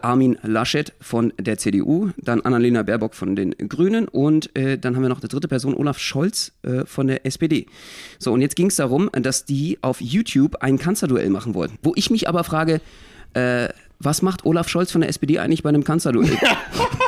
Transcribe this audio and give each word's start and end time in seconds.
Armin 0.00 0.38
Laschet 0.42 0.92
von 1.00 1.32
der 1.38 1.58
CDU, 1.58 2.10
dann 2.18 2.40
Annalena 2.42 2.84
Baerbock 2.84 3.14
von 3.14 3.34
den 3.34 3.50
Grünen 3.50 4.06
und 4.06 4.54
äh, 4.56 4.78
dann 4.78 4.94
haben 4.94 5.02
wir 5.02 5.08
noch 5.08 5.20
eine 5.20 5.28
dritte 5.28 5.48
Person, 5.48 5.74
Olaf 5.74 5.98
Scholz 5.98 6.52
äh, 6.62 6.86
von 6.86 7.08
der 7.08 7.26
SPD. 7.26 7.66
So, 8.20 8.32
und 8.32 8.40
jetzt 8.40 8.54
ging 8.54 8.68
es 8.68 8.76
darum, 8.76 9.10
dass 9.12 9.44
die 9.44 9.78
auf 9.82 10.00
YouTube 10.00 10.56
ein 10.60 10.78
Kanzlerduell 10.78 11.30
machen 11.30 11.54
wollten. 11.54 11.78
Wo 11.82 11.92
ich 11.96 12.10
mich 12.10 12.28
aber 12.28 12.44
frage, 12.44 12.80
äh, 13.34 13.68
was 13.98 14.22
macht 14.22 14.46
Olaf 14.46 14.68
Scholz 14.68 14.92
von 14.92 15.00
der 15.00 15.10
SPD 15.10 15.40
eigentlich 15.40 15.64
bei 15.64 15.68
einem 15.68 15.82
Kanzlerduell? 15.82 16.30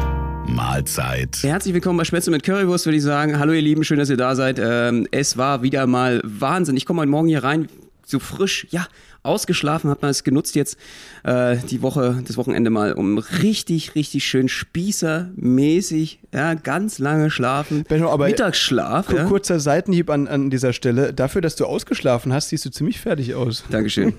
Mahlzeit. 0.51 1.39
Herzlich 1.43 1.73
willkommen 1.73 1.97
bei 1.97 2.03
Spätzle 2.03 2.31
mit 2.31 2.43
Currywurst, 2.43 2.85
würde 2.85 2.97
ich 2.97 3.03
sagen. 3.03 3.39
Hallo 3.39 3.53
ihr 3.53 3.61
Lieben, 3.61 3.83
schön, 3.83 3.99
dass 3.99 4.09
ihr 4.09 4.17
da 4.17 4.35
seid. 4.35 4.59
Ähm, 4.59 5.07
es 5.11 5.37
war 5.37 5.63
wieder 5.63 5.87
mal 5.87 6.21
Wahnsinn. 6.23 6.75
Ich 6.75 6.85
komme 6.85 7.01
heute 7.01 7.09
Morgen 7.09 7.27
hier 7.27 7.43
rein, 7.43 7.69
so 8.05 8.19
frisch, 8.19 8.67
ja, 8.69 8.85
ausgeschlafen, 9.23 9.89
hat 9.89 10.01
man 10.01 10.11
es 10.11 10.23
genutzt 10.23 10.55
jetzt 10.55 10.77
äh, 11.23 11.57
die 11.69 11.81
Woche, 11.81 12.21
das 12.27 12.37
Wochenende 12.37 12.69
mal, 12.69 12.93
um 12.93 13.17
richtig, 13.17 13.95
richtig 13.95 14.25
schön 14.25 14.49
spießermäßig, 14.49 16.19
ja, 16.33 16.53
ganz 16.55 16.99
lange 16.99 17.29
schlafen. 17.29 17.83
Benno, 17.87 18.09
aber 18.09 18.27
Mittagsschlaf. 18.27 19.11
Ja? 19.13 19.25
Kurzer 19.25 19.59
Seitenhieb 19.59 20.09
an, 20.09 20.27
an 20.27 20.49
dieser 20.49 20.73
Stelle. 20.73 21.13
Dafür, 21.13 21.41
dass 21.41 21.55
du 21.55 21.65
ausgeschlafen 21.65 22.33
hast, 22.33 22.49
siehst 22.49 22.65
du 22.65 22.71
ziemlich 22.71 22.99
fertig 22.99 23.35
aus. 23.35 23.63
Dankeschön. 23.69 24.13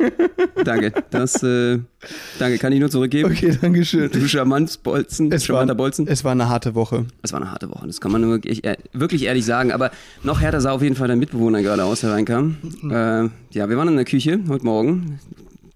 danke. 0.64 0.92
Das, 1.10 1.42
äh, 1.42 1.78
danke, 2.38 2.58
kann 2.58 2.72
ich 2.72 2.80
nur 2.80 2.90
zurückgeben. 2.90 3.32
Okay, 3.32 3.58
danke 3.60 3.84
schön. 3.84 4.10
Du 4.10 4.28
Charmanzbolzen, 4.28 5.32
Es 5.32 5.44
charmanter 5.44 5.70
war, 5.70 5.77
Bolzen. 5.77 6.06
es 6.06 6.22
war 6.24 6.32
eine 6.32 6.48
harte 6.48 6.74
Woche. 6.74 7.06
Es 7.22 7.32
war 7.32 7.40
eine 7.40 7.50
harte 7.50 7.68
Woche, 7.70 7.86
das 7.86 8.00
kann 8.00 8.12
man 8.12 8.20
nur 8.20 8.30
wirklich, 8.30 8.64
äh, 8.64 8.77
wirklich 8.92 9.24
ehrlich 9.24 9.44
sagen. 9.44 9.72
Aber 9.72 9.90
noch 10.22 10.40
härter 10.40 10.60
sah 10.60 10.72
auf 10.72 10.82
jeden 10.82 10.94
Fall 10.96 11.08
der 11.08 11.16
Mitbewohner 11.16 11.62
gerade 11.62 11.84
aus, 11.84 12.00
der 12.00 12.12
reinkam. 12.12 12.56
Äh, 12.84 13.28
ja, 13.56 13.68
wir 13.68 13.77
waren 13.77 13.88
in 13.88 13.96
der 13.96 14.05
Küche 14.05 14.40
heute 14.48 14.64
Morgen. 14.64 14.91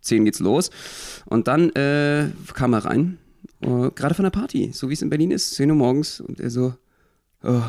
10 0.01 0.25
geht's 0.25 0.41
los. 0.41 0.71
Und 1.27 1.49
dann 1.49 1.71
äh, 1.71 2.31
kam 2.55 2.73
er 2.73 2.85
rein, 2.85 3.19
äh, 3.61 3.91
gerade 3.91 4.15
von 4.15 4.25
der 4.25 4.31
Party, 4.31 4.71
so 4.73 4.89
wie 4.89 4.95
es 4.95 5.03
in 5.03 5.11
Berlin 5.11 5.31
ist, 5.31 5.55
10 5.55 5.71
Uhr 5.71 5.77
morgens. 5.77 6.21
Und 6.21 6.41
er 6.41 6.51
so, 6.51 6.75
oh, 7.43 7.63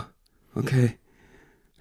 okay, 0.55 0.93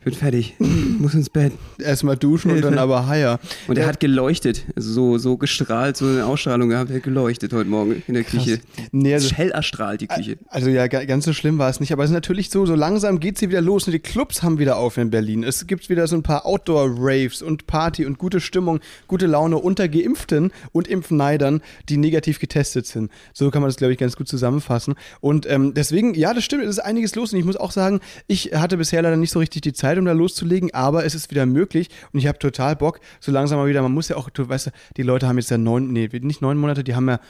bin 0.06 0.14
fertig, 0.14 0.54
muss 1.00 1.14
ins 1.14 1.28
Bett. 1.28 1.52
Erstmal 1.80 2.16
duschen 2.16 2.52
und 2.52 2.60
dann 2.62 2.78
aber 2.78 3.08
heier. 3.08 3.40
Und 3.66 3.76
er 3.76 3.82
Ja. 3.82 3.88
hat 3.88 3.98
geleuchtet, 3.98 4.64
so, 4.76 5.18
so 5.18 5.36
gestrahlt, 5.36 5.96
so 5.96 6.06
eine 6.06 6.24
Ausstrahlung 6.24 6.68
gehabt, 6.68 6.90
er 6.90 6.96
hat 6.98 7.02
geleuchtet 7.02 7.52
heute 7.52 7.68
Morgen 7.68 8.04
in 8.06 8.14
der 8.14 8.22
Küche. 8.22 8.60
Nee, 8.92 9.14
also- 9.14 9.34
Hell 9.34 9.50
erstrahlt 9.50 10.02
die 10.02 10.06
Küche. 10.06 10.38
Also 10.46 10.70
ja, 10.70 10.86
ga- 10.86 11.04
ganz 11.06 11.24
so 11.24 11.32
schlimm 11.32 11.58
war 11.58 11.68
es 11.70 11.80
nicht, 11.80 11.92
aber 11.92 12.04
es 12.04 12.10
ist 12.10 12.14
natürlich 12.14 12.50
so, 12.50 12.64
so 12.66 12.76
langsam 12.76 13.18
geht 13.18 13.36
sie 13.36 13.48
wieder 13.48 13.60
los 13.60 13.88
und 13.88 13.94
die 13.94 13.98
Clubs 13.98 14.44
haben 14.44 14.60
wieder 14.60 14.76
auf 14.76 14.96
in 14.96 15.10
Berlin. 15.10 15.42
Es 15.42 15.66
gibt 15.66 15.88
wieder 15.90 16.06
so 16.06 16.14
ein 16.14 16.22
paar 16.22 16.46
Outdoor-Raves 16.46 17.42
und 17.42 17.66
Party 17.66 18.06
und 18.06 18.16
gute 18.16 18.38
Stimmung, 18.40 18.78
gute 19.08 19.26
Laune 19.26 19.58
unter 19.58 19.88
Geimpften 19.88 20.52
und 20.70 20.86
Impfneidern, 20.86 21.62
die 21.88 21.96
negativ 21.96 22.38
getestet 22.38 22.86
sind. 22.86 23.10
So 23.34 23.50
kann 23.50 23.60
man 23.60 23.70
das, 23.70 23.76
glaube 23.76 23.92
ich, 23.92 23.98
ganz 23.98 24.14
gut 24.14 24.28
zusammenfassen. 24.28 24.94
Und 25.20 25.50
ähm, 25.50 25.74
deswegen, 25.74 26.14
ja, 26.14 26.32
das 26.32 26.44
stimmt, 26.44 26.62
es 26.62 26.70
ist 26.70 26.78
einiges 26.78 27.16
los 27.16 27.32
und 27.32 27.40
ich 27.40 27.44
muss 27.44 27.56
auch 27.56 27.72
sagen, 27.72 27.98
ich 28.28 28.52
hatte 28.54 28.76
bisher 28.76 29.02
leider 29.02 29.16
nicht 29.16 29.32
so 29.32 29.40
richtig 29.40 29.62
die 29.62 29.72
Zeit, 29.72 29.95
um 29.98 30.04
da 30.04 30.12
loszulegen, 30.12 30.72
aber 30.74 31.04
es 31.04 31.14
ist 31.14 31.30
wieder 31.30 31.46
möglich 31.46 31.88
und 32.12 32.18
ich 32.18 32.26
habe 32.26 32.38
total 32.38 32.76
Bock, 32.76 33.00
so 33.20 33.32
langsam 33.32 33.58
mal 33.58 33.68
wieder, 33.68 33.82
man 33.82 33.92
muss 33.92 34.08
ja 34.08 34.16
auch, 34.16 34.30
du 34.30 34.48
weißt, 34.48 34.70
die 34.96 35.02
Leute 35.02 35.28
haben 35.28 35.38
jetzt 35.38 35.50
ja 35.50 35.58
neun, 35.58 35.92
nee, 35.92 36.08
nicht 36.20 36.42
neun 36.42 36.58
Monate, 36.58 36.84
die 36.84 36.94
haben 36.94 37.08
ja 37.08 37.20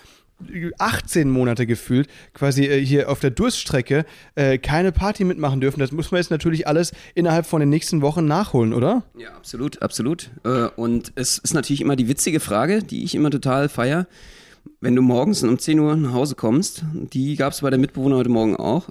18 0.78 1.30
Monate 1.30 1.66
gefühlt, 1.66 2.08
quasi 2.34 2.64
äh, 2.66 2.84
hier 2.84 3.10
auf 3.10 3.20
der 3.20 3.30
Durststrecke, 3.30 4.04
äh, 4.34 4.58
keine 4.58 4.92
Party 4.92 5.24
mitmachen 5.24 5.60
dürfen. 5.60 5.80
Das 5.80 5.92
muss 5.92 6.10
man 6.10 6.20
jetzt 6.20 6.30
natürlich 6.30 6.66
alles 6.68 6.92
innerhalb 7.14 7.46
von 7.46 7.60
den 7.60 7.70
nächsten 7.70 8.02
Wochen 8.02 8.26
nachholen, 8.26 8.74
oder? 8.74 9.02
Ja, 9.16 9.30
absolut, 9.30 9.80
absolut. 9.80 10.30
Äh, 10.44 10.68
Und 10.76 11.12
es 11.14 11.38
ist 11.38 11.54
natürlich 11.54 11.80
immer 11.80 11.96
die 11.96 12.08
witzige 12.08 12.40
Frage, 12.40 12.82
die 12.82 13.02
ich 13.02 13.14
immer 13.14 13.30
total 13.30 13.68
feier. 13.68 14.06
Wenn 14.80 14.94
du 14.94 15.00
morgens 15.00 15.42
um 15.42 15.58
10 15.58 15.78
Uhr 15.78 15.96
nach 15.96 16.12
Hause 16.12 16.34
kommst, 16.34 16.84
die 16.92 17.36
gab 17.36 17.52
es 17.52 17.62
bei 17.62 17.70
der 17.70 17.78
Mitbewohner 17.78 18.16
heute 18.16 18.28
Morgen 18.28 18.56
auch. 18.56 18.88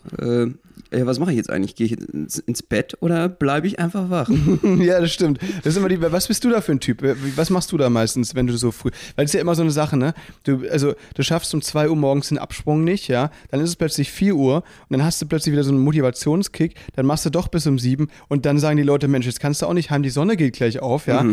Äh, 0.96 1.00
ja, 1.00 1.06
was 1.06 1.20
mache 1.20 1.32
ich 1.32 1.38
jetzt 1.38 1.50
eigentlich? 1.50 1.76
Gehe 1.76 1.88
ich 1.88 1.94
ins, 1.94 2.40
ins 2.40 2.64
Bett 2.64 2.98
oder 3.02 3.30
bleibe 3.30 3.68
ich 3.68 3.80
einfach 3.80 4.10
wach? 4.10 4.30
ja, 4.80 5.00
das 5.00 5.12
stimmt. 5.12 5.40
Das 5.64 5.74
ist 5.74 5.78
immer 5.78 5.90
die, 5.90 6.02
was 6.02 6.28
bist 6.28 6.44
du 6.44 6.50
da 6.50 6.62
für 6.62 6.72
ein 6.72 6.80
Typ? 6.80 7.04
Was 7.36 7.50
machst 7.50 7.72
du 7.72 7.78
da 7.78 7.90
meistens, 7.90 8.36
wenn 8.36 8.48
du 8.48 8.58
so 8.58 8.72
früh, 8.72 8.92
weil 9.16 9.26
es 9.26 9.32
ist 9.32 9.36
ja 9.36 9.42
immer 9.42 9.56
so 9.56 9.62
eine 9.62 9.72
Sache, 9.72 9.98
ne? 9.98 10.14
Du, 10.44 10.64
also, 10.70 10.94
du 11.14 11.24
schaffst 11.24 11.54
um 11.54 11.62
2 11.62 11.90
Uhr 11.90 11.96
morgens 11.96 12.30
den 12.30 12.38
Absprung 12.38 12.84
nicht, 12.84 13.08
ja? 13.08 13.32
Dann 13.50 13.60
ist 13.60 13.70
es 13.70 13.76
plötzlich 13.76 14.12
4 14.12 14.36
Uhr 14.36 14.56
und 14.58 14.64
dann 14.90 15.04
hast 15.04 15.22
du 15.22 15.26
plötzlich 15.26 15.54
wieder 15.54 15.64
so 15.64 15.72
einen 15.72 15.80
Motivationskick, 15.80 16.76
dann 16.96 17.06
machst 17.06 17.26
du 17.26 17.30
doch 17.30 17.48
bis 17.48 17.68
um 17.68 17.80
7 17.80 18.08
und 18.28 18.46
dann 18.46 18.60
sagen 18.60 18.78
die 18.78 18.84
Leute, 18.84 19.08
Mensch, 19.08 19.26
jetzt 19.26 19.40
kannst 19.40 19.62
du 19.62 19.66
auch 19.66 19.74
nicht 19.74 19.92
heim, 19.92 20.04
die 20.04 20.10
Sonne 20.10 20.38
geht 20.38 20.54
gleich 20.54 20.80
auf, 20.80 21.08
ja? 21.08 21.24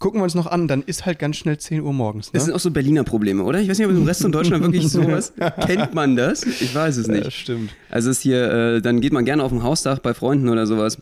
Gucken 0.00 0.18
wir 0.20 0.24
uns 0.24 0.34
noch 0.34 0.46
an, 0.46 0.66
dann 0.66 0.82
ist 0.82 1.04
halt 1.06 1.18
ganz 1.18 1.36
schnell 1.36 1.58
10 1.58 1.82
Uhr 1.82 1.92
morgens, 1.92 2.28
ne? 2.28 2.30
Das 2.32 2.46
sind 2.46 2.54
auch 2.54 2.58
so 2.58 2.70
Berliner 2.70 3.04
Probleme, 3.04 3.42
oder? 3.44 3.60
Ich 3.60 3.68
weiß 3.68 3.78
nicht, 3.78 3.86
ob 3.86 3.92
im 3.92 4.06
Rest 4.06 4.22
von 4.22 4.32
Deutschland 4.32 4.62
wirklich 4.64 4.88
sowas 4.88 5.34
kennt 5.66 5.94
man 5.94 6.16
das. 6.16 6.42
Ich 6.42 6.74
weiß 6.74 6.96
es 6.96 7.06
Ja, 7.06 7.12
nicht. 7.12 7.26
das 7.26 7.34
stimmt. 7.34 7.70
Also 7.90 8.10
es 8.10 8.16
ist 8.16 8.22
hier, 8.22 8.50
äh, 8.50 8.80
dann 8.82 9.02
geht 9.02 9.12
man 9.12 9.26
gerne 9.26 9.44
auf 9.44 9.52
den 9.52 9.62
Hausdach 9.62 9.98
bei 9.98 10.14
Freunden 10.14 10.48
oder 10.48 10.66
sowas, 10.66 10.98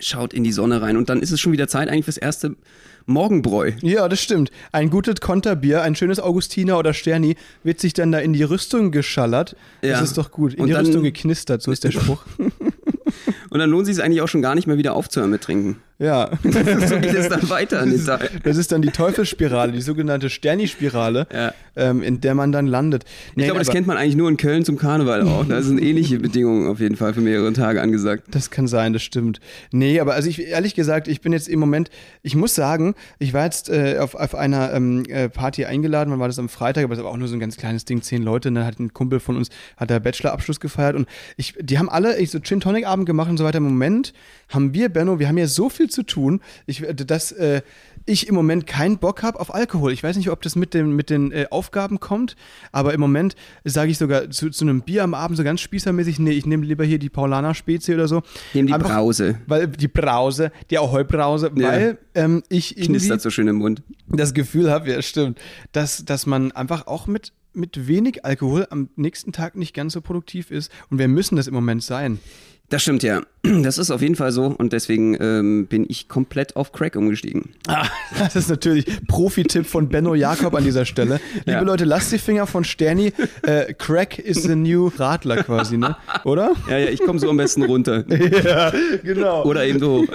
schaut 0.00 0.34
in 0.34 0.42
die 0.42 0.50
Sonne 0.50 0.82
rein 0.82 0.96
und 0.96 1.08
dann 1.08 1.22
ist 1.22 1.30
es 1.30 1.40
schon 1.40 1.52
wieder 1.52 1.68
Zeit 1.68 1.88
eigentlich 1.88 2.06
fürs 2.06 2.16
erste 2.18 2.56
Morgenbräu. 3.06 3.70
Ja, 3.82 4.08
das 4.08 4.20
stimmt. 4.20 4.50
Ein 4.72 4.90
gutes 4.90 5.20
Konterbier, 5.20 5.82
ein 5.82 5.94
schönes 5.94 6.18
Augustiner 6.18 6.76
oder 6.76 6.94
Sterni 6.94 7.36
wird 7.62 7.80
sich 7.80 7.94
dann 7.94 8.10
da 8.10 8.18
in 8.18 8.32
die 8.32 8.42
Rüstung 8.42 8.90
geschallert. 8.90 9.54
Ja. 9.80 9.92
Das 9.92 10.02
ist 10.02 10.18
doch 10.18 10.32
gut. 10.32 10.54
In 10.54 10.62
Und 10.62 10.66
die 10.66 10.74
Rüstung 10.74 11.04
geknistert, 11.04 11.62
so 11.62 11.70
ist 11.70 11.84
der 11.84 11.92
Spruch. 11.92 12.24
Und 13.50 13.60
dann 13.60 13.70
lohnt 13.70 13.88
es 13.88 13.94
sich 13.94 14.04
eigentlich 14.04 14.20
auch 14.22 14.28
schon 14.28 14.42
gar 14.42 14.56
nicht 14.56 14.66
mehr 14.66 14.76
wieder 14.76 14.94
aufzuhören 14.94 15.30
mit 15.30 15.40
Trinken. 15.42 15.76
Ja. 15.98 16.30
so 16.42 16.50
geht 17.00 17.14
es 17.14 17.28
dann 17.28 17.48
weiter 17.50 17.80
an 17.80 17.90
den 17.90 18.04
Tag. 18.04 18.30
Das 18.44 18.56
ist 18.56 18.70
dann 18.72 18.82
die 18.82 18.90
Teufelsspirale, 18.90 19.72
die 19.72 19.80
sogenannte 19.80 20.30
Sterni-Spirale, 20.30 21.26
Ja. 21.32 21.52
ähm, 21.76 22.02
in 22.02 22.20
der 22.20 22.34
man 22.34 22.52
dann 22.52 22.66
landet. 22.66 23.04
Ich 23.36 23.44
glaube, 23.44 23.58
das 23.58 23.68
kennt 23.70 23.86
man 23.86 23.96
eigentlich 23.96 24.16
nur 24.16 24.28
in 24.28 24.36
Köln 24.36 24.64
zum 24.64 24.76
Karneval 24.78 25.22
auch. 25.22 25.44
Da 25.44 25.60
sind 25.62 25.80
ähnliche 25.82 26.18
Bedingungen 26.18 26.68
auf 26.68 26.80
jeden 26.80 26.96
Fall 26.96 27.14
für 27.14 27.20
mehrere 27.20 27.52
Tage 27.52 27.82
angesagt. 27.82 28.24
Das 28.30 28.50
kann 28.50 28.66
sein, 28.66 28.92
das 28.92 29.02
stimmt. 29.02 29.40
Nee, 29.72 30.00
aber 30.00 30.14
also 30.14 30.28
ich 30.28 30.40
ehrlich 30.46 30.74
gesagt, 30.74 31.08
ich 31.08 31.20
bin 31.20 31.32
jetzt 31.32 31.48
im 31.48 31.58
Moment, 31.60 31.90
ich 32.22 32.36
muss 32.36 32.54
sagen, 32.54 32.94
ich 33.18 33.32
war 33.32 33.44
jetzt 33.44 33.68
äh, 33.68 33.98
auf, 33.98 34.14
auf 34.14 34.34
einer 34.34 34.72
ähm, 34.72 35.04
äh, 35.08 35.28
Party 35.28 35.64
eingeladen, 35.64 36.10
wann 36.12 36.20
war 36.20 36.28
das 36.28 36.38
am 36.38 36.48
Freitag, 36.48 36.84
aber 36.84 36.94
das 36.94 37.04
war 37.04 37.10
auch 37.10 37.16
nur 37.16 37.28
so 37.28 37.34
ein 37.34 37.40
ganz 37.40 37.56
kleines 37.56 37.84
Ding, 37.84 38.02
zehn 38.02 38.22
Leute, 38.22 38.48
und 38.48 38.54
dann 38.54 38.64
hat 38.66 38.78
ein 38.78 38.92
Kumpel 38.94 39.20
von 39.20 39.36
uns, 39.36 39.48
hat 39.76 39.90
der 39.90 40.00
Bachelorabschluss 40.00 40.60
gefeiert 40.60 40.94
und 40.96 41.08
ich, 41.36 41.54
die 41.60 41.78
haben 41.78 41.88
alle 41.88 42.18
ich, 42.18 42.30
so 42.30 42.38
Gin 42.40 42.60
Tonic 42.60 42.86
Abend 42.86 43.06
gemacht 43.06 43.28
und 43.30 43.36
so 43.36 43.44
weiter. 43.44 43.58
Im 43.58 43.64
Moment 43.64 44.12
haben 44.48 44.72
wir, 44.74 44.88
Benno, 44.88 45.18
wir 45.18 45.28
haben 45.28 45.38
ja 45.38 45.46
so 45.46 45.68
viel 45.68 45.90
zu 45.90 46.02
tun, 46.02 46.40
ich, 46.66 46.84
dass 47.06 47.32
äh, 47.32 47.62
ich 48.06 48.26
im 48.28 48.34
Moment 48.34 48.66
keinen 48.66 48.96
Bock 48.98 49.22
habe 49.22 49.38
auf 49.38 49.54
Alkohol. 49.54 49.92
Ich 49.92 50.02
weiß 50.02 50.16
nicht, 50.16 50.30
ob 50.30 50.40
das 50.40 50.56
mit, 50.56 50.72
dem, 50.72 50.96
mit 50.96 51.10
den 51.10 51.30
äh, 51.32 51.46
Aufgaben 51.50 52.00
kommt, 52.00 52.36
aber 52.72 52.94
im 52.94 53.00
Moment 53.00 53.36
sage 53.64 53.90
ich 53.90 53.98
sogar 53.98 54.30
zu, 54.30 54.48
zu 54.50 54.64
einem 54.64 54.80
Bier 54.82 55.04
am 55.04 55.12
Abend 55.12 55.36
so 55.36 55.44
ganz 55.44 55.60
spießermäßig, 55.60 56.18
nee, 56.18 56.30
ich 56.32 56.46
nehme 56.46 56.64
lieber 56.64 56.84
hier 56.84 56.98
die 56.98 57.10
Paulaner 57.10 57.54
Spezie 57.54 57.94
oder 57.94 58.08
so. 58.08 58.22
Nehmen 58.54 58.68
die 58.68 58.72
Einfach- 58.74 58.88
Brause. 58.90 59.38
Weil 59.46 59.68
die 59.68 59.88
Brause, 59.88 60.50
die 60.70 60.78
Ahoi-Brause, 60.78 61.50
Ja. 61.56 61.68
weil 61.68 61.98
ähm, 62.14 62.42
ich 62.48 62.74
Knistert 62.76 63.20
so 63.20 63.28
schön 63.30 63.48
im 63.48 63.56
Mund. 63.56 63.82
das 64.08 64.32
Gefühl 64.32 64.70
habe, 64.70 64.90
ja 64.90 65.02
stimmt, 65.02 65.38
dass, 65.72 66.04
dass 66.06 66.24
man 66.24 66.52
einfach 66.52 66.86
auch 66.86 67.06
mit, 67.06 67.32
mit 67.52 67.86
wenig 67.86 68.24
Alkohol 68.24 68.66
am 68.70 68.88
nächsten 68.96 69.32
Tag 69.32 69.56
nicht 69.56 69.74
ganz 69.74 69.92
so 69.92 70.00
produktiv 70.00 70.50
ist. 70.50 70.72
Und 70.90 70.98
wir 70.98 71.08
müssen 71.08 71.36
das 71.36 71.46
im 71.46 71.54
Moment 71.54 71.82
sein. 71.82 72.18
Das 72.70 72.82
stimmt 72.82 73.02
ja. 73.02 73.22
Das 73.62 73.78
ist 73.78 73.90
auf 73.90 74.02
jeden 74.02 74.16
Fall 74.16 74.30
so 74.32 74.46
und 74.46 74.72
deswegen 74.74 75.16
ähm, 75.20 75.66
bin 75.68 75.86
ich 75.88 76.08
komplett 76.08 76.56
auf 76.56 76.72
Crack 76.72 76.96
umgestiegen. 76.96 77.50
Ah, 77.66 77.86
das 78.18 78.36
ist 78.36 78.50
natürlich 78.50 78.84
Profi-Tipp 79.06 79.64
von 79.64 79.88
Benno 79.88 80.14
Jakob 80.14 80.54
an 80.54 80.64
dieser 80.64 80.84
Stelle. 80.84 81.18
Liebe 81.46 81.52
Ja. 81.52 81.60
Leute, 81.62 81.84
lasst 81.84 82.12
die 82.12 82.18
Finger 82.18 82.46
von 82.46 82.64
Sterni. 82.64 83.12
Äh, 83.42 83.72
Crack 83.74 84.18
is 84.18 84.42
the 84.42 84.54
new 84.56 84.90
Radler 84.98 85.44
quasi, 85.44 85.78
ne? 85.78 85.96
Oder? 86.24 86.52
Ja, 86.68 86.78
ja, 86.78 86.88
ich 86.90 87.00
komme 87.00 87.18
so 87.20 87.30
am 87.30 87.36
besten 87.38 87.62
runter. 87.62 88.04
ja, 88.08 88.72
genau. 89.02 89.44
Oder 89.44 89.64
eben 89.64 89.78
so 89.78 90.00
hoch. 90.00 90.06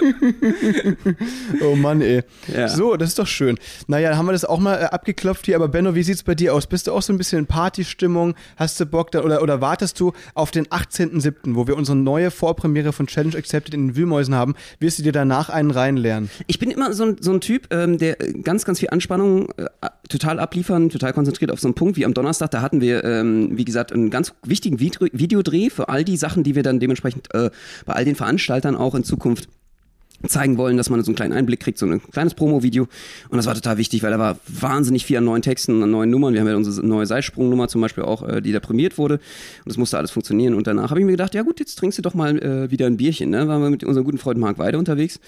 Oh 1.62 1.74
Mann, 1.74 2.02
ey. 2.02 2.22
Ja. 2.54 2.68
So, 2.68 2.96
das 2.96 3.10
ist 3.10 3.18
doch 3.18 3.26
schön. 3.26 3.58
Naja, 3.88 4.10
dann 4.10 4.18
haben 4.18 4.26
wir 4.26 4.32
das 4.32 4.44
auch 4.44 4.60
mal 4.60 4.76
äh, 4.76 4.84
abgeklopft 4.84 5.46
hier. 5.46 5.56
Aber 5.56 5.68
Benno, 5.68 5.94
wie 5.94 6.02
sieht's 6.02 6.22
bei 6.22 6.34
dir 6.34 6.54
aus? 6.54 6.66
Bist 6.66 6.86
du 6.86 6.92
auch 6.92 7.02
so 7.02 7.12
ein 7.12 7.18
bisschen 7.18 7.40
in 7.40 7.46
Partystimmung? 7.46 8.34
Hast 8.56 8.78
du 8.78 8.86
Bock 8.86 9.10
da, 9.10 9.22
oder, 9.22 9.42
oder 9.42 9.60
wartest 9.60 9.98
du 9.98 10.12
auf 10.34 10.50
den 10.50 10.66
18.07., 10.66 11.54
wo 11.54 11.66
wir 11.66 11.76
unsere 11.76 11.96
neue 11.96 12.30
Vorpremiere 12.44 12.92
von 12.92 13.06
Challenge 13.06 13.38
Accepted 13.38 13.72
in 13.72 13.88
den 13.88 13.96
Wühlmäusen 13.96 14.34
haben, 14.34 14.54
wirst 14.78 14.98
du 14.98 15.02
dir 15.02 15.12
danach 15.12 15.48
einen 15.48 15.70
reinlernen. 15.70 16.28
Ich 16.46 16.58
bin 16.58 16.70
immer 16.70 16.92
so 16.92 17.04
ein, 17.04 17.16
so 17.18 17.32
ein 17.32 17.40
Typ, 17.40 17.72
ähm, 17.72 17.96
der 17.96 18.16
ganz, 18.16 18.66
ganz 18.66 18.80
viel 18.80 18.90
Anspannung 18.90 19.48
äh, 19.56 19.64
total 20.10 20.38
abliefern, 20.38 20.90
total 20.90 21.14
konzentriert 21.14 21.50
auf 21.50 21.58
so 21.58 21.68
einen 21.68 21.74
Punkt 21.74 21.96
wie 21.96 22.04
am 22.04 22.12
Donnerstag. 22.12 22.50
Da 22.50 22.60
hatten 22.60 22.82
wir, 22.82 23.02
ähm, 23.02 23.56
wie 23.56 23.64
gesagt, 23.64 23.94
einen 23.94 24.10
ganz 24.10 24.34
wichtigen 24.44 24.78
Video 24.78 25.08
Videodreh 25.10 25.70
für 25.70 25.88
all 25.88 26.04
die 26.04 26.18
Sachen, 26.18 26.42
die 26.44 26.54
wir 26.54 26.62
dann 26.62 26.80
dementsprechend 26.80 27.32
äh, 27.32 27.50
bei 27.86 27.94
all 27.94 28.04
den 28.04 28.14
Veranstaltern 28.14 28.76
auch 28.76 28.94
in 28.94 29.04
Zukunft 29.04 29.48
zeigen 30.26 30.56
wollen, 30.56 30.76
dass 30.76 30.90
man 30.90 31.02
so 31.02 31.10
einen 31.10 31.16
kleinen 31.16 31.32
Einblick 31.32 31.60
kriegt, 31.60 31.78
so 31.78 31.86
ein 31.86 32.00
kleines 32.02 32.34
Promo-Video. 32.34 32.88
Und 33.28 33.36
das 33.36 33.46
war 33.46 33.54
total 33.54 33.78
wichtig, 33.78 34.02
weil 34.02 34.10
da 34.10 34.18
war 34.18 34.38
wahnsinnig 34.46 35.04
viel 35.04 35.16
an 35.18 35.24
neuen 35.24 35.42
Texten, 35.42 35.82
an 35.82 35.90
neuen 35.90 36.10
Nummern. 36.10 36.32
Wir 36.34 36.40
haben 36.40 36.48
ja 36.48 36.56
unsere 36.56 36.86
neue 36.86 37.06
Seilsprungnummer 37.06 37.68
zum 37.68 37.80
Beispiel 37.80 38.04
auch, 38.04 38.26
äh, 38.26 38.40
die 38.40 38.52
da 38.52 38.60
prämiert 38.60 38.98
wurde. 38.98 39.14
Und 39.14 39.66
das 39.66 39.76
musste 39.76 39.98
alles 39.98 40.10
funktionieren. 40.10 40.54
Und 40.54 40.66
danach 40.66 40.90
habe 40.90 41.00
ich 41.00 41.06
mir 41.06 41.12
gedacht, 41.12 41.34
ja 41.34 41.42
gut, 41.42 41.60
jetzt 41.60 41.76
trinkst 41.76 41.98
du 41.98 42.02
doch 42.02 42.14
mal 42.14 42.38
äh, 42.38 42.70
wieder 42.70 42.86
ein 42.86 42.96
Bierchen. 42.96 43.30
Ne? 43.30 43.48
Waren 43.48 43.62
wir 43.62 43.70
mit 43.70 43.84
unserem 43.84 44.04
guten 44.04 44.18
Freund 44.18 44.38
Marc 44.38 44.58
Weide 44.58 44.78
unterwegs. 44.78 45.20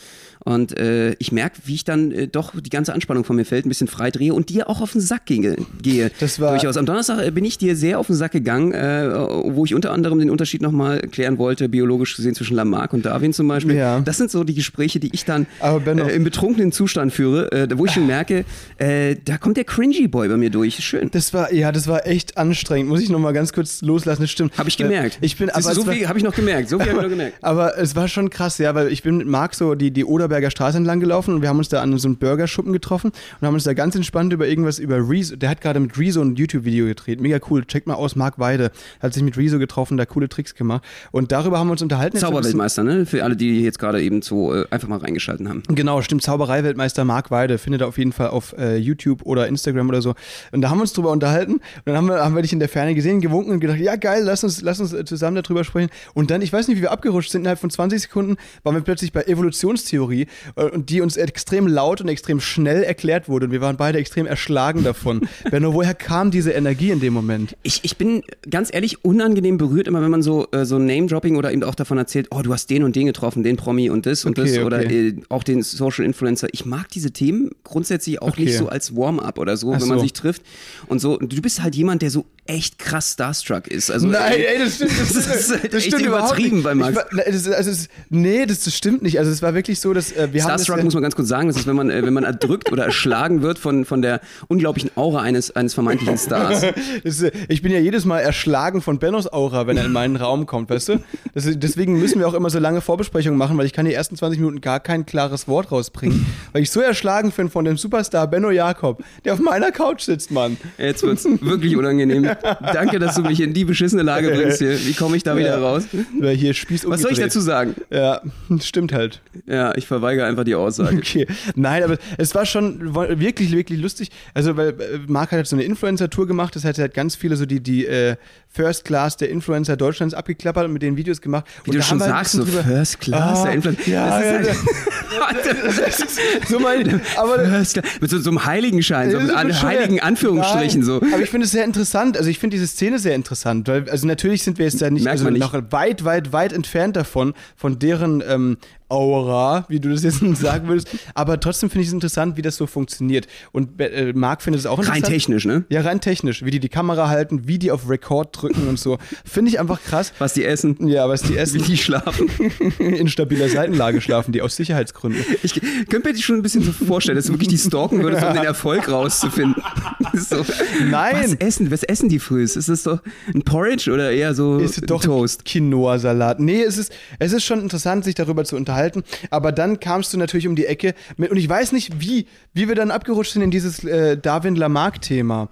Und 0.47 0.79
äh, 0.79 1.15
ich 1.19 1.33
merke, 1.33 1.57
wie 1.65 1.75
ich 1.75 1.83
dann 1.85 2.13
äh, 2.13 2.29
doch 2.29 2.53
die 2.61 2.71
ganze 2.71 2.95
Anspannung 2.95 3.25
von 3.25 3.35
mir 3.35 3.45
fällt, 3.45 3.67
ein 3.67 3.69
bisschen 3.69 3.89
frei 3.89 4.13
drehe 4.13 4.33
und 4.33 4.49
dir 4.49 4.71
auch 4.71 4.81
auf 4.81 4.93
den 4.93 5.01
Sack 5.01 5.27
gehe. 5.27 5.57
gehe. 5.83 6.13
Das 6.21 6.39
war 6.39 6.53
Durchaus. 6.53 6.77
Am 6.77 6.87
Donnerstag 6.87 7.27
äh, 7.27 7.33
bin 7.33 7.45
ich 7.45 7.59
dir 7.59 7.75
sehr 7.75 7.99
auf 7.99 8.07
den 8.07 8.15
Sack 8.15 8.31
gegangen, 8.31 8.71
äh, 8.73 9.11
wo 9.45 9.65
ich 9.65 9.75
unter 9.75 9.91
anderem 9.93 10.21
den 10.21 10.31
Unterschied 10.31 10.63
nochmal 10.63 11.01
klären 11.01 11.39
wollte, 11.39 11.69
biologisch 11.69 12.15
gesehen 12.15 12.37
zwischen 12.37 12.55
Lamarck 12.55 12.93
und 12.93 13.05
Darwin 13.05 13.33
zum 13.33 13.49
Beispiel. 13.49 13.75
Ja. 13.75 13.99
Das 14.01 14.19
sind 14.19 14.31
so 14.31 14.45
die 14.45 14.55
Gespräche, 14.55 15.01
die 15.01 15.11
ich 15.13 15.25
dann 15.25 15.47
äh, 15.61 16.15
im 16.15 16.23
betrunkenen 16.23 16.71
Zustand 16.71 17.13
führe, 17.13 17.69
wo 17.75 17.85
ich 17.87 17.91
schon 17.93 18.07
merke, 18.07 18.45
äh, 18.79 19.17
da 19.25 19.39
kommt 19.39 19.57
der 19.57 19.65
Cringy 19.65 20.07
Boy 20.07 20.29
bei 20.29 20.37
mir 20.37 20.51
durch. 20.51 20.77
Schön. 20.77 21.11
Das 21.11 21.35
war, 21.35 21.53
ja, 21.53 21.73
das 21.73 21.89
war 21.89 22.07
echt 22.07 22.39
anstrengend. 22.39 22.89
Muss 22.89 23.01
ich 23.01 23.09
nochmal 23.11 23.33
ganz 23.33 23.53
kurz 23.53 23.83
loslassen, 23.83 24.23
das 24.23 24.31
stimmt. 24.31 24.57
Habe 24.57 24.69
ich 24.69 24.77
gemerkt. 24.77 25.19
Ich 25.23 25.37
bin, 25.37 25.51
Siehst 25.53 25.67
aber 25.67 25.75
so 25.75 25.87
war- 25.87 25.95
viel 25.95 26.09
habe 26.09 26.19
ich 26.19 26.25
noch 26.25 26.35
gemerkt. 26.37 26.69
So 26.69 26.79
viel 26.79 26.89
habe 26.91 26.99
ich 26.99 27.03
noch 27.03 27.11
gemerkt. 27.11 27.37
Aber 27.43 27.77
es 27.79 27.97
war 27.97 28.07
schon 28.07 28.31
krass, 28.31 28.59
ja, 28.59 28.75
weil 28.77 28.93
ich 28.93 29.03
bin 29.03 29.17
mit 29.17 29.27
Marc 29.27 29.55
so 29.57 29.75
die, 29.75 29.91
die 29.91 30.05
Oderberger 30.37 30.51
Straße 30.51 30.77
entlang 30.77 31.01
gelaufen 31.01 31.35
und 31.35 31.43
wir 31.43 31.49
haben 31.49 31.59
uns 31.59 31.69
da 31.69 31.81
an 31.81 31.97
so 31.99 32.09
einem 32.09 32.17
Burgerschuppen 32.17 32.73
getroffen 32.73 33.13
und 33.41 33.47
haben 33.47 33.55
uns 33.55 33.65
da 33.65 33.73
ganz 33.73 33.95
entspannt 33.95 34.33
über 34.33 34.47
irgendwas 34.47 34.79
über 34.79 34.97
Rezo, 35.09 35.37
der 35.37 35.49
hat 35.49 35.61
gerade 35.61 35.81
mit 35.81 35.99
Rezo 35.99 36.21
ein 36.21 36.37
YouTube-Video 36.37 36.87
gedreht, 36.87 37.21
mega 37.21 37.39
cool, 37.51 37.65
checkt 37.65 37.87
mal 37.87 37.95
aus, 37.95 38.17
Marc 38.17 38.39
Weide, 38.39 38.71
hat 39.01 39.15
sich 39.15 39.23
mit 39.23 39.37
Rezo 39.39 39.59
getroffen, 39.59 39.97
da 39.97 40.05
coole 40.05 40.29
Tricks 40.29 40.55
gemacht 40.55 40.85
und 41.11 41.33
darüber 41.33 41.59
haben 41.59 41.69
wir 41.69 41.73
uns 41.73 41.83
unterhalten. 41.83 42.19
Zauberweltmeister, 42.19 42.85
ne? 42.85 43.07
Für 43.07 43.25
alle, 43.25 43.37
die 43.37 43.63
jetzt 43.63 43.79
gerade 43.79 44.03
eben 44.03 44.21
so 44.21 44.55
äh, 44.55 44.67
einfach 44.71 44.89
mal 44.89 44.99
reingeschalten 44.99 45.49
haben. 45.49 45.63
Genau, 45.69 46.03
stimmt. 46.03 46.23
Zauberei-Weltmeister 46.23 47.05
Marc 47.05 47.31
Weide 47.31 47.59
findet 47.59 47.83
ihr 47.83 47.89
auf 47.89 47.99
jeden 47.99 48.13
Fall 48.13 48.29
auf 48.29 48.55
äh, 48.59 48.77
YouTube 48.77 49.23
oder 49.25 49.49
Instagram 49.49 49.89
oder 49.89 50.03
so. 50.03 50.15
Und 50.53 50.61
da 50.61 50.71
haben 50.71 50.79
wir 50.79 50.83
uns 50.83 50.93
drüber 50.93 51.11
unterhalten. 51.11 51.55
Und 51.55 51.63
dann 51.87 51.97
haben 51.97 52.09
wir, 52.09 52.25
haben 52.25 52.35
wir 52.35 52.43
dich 52.43 52.53
in 52.53 52.59
der 52.59 52.69
Ferne 52.69 52.95
gesehen, 52.95 53.21
gewunken 53.21 53.53
und 53.53 53.61
gedacht, 53.61 53.79
ja 53.79 53.97
geil, 53.97 54.23
lass 54.25 54.45
uns, 54.45 54.61
lass 54.61 54.81
uns 54.81 54.93
äh, 54.93 55.05
zusammen 55.05 55.41
darüber 55.43 55.65
sprechen. 55.65 55.91
Und 56.15 56.31
dann, 56.31 56.43
ich 56.43 56.53
weiß 56.53 56.69
nicht, 56.69 56.79
wie 56.79 56.83
wir 56.83 56.91
abgerutscht 56.91 57.31
sind, 57.31 57.43
innerhalb 57.43 57.59
von 57.59 57.71
20 57.71 58.03
Sekunden 58.03 58.37
waren 58.63 58.75
wir 58.75 58.83
plötzlich 58.83 59.13
bei 59.13 59.23
Evolutionstheorie 59.23 60.26
äh, 60.57 60.65
und 60.65 60.91
die 60.91 61.01
uns 61.01 61.17
extrem 61.17 61.67
laut 61.67 62.01
und 62.01 62.09
extrem 62.09 62.41
schnell 62.41 62.83
erklärt 62.83 63.29
wurde. 63.29 63.47
Und 63.47 63.53
wir 63.53 63.61
waren 63.61 63.77
beide 63.77 63.99
extrem 63.99 64.27
erschlagen 64.27 64.85
davon. 64.85 65.29
Benno, 65.51 65.75
woher 65.75 65.95
kam 65.95 66.31
diese 66.31 66.53
Energie 66.53 66.91
in 66.91 67.01
dem 67.01 67.13
Moment? 67.13 67.57
Ich, 67.63 67.81
ich 67.85 67.97
bin 67.97 68.23
ganz 68.51 68.73
ehrlich 68.73 69.05
unangenehm 69.05 69.59
berührt, 69.59 69.89
immer 69.89 70.03
wenn 70.03 70.11
man 70.11 70.23
so, 70.23 70.47
äh, 70.53 70.65
so 70.65 70.79
Name-Dropping 70.79 71.37
oder 71.37 71.53
eben 71.53 71.63
auch 71.65 71.75
davon 71.75 71.99
erzählt, 71.99 72.29
oh, 72.31 72.43
du 72.43 72.53
hast 72.53 72.71
den 72.71 72.83
und 72.85 72.97
den 72.97 73.07
getroffen, 73.07 73.43
den 73.43 73.57
Promi 73.57 73.91
und 73.91 74.07
das 74.07 74.25
und 74.25 74.39
Okay, 74.39 74.49
das 74.49 74.57
okay. 74.59 74.65
oder 74.67 74.91
äh, 74.91 75.15
auch 75.29 75.43
den 75.43 75.63
Social 75.63 76.05
Influencer. 76.05 76.49
Ich 76.53 76.65
mag 76.67 76.89
diese 76.91 77.11
Themen 77.13 77.51
grundsätzlich 77.65 78.23
auch 78.23 78.29
Okay. 78.29 78.45
nicht 78.45 78.57
so 78.59 78.69
als 78.69 78.95
Warm-up 78.97 79.39
oder 79.39 79.57
so, 79.57 79.73
Ach 79.73 79.81
wenn 79.81 79.89
man 79.89 79.99
so. 79.99 80.03
sich 80.05 80.13
trifft. 80.13 80.43
Und 80.87 81.01
so, 81.01 81.17
du 81.17 81.41
bist 81.43 81.63
halt 81.63 81.75
jemand, 81.75 82.03
der 82.03 82.11
so 82.11 82.27
echt 82.47 82.79
krass 82.79 83.13
starstruck 83.15 83.67
ist. 83.69 83.91
Also, 83.91 84.07
Nein, 84.07 84.33
ey, 84.39 84.59
das 84.59 84.77
stimmt, 84.77 84.91
das, 84.99 85.13
das 85.15 85.25
stimmt, 85.25 85.37
ist 85.41 85.51
halt 85.51 85.65
das 85.75 85.75
echt 85.83 85.87
stimmt 85.95 86.07
übertrieben 86.07 86.57
nicht. 86.57 86.65
bei 86.65 86.75
Max. 86.75 86.97
War, 86.97 87.05
das, 87.25 87.35
ist- 87.35 87.49
also, 87.49 87.71
es- 87.71 87.89
nee, 88.11 88.47
das, 88.47 88.61
das 88.65 88.75
stimmt 88.77 89.03
nicht. 89.03 89.19
Also 89.19 89.31
es 89.31 89.43
war 89.43 89.55
wirklich 89.55 89.81
so, 89.81 89.93
dass 89.93 90.06
äh, 90.13 90.33
wir 90.33 90.43
haben 90.43 90.49
das, 90.49 90.63
Starstruck 90.63 90.79
ja- 90.79 90.85
muss 90.85 90.95
man 90.95 91.03
ganz 91.03 91.17
kurz 91.17 91.29
sagen, 91.29 91.49
das 91.49 91.57
ist, 91.57 91.67
wenn 91.67 91.77
man, 91.77 91.91
äh, 91.91 92.05
wenn 92.05 92.13
man 92.13 92.25
erdrückt 92.25 92.73
oder 92.73 92.85
erschlagen 92.85 93.43
wird 93.43 93.59
von, 93.59 93.85
von 93.85 94.03
der 94.03 94.21
unglaublichen 94.49 94.91
Aura 94.97 95.23
eines, 95.23 95.55
eines 95.55 95.75
vermeintlichen 95.75 96.19
Stars. 96.19 96.65
Das 97.05 97.21
ist, 97.21 97.33
ich 97.49 97.63
bin 97.63 97.73
ja 97.73 97.79
jedes 97.79 98.05
Mal 98.05 98.21
erschlagen 98.21 98.81
von 98.81 98.99
Bennos 98.99 99.33
Aura, 99.33 99.67
wenn 99.67 99.77
er 99.77 99.85
in 99.85 99.93
meinen 99.93 100.17
Raum 100.17 100.47
kommt, 100.47 100.71
weißt 100.71 100.89
du? 100.91 100.99
Das 101.35 101.49
deswegen 101.57 101.99
müssen 101.99 102.19
wir 102.19 102.29
auch 102.29 102.35
immer 102.35 102.51
so 102.51 102.59
lange 102.59 102.81
Vorbesprechungen 102.81 103.39
machen, 103.39 103.57
weil 103.59 103.67
ich 103.67 103.73
kann 103.73 103.87
die 103.87 103.95
ersten 103.95 104.17
20 104.17 104.41
Minuten 104.41 104.61
gar 104.61 104.81
kein 104.81 105.07
klares 105.07 105.49
Wort 105.49 105.71
rausbringen, 105.71 106.27
weil 106.53 106.63
ich 106.63 106.71
so 106.71 106.81
erschlagen 106.81 107.33
bin 107.37 107.51
von 107.51 107.65
dem 107.65 107.77
Superstar 107.77 108.27
Benno 108.29 108.51
Jakob, 108.51 109.03
der 109.25 109.35
auf 109.35 109.41
meiner 109.41 109.71
Couch 109.71 110.03
sitzt, 110.03 110.31
Mann. 110.31 110.57
Jetzt 110.79 111.03
wird's 111.03 111.25
wirklich 111.41 111.77
unangenehm. 111.77 112.29
Danke, 112.73 112.99
dass 112.99 113.15
du 113.17 113.23
mich 113.23 113.41
in 113.41 113.53
die 113.55 113.65
beschissene 113.65 114.03
Lage 114.03 114.31
bringst 114.31 114.59
hier. 114.59 114.79
Wie 114.79 114.95
komme 114.95 115.17
ich 115.17 115.23
da 115.23 115.37
wieder 115.37 115.59
raus? 115.59 115.85
Weil 116.19 116.37
hier 116.37 116.55
Spieß 116.55 116.89
Was 116.89 117.03
soll 117.03 117.13
ich 117.13 117.19
dazu 117.19 117.41
sagen? 117.41 117.75
Ja, 117.91 118.21
stimmt 118.61 118.93
halt. 118.93 119.21
Ja, 119.47 119.75
ich 119.77 119.87
verweigere 120.01 120.27
einfach 120.27 120.45
die 120.45 120.55
Aussage. 120.55 120.97
Okay. 120.99 121.27
Nein, 121.55 121.83
aber 121.83 121.99
es 122.19 122.35
war 122.35 122.47
schon 122.47 122.95
wirklich, 122.95 123.53
wirklich 123.53 123.81
lustig. 123.81 124.11
Also, 124.35 124.57
weil 124.57 124.69
äh, 124.69 124.99
Marc 125.07 125.33
hat 125.33 125.39
halt 125.39 125.47
so 125.47 125.57
eine 125.57 125.65
Influencer-Tour 125.65 126.27
gemacht, 126.27 126.57
das 126.57 126.65
hat 126.65 126.77
ganz 126.95 127.17
viele 127.17 127.37
so 127.37 127.47
die, 127.47 127.61
die 127.61 127.87
äh, 127.87 128.17
First 128.57 128.85
Class 128.87 129.17
der 129.19 129.29
Influencer 129.31 129.77
Deutschlands 129.77 130.15
abgeklappert 130.15 130.65
und 130.65 130.73
mit 130.73 130.81
den 130.83 130.97
Videos 130.97 131.21
gemacht. 131.21 131.45
Wie 131.65 131.71
und 131.71 131.75
du 131.75 131.79
da 131.81 131.85
schon 131.85 131.99
sagst, 132.01 132.33
so 132.33 132.43
drüber- 132.45 132.65
First 132.65 133.01
Class, 133.01 133.41
Ah, 133.41 133.45
der 133.45 133.53
Influencer. 133.53 133.91
Ja, 133.91 134.21
Das 134.21 136.01
ist 136.01 136.19
ja. 136.19 136.25
so 136.49 136.59
mein, 136.59 137.01
aber 137.17 137.39
First 137.45 137.75
Class. 137.75 137.85
Mit 138.01 138.11
so, 138.11 138.19
so 138.19 138.31
einem 138.31 138.45
Heiligenschein, 138.45 139.11
so 139.11 139.19
bescheuert. 139.19 139.63
heiligen 139.63 140.01
Anführungsstrichen 140.01 140.81
Nein, 140.81 140.87
so. 140.87 140.97
Aber 140.97 141.23
ich 141.23 141.31
finde 141.31 141.45
es 141.45 141.53
sehr 141.53 141.65
interessant. 141.65 142.17
Also 142.17 142.31
ich 142.31 142.39
finde 142.39 142.57
diese 142.57 142.67
Szene 142.67 142.99
sehr 142.99 143.15
interessant, 143.15 143.69
weil 143.69 143.89
also 143.91 144.07
natürlich 144.07 144.43
sind 144.43 144.59
wir 144.59 144.65
jetzt 144.67 144.81
ja 144.81 144.91
nicht, 144.91 145.07
also 145.07 145.29
nicht. 145.31 145.41
noch 145.41 145.53
weit, 145.71 146.05
weit, 146.05 146.33
weit 146.33 146.53
entfernt 146.53 146.97
davon, 146.97 147.35
von 147.57 147.79
deren 147.79 148.23
ähm, 148.27 148.57
Aura, 148.89 149.65
wie 149.69 149.81
du 149.81 149.89
das 149.91 150.03
jetzt 150.05 150.21
sagen 150.37 150.69
würdest. 150.69 150.89
Aber 151.15 151.41
trotzdem 151.41 151.71
finde 151.71 151.83
ich 151.83 151.89
es 151.89 151.93
interessant, 151.95 152.37
wie 152.37 152.43
das 152.43 152.57
so 152.57 152.67
funktioniert. 152.67 153.27
Und 153.53 153.81
äh, 153.81 154.13
Marc 154.15 154.43
findet 154.43 154.61
es 154.61 154.67
auch 154.67 154.79
Rein 154.79 154.85
interessant. 154.99 155.07
technisch, 155.07 155.45
ne? 155.45 155.65
Ja, 155.69 155.81
rein 155.81 156.01
technisch, 156.01 156.45
wie 156.45 156.51
die 156.53 156.61
die 156.61 156.69
Kamera 156.69 157.09
halten, 157.09 157.49
wie 157.49 157.59
die 157.59 157.71
auf 157.73 157.89
Record 157.89 158.29
drücken 158.41 158.46
und 158.55 158.79
so. 158.79 158.99
Finde 159.25 159.51
ich 159.51 159.61
einfach 159.61 159.83
krass. 159.83 160.13
Was 160.19 160.35
die 160.35 160.45
essen, 160.45 160.77
Ja, 160.87 161.09
was 161.09 161.23
die 161.23 161.35
wie 161.35 161.39
essen, 161.39 161.63
die 161.63 161.77
schlafen. 161.77 162.31
in 162.79 163.09
stabiler 163.09 163.49
Seitenlage 163.49 164.01
schlafen, 164.01 164.33
die 164.33 164.43
aus 164.43 164.57
Sicherheitsgründen. 164.57 165.25
Ich 165.43 165.55
könnte 165.89 166.09
mir 166.09 166.15
die 166.15 166.23
schon 166.23 166.37
ein 166.37 166.43
bisschen 166.43 166.63
so 166.63 166.73
vorstellen, 166.73 167.17
dass 167.17 167.27
du 167.27 167.33
wirklich 167.33 167.49
die 167.49 167.59
stalken 167.59 168.03
würdest, 168.03 168.25
um 168.25 168.35
den 168.35 168.45
Erfolg 168.45 168.89
rauszufinden. 168.89 169.63
so. 170.15 170.45
Nein. 170.89 171.17
Was 171.23 171.35
essen, 171.35 171.71
was 171.71 171.83
essen 171.83 172.09
die 172.09 172.19
früh? 172.19 172.43
Ist 172.43 172.57
das 172.57 172.83
doch 172.83 173.01
ein 173.35 173.43
Porridge 173.43 173.91
oder 173.91 174.11
eher 174.11 174.35
so 174.35 174.59
ist 174.59 174.83
ein 174.83 174.87
doch 174.87 175.03
Toast? 175.03 175.45
Quinoa-Salat. 175.45 176.41
Nee, 176.41 176.63
es 176.63 176.79
ist, 176.79 176.93
es 177.19 177.33
ist 177.33 177.45
schon 177.45 177.61
interessant, 177.61 178.05
sich 178.05 178.15
darüber 178.15 178.45
zu 178.45 178.57
unterhalten. 178.57 179.03
Aber 179.31 179.53
dann 179.53 179.81
kamst 179.81 180.13
du 180.13 180.19
natürlich 180.19 180.49
um 180.49 180.57
die 180.57 180.67
Ecke 180.67 180.95
mit, 181.17 181.31
und 181.31 181.37
ich 181.37 181.49
weiß 181.49 181.73
nicht, 181.73 182.01
wie, 182.01 182.27
wie 182.55 182.69
wir 182.69 182.75
dann 182.75 182.91
abgerutscht 182.91 183.33
sind 183.33 183.43
in 183.43 183.51
dieses 183.51 183.85
äh, 183.85 184.17
Darwin 184.17 184.57
Lamarck-Thema. 184.57 185.49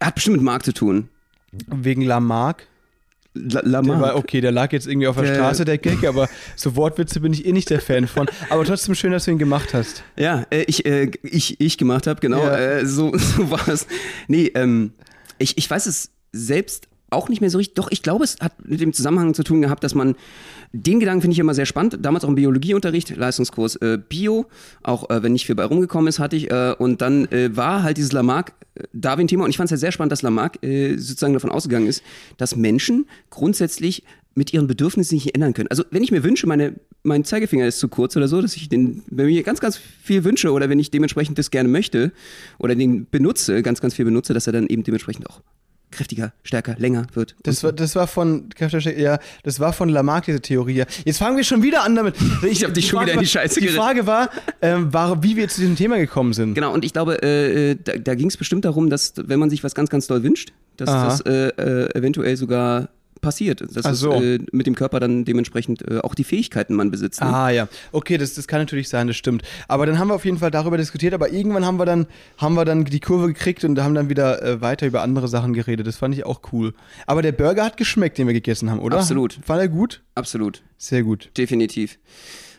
Hat 0.00 0.14
bestimmt 0.16 0.36
mit 0.36 0.44
Marc 0.44 0.64
zu 0.64 0.72
tun. 0.72 1.08
Wegen 1.68 2.02
Lamarck. 2.02 2.66
La 3.36 3.62
Der 3.62 3.68
Lamarck. 3.68 4.00
war, 4.00 4.16
okay, 4.16 4.40
der 4.40 4.52
lag 4.52 4.70
jetzt 4.72 4.86
irgendwie 4.86 5.08
auf 5.08 5.16
der 5.16 5.24
Der- 5.24 5.34
Straße, 5.34 5.64
der 5.64 5.78
Gag, 5.78 6.04
aber 6.06 6.28
so 6.54 6.76
Wortwitze 6.76 7.18
bin 7.18 7.32
ich 7.32 7.44
eh 7.46 7.52
nicht 7.52 7.68
der 7.68 7.80
Fan 7.80 8.06
von. 8.06 8.28
Aber 8.48 8.64
trotzdem 8.64 8.94
schön, 8.94 9.10
dass 9.10 9.24
du 9.24 9.32
ihn 9.32 9.38
gemacht 9.38 9.74
hast. 9.74 10.04
Ja, 10.16 10.46
äh, 10.50 10.62
ich, 10.68 10.86
äh, 10.86 11.10
ich, 11.24 11.60
ich 11.60 11.76
gemacht 11.76 12.06
habe, 12.06 12.20
genau. 12.20 12.38
Ja. 12.44 12.56
Äh, 12.56 12.86
so, 12.86 13.12
so 13.18 13.50
war 13.50 13.66
es. 13.68 13.88
Nee, 14.28 14.52
ähm, 14.54 14.92
ich, 15.38 15.58
ich 15.58 15.68
weiß 15.68 15.86
es 15.86 16.10
selbst 16.30 16.86
auch 17.10 17.28
nicht 17.28 17.40
mehr 17.40 17.50
so 17.50 17.58
richtig. 17.58 17.74
Doch, 17.74 17.90
ich 17.90 18.02
glaube, 18.02 18.22
es 18.24 18.36
hat 18.40 18.52
mit 18.64 18.80
dem 18.80 18.92
Zusammenhang 18.92 19.34
zu 19.34 19.42
tun 19.42 19.62
gehabt, 19.62 19.82
dass 19.82 19.94
man 19.96 20.14
den 20.76 20.98
Gedanken 20.98 21.22
finde 21.22 21.34
ich 21.34 21.38
immer 21.38 21.54
sehr 21.54 21.66
spannend. 21.66 21.98
Damals 22.02 22.24
auch 22.24 22.28
im 22.28 22.34
Biologieunterricht, 22.34 23.16
Leistungskurs 23.16 23.76
äh, 23.76 23.96
Bio, 24.08 24.46
auch 24.82 25.08
äh, 25.08 25.22
wenn 25.22 25.32
nicht 25.32 25.46
viel 25.46 25.54
bei 25.54 25.64
rumgekommen 25.64 26.08
ist, 26.08 26.18
hatte 26.18 26.34
ich. 26.34 26.50
Äh, 26.50 26.74
und 26.76 27.00
dann 27.00 27.26
äh, 27.26 27.56
war 27.56 27.84
halt 27.84 27.96
dieses 27.96 28.10
Lamarck-Darwin-Thema. 28.10 29.44
Und 29.44 29.50
ich 29.50 29.56
fand 29.56 29.68
es 29.68 29.70
ja 29.70 29.76
sehr 29.76 29.92
spannend, 29.92 30.10
dass 30.10 30.22
Lamarck 30.22 30.60
äh, 30.64 30.96
sozusagen 30.96 31.32
davon 31.32 31.50
ausgegangen 31.50 31.86
ist, 31.86 32.02
dass 32.38 32.56
Menschen 32.56 33.06
grundsätzlich 33.30 34.02
mit 34.34 34.52
ihren 34.52 34.66
Bedürfnissen 34.66 35.14
nicht 35.14 35.32
ändern 35.36 35.54
können. 35.54 35.68
Also 35.68 35.84
wenn 35.92 36.02
ich 36.02 36.10
mir 36.10 36.24
wünsche, 36.24 36.48
meine, 36.48 36.74
mein 37.04 37.24
Zeigefinger 37.24 37.68
ist 37.68 37.78
zu 37.78 37.86
kurz 37.86 38.16
oder 38.16 38.26
so, 38.26 38.42
dass 38.42 38.56
ich 38.56 38.68
den, 38.68 39.04
wenn 39.06 39.28
ich 39.28 39.36
mir 39.36 39.42
ganz, 39.44 39.60
ganz 39.60 39.76
viel 39.76 40.24
wünsche 40.24 40.50
oder 40.50 40.68
wenn 40.68 40.80
ich 40.80 40.90
dementsprechend 40.90 41.38
das 41.38 41.52
gerne 41.52 41.68
möchte 41.68 42.10
oder 42.58 42.74
den 42.74 43.06
benutze, 43.08 43.62
ganz, 43.62 43.80
ganz 43.80 43.94
viel 43.94 44.04
benutze, 44.04 44.34
dass 44.34 44.48
er 44.48 44.52
dann 44.52 44.66
eben 44.66 44.82
dementsprechend 44.82 45.30
auch 45.30 45.40
kräftiger, 45.94 46.32
stärker, 46.42 46.76
länger 46.78 47.06
wird. 47.14 47.34
Das 47.42 47.64
war, 47.64 47.72
das 47.72 47.96
war 47.96 48.06
von, 48.06 48.50
ja, 48.96 49.18
das 49.42 49.60
war 49.60 49.72
von 49.72 49.88
Lamarck, 49.88 50.26
diese 50.26 50.40
Theorie. 50.40 50.84
Jetzt 51.04 51.18
fangen 51.18 51.36
wir 51.36 51.44
schon 51.44 51.62
wieder 51.62 51.82
an 51.82 51.94
damit. 51.94 52.16
Ich 52.44 52.62
hab 52.62 52.74
dich 52.74 52.86
schon 52.86 52.98
Frage 52.98 53.06
wieder 53.06 53.14
in 53.14 53.20
die 53.20 53.26
Scheiße 53.26 53.54
Die 53.54 53.66
geritten. 53.66 53.82
Frage 53.82 54.06
war, 54.06 54.30
ähm, 54.60 54.92
war, 54.92 55.22
wie 55.22 55.36
wir 55.36 55.48
zu 55.48 55.60
diesem 55.60 55.76
Thema 55.76 55.96
gekommen 55.96 56.32
sind. 56.32 56.54
Genau, 56.54 56.72
und 56.72 56.84
ich 56.84 56.92
glaube, 56.92 57.22
äh, 57.22 57.70
äh, 57.70 57.76
da, 57.82 57.96
da 57.96 58.14
ging 58.14 58.28
es 58.28 58.36
bestimmt 58.36 58.64
darum, 58.64 58.90
dass 58.90 59.14
wenn 59.16 59.38
man 59.40 59.50
sich 59.50 59.64
was 59.64 59.74
ganz, 59.74 59.88
ganz 59.88 60.06
doll 60.06 60.22
wünscht, 60.22 60.52
dass 60.76 60.88
Aha. 60.88 61.06
das 61.06 61.20
äh, 61.22 61.48
äh, 61.48 61.98
eventuell 61.98 62.36
sogar 62.36 62.88
passiert. 63.24 63.60
Dass 63.60 63.84
Ach 63.84 63.94
so. 63.94 64.12
es, 64.12 64.22
äh, 64.22 64.38
mit 64.52 64.66
dem 64.66 64.74
Körper 64.74 65.00
dann 65.00 65.24
dementsprechend 65.24 65.82
äh, 65.90 65.98
auch 65.98 66.14
die 66.14 66.24
Fähigkeiten 66.24 66.74
man 66.74 66.90
besitzt. 66.90 67.20
Ne? 67.20 67.26
Ah 67.26 67.50
ja, 67.50 67.68
okay, 67.92 68.18
das, 68.18 68.34
das 68.34 68.46
kann 68.46 68.60
natürlich 68.60 68.88
sein, 68.88 69.06
das 69.06 69.16
stimmt. 69.16 69.42
Aber 69.66 69.86
dann 69.86 69.98
haben 69.98 70.08
wir 70.08 70.14
auf 70.14 70.24
jeden 70.24 70.38
Fall 70.38 70.50
darüber 70.50 70.76
diskutiert, 70.76 71.14
aber 71.14 71.32
irgendwann 71.32 71.64
haben 71.64 71.78
wir 71.78 71.86
dann, 71.86 72.06
haben 72.38 72.54
wir 72.54 72.64
dann 72.64 72.84
die 72.84 73.00
Kurve 73.00 73.26
gekriegt 73.28 73.64
und 73.64 73.80
haben 73.80 73.94
dann 73.94 74.08
wieder 74.08 74.42
äh, 74.42 74.60
weiter 74.60 74.86
über 74.86 75.02
andere 75.02 75.28
Sachen 75.28 75.54
geredet. 75.54 75.86
Das 75.86 75.96
fand 75.96 76.14
ich 76.14 76.24
auch 76.24 76.40
cool. 76.52 76.74
Aber 77.06 77.22
der 77.22 77.32
Burger 77.32 77.64
hat 77.64 77.76
geschmeckt, 77.76 78.18
den 78.18 78.26
wir 78.26 78.34
gegessen 78.34 78.70
haben, 78.70 78.80
oder? 78.80 78.98
Absolut. 78.98 79.38
Fand 79.44 79.60
er 79.60 79.68
gut? 79.68 80.02
Absolut. 80.14 80.62
Sehr 80.76 81.02
gut. 81.02 81.30
Definitiv. 81.36 81.98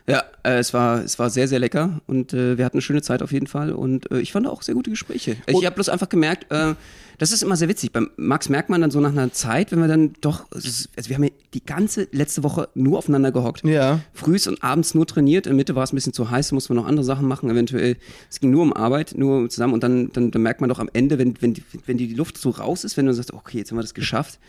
Ja, 0.07 0.23
äh, 0.43 0.59
es, 0.59 0.71
war, 0.73 1.03
es 1.03 1.17
war 1.17 1.31
sehr, 1.31 1.47
sehr 1.47 1.57
lecker 1.57 1.99
und 2.05 2.31
äh, 2.31 2.59
wir 2.59 2.65
hatten 2.65 2.75
eine 2.75 2.83
schöne 2.83 3.01
Zeit 3.01 3.23
auf 3.23 3.31
jeden 3.31 3.47
Fall 3.47 3.71
und 3.71 4.11
äh, 4.11 4.19
ich 4.19 4.31
fand 4.31 4.45
auch 4.45 4.61
sehr 4.61 4.75
gute 4.75 4.91
Gespräche. 4.91 5.35
Ich 5.47 5.65
habe 5.65 5.73
bloß 5.73 5.89
einfach 5.89 6.09
gemerkt, 6.09 6.51
äh, 6.51 6.75
das 7.17 7.31
ist 7.31 7.41
immer 7.41 7.55
sehr 7.55 7.69
witzig. 7.69 7.91
Beim 7.91 8.11
Max 8.15 8.49
merkt 8.49 8.69
man 8.69 8.81
dann 8.81 8.91
so 8.91 8.99
nach 8.99 9.11
einer 9.11 9.31
Zeit, 9.31 9.71
wenn 9.71 9.79
wir 9.79 9.87
dann 9.87 10.13
doch, 10.21 10.45
also 10.51 11.09
wir 11.09 11.15
haben 11.15 11.23
ja 11.23 11.31
die 11.55 11.65
ganze 11.65 12.07
letzte 12.11 12.43
Woche 12.43 12.69
nur 12.75 12.99
aufeinander 12.99 13.31
gehockt. 13.31 13.63
Ja. 13.63 14.01
Frühs 14.13 14.45
und 14.47 14.63
abends 14.63 14.93
nur 14.93 15.07
trainiert, 15.07 15.47
in 15.47 15.51
der 15.51 15.55
Mitte 15.57 15.75
war 15.75 15.83
es 15.83 15.91
ein 15.91 15.95
bisschen 15.95 16.13
zu 16.13 16.29
heiß, 16.29 16.51
mussten 16.51 16.75
wir 16.75 16.81
noch 16.81 16.87
andere 16.87 17.05
Sachen 17.05 17.27
machen, 17.27 17.49
eventuell. 17.49 17.97
Es 18.29 18.39
ging 18.39 18.51
nur 18.51 18.61
um 18.61 18.73
Arbeit, 18.73 19.15
nur 19.17 19.49
zusammen 19.49 19.73
und 19.73 19.81
dann, 19.81 20.11
dann, 20.13 20.29
dann 20.29 20.41
merkt 20.41 20.61
man 20.61 20.69
doch 20.69 20.79
am 20.79 20.89
Ende, 20.93 21.17
wenn, 21.17 21.41
wenn, 21.41 21.55
die, 21.55 21.63
wenn 21.87 21.97
die 21.97 22.13
Luft 22.13 22.37
so 22.37 22.51
raus 22.51 22.83
ist, 22.83 22.95
wenn 22.95 23.07
du 23.07 23.13
sagst, 23.13 23.33
okay, 23.33 23.57
jetzt 23.59 23.71
haben 23.71 23.77
wir 23.77 23.83
das 23.83 23.95
geschafft, 23.95 24.39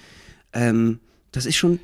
ähm, 0.52 0.98
das 1.32 1.46
ist 1.46 1.56
schon 1.56 1.80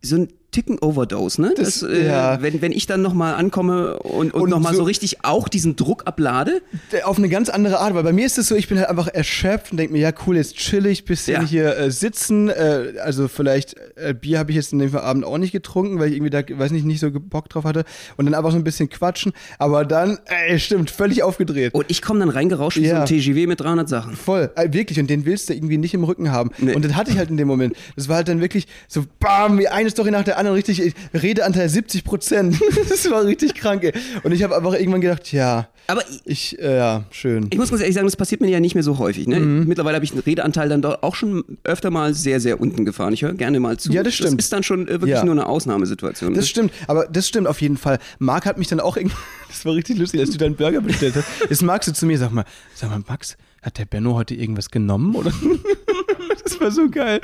so 0.00 0.16
ein 0.16 0.28
Ticken 0.52 0.78
Overdose, 0.78 1.40
ne? 1.40 1.52
Das- 1.56 1.80
Das, 1.80 1.90
äh, 1.90 2.06
ja. 2.06 2.40
wenn, 2.42 2.60
wenn 2.62 2.70
ich 2.72 2.86
dann 2.86 3.02
nochmal 3.02 3.34
ankomme 3.34 3.98
und, 3.98 4.32
und, 4.34 4.42
Und 4.42 4.50
nochmal 4.50 4.72
so- 4.74 4.78
so 4.80 4.84
richtig 4.84 5.24
auch 5.24 5.48
diesen 5.48 5.74
Druck 5.76 6.02
ablade, 6.06 6.62
Auf 7.04 7.18
eine 7.18 7.28
ganz 7.28 7.48
andere 7.48 7.78
Art, 7.80 7.94
weil 7.94 8.02
bei 8.04 8.12
mir 8.12 8.26
ist 8.26 8.36
es 8.38 8.48
so, 8.48 8.54
ich 8.54 8.68
bin 8.68 8.78
halt 8.78 8.88
einfach 8.88 9.08
erschöpft 9.08 9.72
und 9.72 9.78
denke 9.78 9.92
mir, 9.94 10.00
ja 10.00 10.12
cool, 10.26 10.36
jetzt 10.36 10.56
chillig, 10.56 11.04
bisschen 11.04 11.42
Ja. 11.42 11.48
hier 11.48 11.76
äh, 11.76 11.90
sitzen. 11.90 12.48
Äh, 12.50 12.92
also 13.02 13.28
vielleicht 13.28 13.74
äh, 13.96 14.14
Bier 14.14 14.38
habe 14.38 14.50
ich 14.50 14.56
jetzt 14.56 14.72
in 14.72 14.78
dem 14.78 14.94
Abend 14.94 15.24
auch 15.24 15.38
nicht 15.38 15.52
getrunken, 15.52 15.98
weil 15.98 16.08
ich 16.10 16.16
irgendwie 16.16 16.30
da, 16.30 16.42
weiß 16.46 16.70
nicht, 16.70 16.84
nicht 16.84 17.00
so 17.00 17.10
Bock 17.10 17.48
drauf 17.48 17.64
hatte. 17.64 17.84
Und 18.18 18.26
dann 18.26 18.34
einfach 18.34 18.50
so 18.52 18.56
ein 18.58 18.64
bisschen 18.64 18.88
quatschen. 18.90 19.32
Aber 19.58 19.84
dann, 19.86 20.18
ey, 20.26 20.58
stimmt, 20.60 20.90
völlig 20.90 21.22
aufgedreht. 21.22 21.72
und 21.74 21.86
ich 21.88 22.02
komme 22.02 22.20
dann 22.20 22.28
reingerauscht 22.28 22.76
wie 22.78 22.84
so 22.86 22.94
Ja. 22.94 23.00
ein 23.00 23.06
TGW 23.06 23.46
mit 23.46 23.60
300 23.60 23.88
Sachen. 23.88 24.14
Voll, 24.16 24.50
äh, 24.56 24.70
wirklich. 24.72 25.00
Und 25.00 25.08
den 25.08 25.24
willst 25.24 25.48
du 25.48 25.54
irgendwie 25.54 25.78
nicht 25.78 25.94
im 25.94 26.04
Rücken 26.04 26.30
haben. 26.30 26.50
Nee. 26.58 26.74
Und 26.74 26.84
das 26.84 26.94
hatte 26.94 27.10
ich 27.10 27.16
halt 27.18 27.30
in 27.30 27.38
dem 27.38 27.48
Moment. 27.48 27.74
Das 27.96 28.08
war 28.08 28.16
halt 28.16 28.28
dann 28.28 28.40
wirklich 28.42 28.66
so, 28.86 29.04
bam, 29.18 29.58
wie 29.58 29.68
eine 29.68 29.88
Story 29.88 30.10
nach 30.10 30.24
der 30.24 30.36
anderen, 30.36 30.41
richtig, 30.50 30.80
äh, 30.80 30.92
Redeanteil 31.16 31.68
70 31.68 32.04
Prozent. 32.04 32.58
das 32.88 33.08
war 33.10 33.24
richtig 33.24 33.54
krank, 33.54 33.84
ey. 33.84 33.92
Und 34.24 34.32
ich 34.32 34.42
habe 34.42 34.56
einfach 34.56 34.74
irgendwann 34.74 35.00
gedacht, 35.00 35.32
ja, 35.32 35.68
Aber 35.86 36.02
ich, 36.24 36.58
äh, 36.60 36.76
ja, 36.76 37.04
schön. 37.10 37.46
ich 37.50 37.58
muss 37.58 37.70
ganz 37.70 37.80
ehrlich 37.82 37.94
sagen, 37.94 38.06
das 38.06 38.16
passiert 38.16 38.40
mir 38.40 38.48
ja 38.48 38.60
nicht 38.60 38.74
mehr 38.74 38.82
so 38.84 38.98
häufig. 38.98 39.26
Ne? 39.28 39.40
Mhm. 39.40 39.68
Mittlerweile 39.68 39.94
habe 39.96 40.04
ich 40.04 40.10
den 40.12 40.20
Redeanteil 40.20 40.68
dann 40.68 40.82
doch 40.82 41.02
auch 41.02 41.14
schon 41.14 41.44
öfter 41.64 41.90
mal 41.90 42.14
sehr, 42.14 42.40
sehr 42.40 42.60
unten 42.60 42.84
gefahren. 42.84 43.12
Ich 43.12 43.22
höre 43.22 43.34
gerne 43.34 43.60
mal 43.60 43.78
zu. 43.78 43.92
Ja, 43.92 44.02
das 44.02 44.14
stimmt. 44.14 44.38
Das 44.38 44.46
ist 44.46 44.52
dann 44.52 44.62
schon 44.62 44.86
äh, 44.88 44.92
wirklich 44.92 45.10
Ja. 45.10 45.24
nur 45.24 45.32
eine 45.34 45.46
Ausnahmesituation. 45.46 46.34
Das 46.34 46.48
stimmt, 46.48 46.72
aber 46.86 47.06
das 47.06 47.28
stimmt 47.28 47.46
auf 47.46 47.60
jeden 47.60 47.76
Fall. 47.76 47.98
Marc 48.18 48.46
hat 48.46 48.58
mich 48.58 48.68
dann 48.68 48.80
auch 48.80 48.96
irgendwie, 48.96 49.16
das 49.48 49.64
war 49.64 49.74
richtig 49.74 49.98
lustig, 49.98 50.20
als 50.20 50.30
du 50.30 50.38
deinen 50.38 50.56
Burger 50.56 50.80
bestellt 50.80 51.14
hast. 51.16 51.26
Jetzt 51.48 51.62
magst 51.62 51.88
du 51.88 51.92
zu 51.92 52.06
mir, 52.06 52.18
sag 52.18 52.32
mal, 52.32 52.44
sag 52.74 52.90
mal, 52.90 53.02
Max, 53.06 53.36
hat 53.62 53.78
der 53.78 53.84
Benno 53.84 54.14
heute 54.14 54.34
irgendwas 54.34 54.70
genommen 54.70 55.14
oder? 55.14 55.32
Das 56.44 56.60
war 56.60 56.70
so 56.70 56.88
geil. 56.90 57.20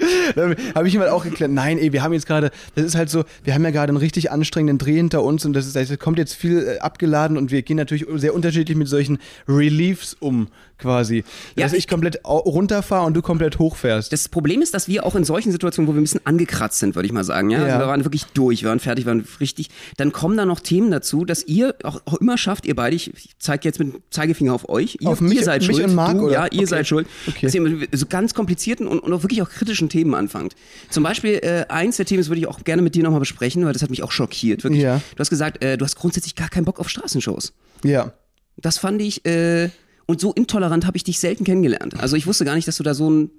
Habe 0.75 0.89
ich 0.89 0.95
ihm 0.95 1.01
halt 1.01 1.11
auch 1.11 1.25
geklärt, 1.25 1.51
nein, 1.51 1.79
ey, 1.79 1.93
wir 1.93 2.03
haben 2.03 2.13
jetzt 2.13 2.27
gerade, 2.27 2.51
das 2.75 2.85
ist 2.85 2.95
halt 2.95 3.11
so, 3.11 3.25
wir 3.45 3.55
haben 3.55 3.65
ja 3.65 3.71
gerade 3.71 3.91
einen 3.91 3.97
richtig 3.97 4.31
anstrengenden 4.31 4.79
Dreh 4.79 4.95
hinter 4.95 5.23
uns 5.23 5.45
und 5.45 5.53
das 5.53 5.67
ist, 5.67 5.77
das 5.77 5.99
kommt 5.99 6.19
jetzt 6.19 6.35
viel 6.35 6.67
äh, 6.67 6.79
abgeladen 6.79 7.37
und 7.37 7.51
wir 7.51 7.63
gehen 7.63 7.77
natürlich 7.77 8.07
sehr 8.17 8.35
unterschiedlich 8.35 8.77
mit 8.77 8.89
solchen 8.89 9.19
Reliefs 9.49 10.17
um, 10.21 10.49
quasi. 10.79 11.25
Ja, 11.57 11.65
Dass 11.65 11.73
ich 11.73 11.81
ich- 11.81 11.89
komplett 11.89 12.21
runterfahre 12.25 13.05
und 13.07 13.15
du 13.15 13.23
komplett 13.23 13.59
hochfährst. 13.59 14.13
Das 14.13 14.29
Problem 14.29 14.63
ist, 14.63 14.75
dass 14.75 14.89
wir 14.89 15.05
auch 15.05 15.15
in 15.17 15.25
solchen 15.25 15.53
Situationen, 15.53 15.89
wo 15.89 15.93
wir 15.95 16.01
ein 16.01 16.05
bisschen 16.05 16.21
angekratzt 16.25 16.79
sind, 16.79 16.95
würde 16.95 17.07
ich 17.07 17.13
mal 17.13 17.25
sagen, 17.25 17.51
ja, 17.51 17.59
Ja. 17.59 17.65
also 17.67 17.79
wir 17.81 17.87
waren 17.89 18.05
wirklich 18.05 18.25
durch, 18.35 18.63
wir 18.63 18.69
waren 18.71 18.81
fertig, 18.81 19.05
wir 19.07 19.11
waren 19.13 19.27
richtig, 19.41 19.71
dann 19.97 20.13
kommen 20.13 20.37
da 20.37 20.45
noch 20.45 20.61
Themen 20.61 20.91
dazu, 20.91 21.25
dass 21.25 21.45
ihr 21.47 21.75
auch, 21.85 22.01
auch 22.05 22.15
immer 22.15 22.39
schafft, 22.39 22.67
ihr 22.67 22.75
beide, 22.77 22.95
ich 22.97 23.13
zeige 23.39 23.67
jetzt 23.69 23.79
mit 23.79 23.93
dem 23.93 24.03
Zeigefinger 24.11 24.53
auf 24.55 24.69
euch, 24.69 24.99
ihr, 25.01 25.09
Auf 25.09 25.21
mich- 25.21 25.35
ihr 25.39 25.45
seid 25.45 25.63
mich 25.67 25.77
schuld, 25.77 25.85
und 25.89 25.95
Marc, 25.95 26.17
du, 26.19 26.25
oder? 26.27 26.33
ja, 26.33 26.45
ihr 26.47 26.59
Okay. 26.59 26.65
seid 26.67 26.87
schuld, 26.87 27.07
Okay. 27.27 27.47
dass 27.47 27.55
ihr 27.55 27.61
mit 27.61 27.89
so 27.99 28.07
ganz 28.07 28.35
komplizierten 28.35 28.87
und, 28.87 29.01
und 29.01 29.13
auch 29.13 29.23
wirklich 29.23 29.43
auch 29.43 29.49
kritischen 29.51 29.89
Themen 29.89 30.15
anfangt. 30.15 30.55
Zum 30.91 31.03
Beispiel 31.03 31.35
äh, 31.43 31.65
eins 31.69 31.97
der 31.97 32.07
Themen, 32.07 32.21
das 32.21 32.29
würde 32.29 32.41
ich 32.41 32.47
auch 32.47 32.63
gerne 32.65 32.83
mit 32.83 32.95
dir 32.95 33.03
nochmal 33.03 33.21
besprechen, 33.21 33.65
weil 33.65 33.73
das 33.73 33.83
hat 33.83 33.91
mich 33.91 34.03
auch 34.03 34.13
schockiert, 34.13 34.65
wirklich. 34.65 34.83
Ja. 34.83 35.01
Du 35.15 35.19
hast 35.21 35.31
gesagt, 35.31 35.63
äh, 35.65 35.77
du 35.77 35.85
hast 35.85 35.97
grundsätzlich 35.97 36.35
gar 36.35 36.49
keinen 36.49 36.65
Bock 36.65 36.79
auf 36.81 36.89
Straßenshows. 36.89 37.53
Ja. 37.85 38.13
Das 38.57 38.79
fand 38.79 39.01
ich, 39.03 39.25
äh, 39.27 39.71
und 40.09 40.21
so 40.21 40.33
intolerant 40.33 40.87
habe 40.87 40.97
ich 40.97 41.05
dich 41.05 41.21
selten 41.21 41.45
kennengelernt. 41.45 42.01
Also 42.01 42.17
ich 42.17 42.27
wusste 42.27 42.47
gar 42.47 42.55
nicht, 42.55 42.67
dass 42.67 42.79
du 42.79 42.83
da 42.83 42.95
so 42.95 43.11
ein, 43.11 43.31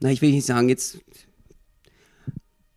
na, 0.00 0.10
ich 0.10 0.22
will 0.22 0.32
nicht 0.32 0.46
sagen, 0.46 0.68
jetzt 0.68 0.98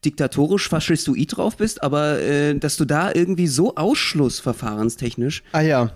diktatorisch 0.03 0.67
faschistoid 0.67 1.38
drauf 1.38 1.55
bist, 1.55 1.81
aber 1.81 2.19
äh, 2.19 2.55
dass 2.55 2.75
du 2.75 2.85
da 2.85 3.13
irgendwie 3.13 3.47
so 3.47 3.75
ausschlussverfahrenstechnisch. 3.75 5.43
Ah 5.53 5.61
ja. 5.61 5.93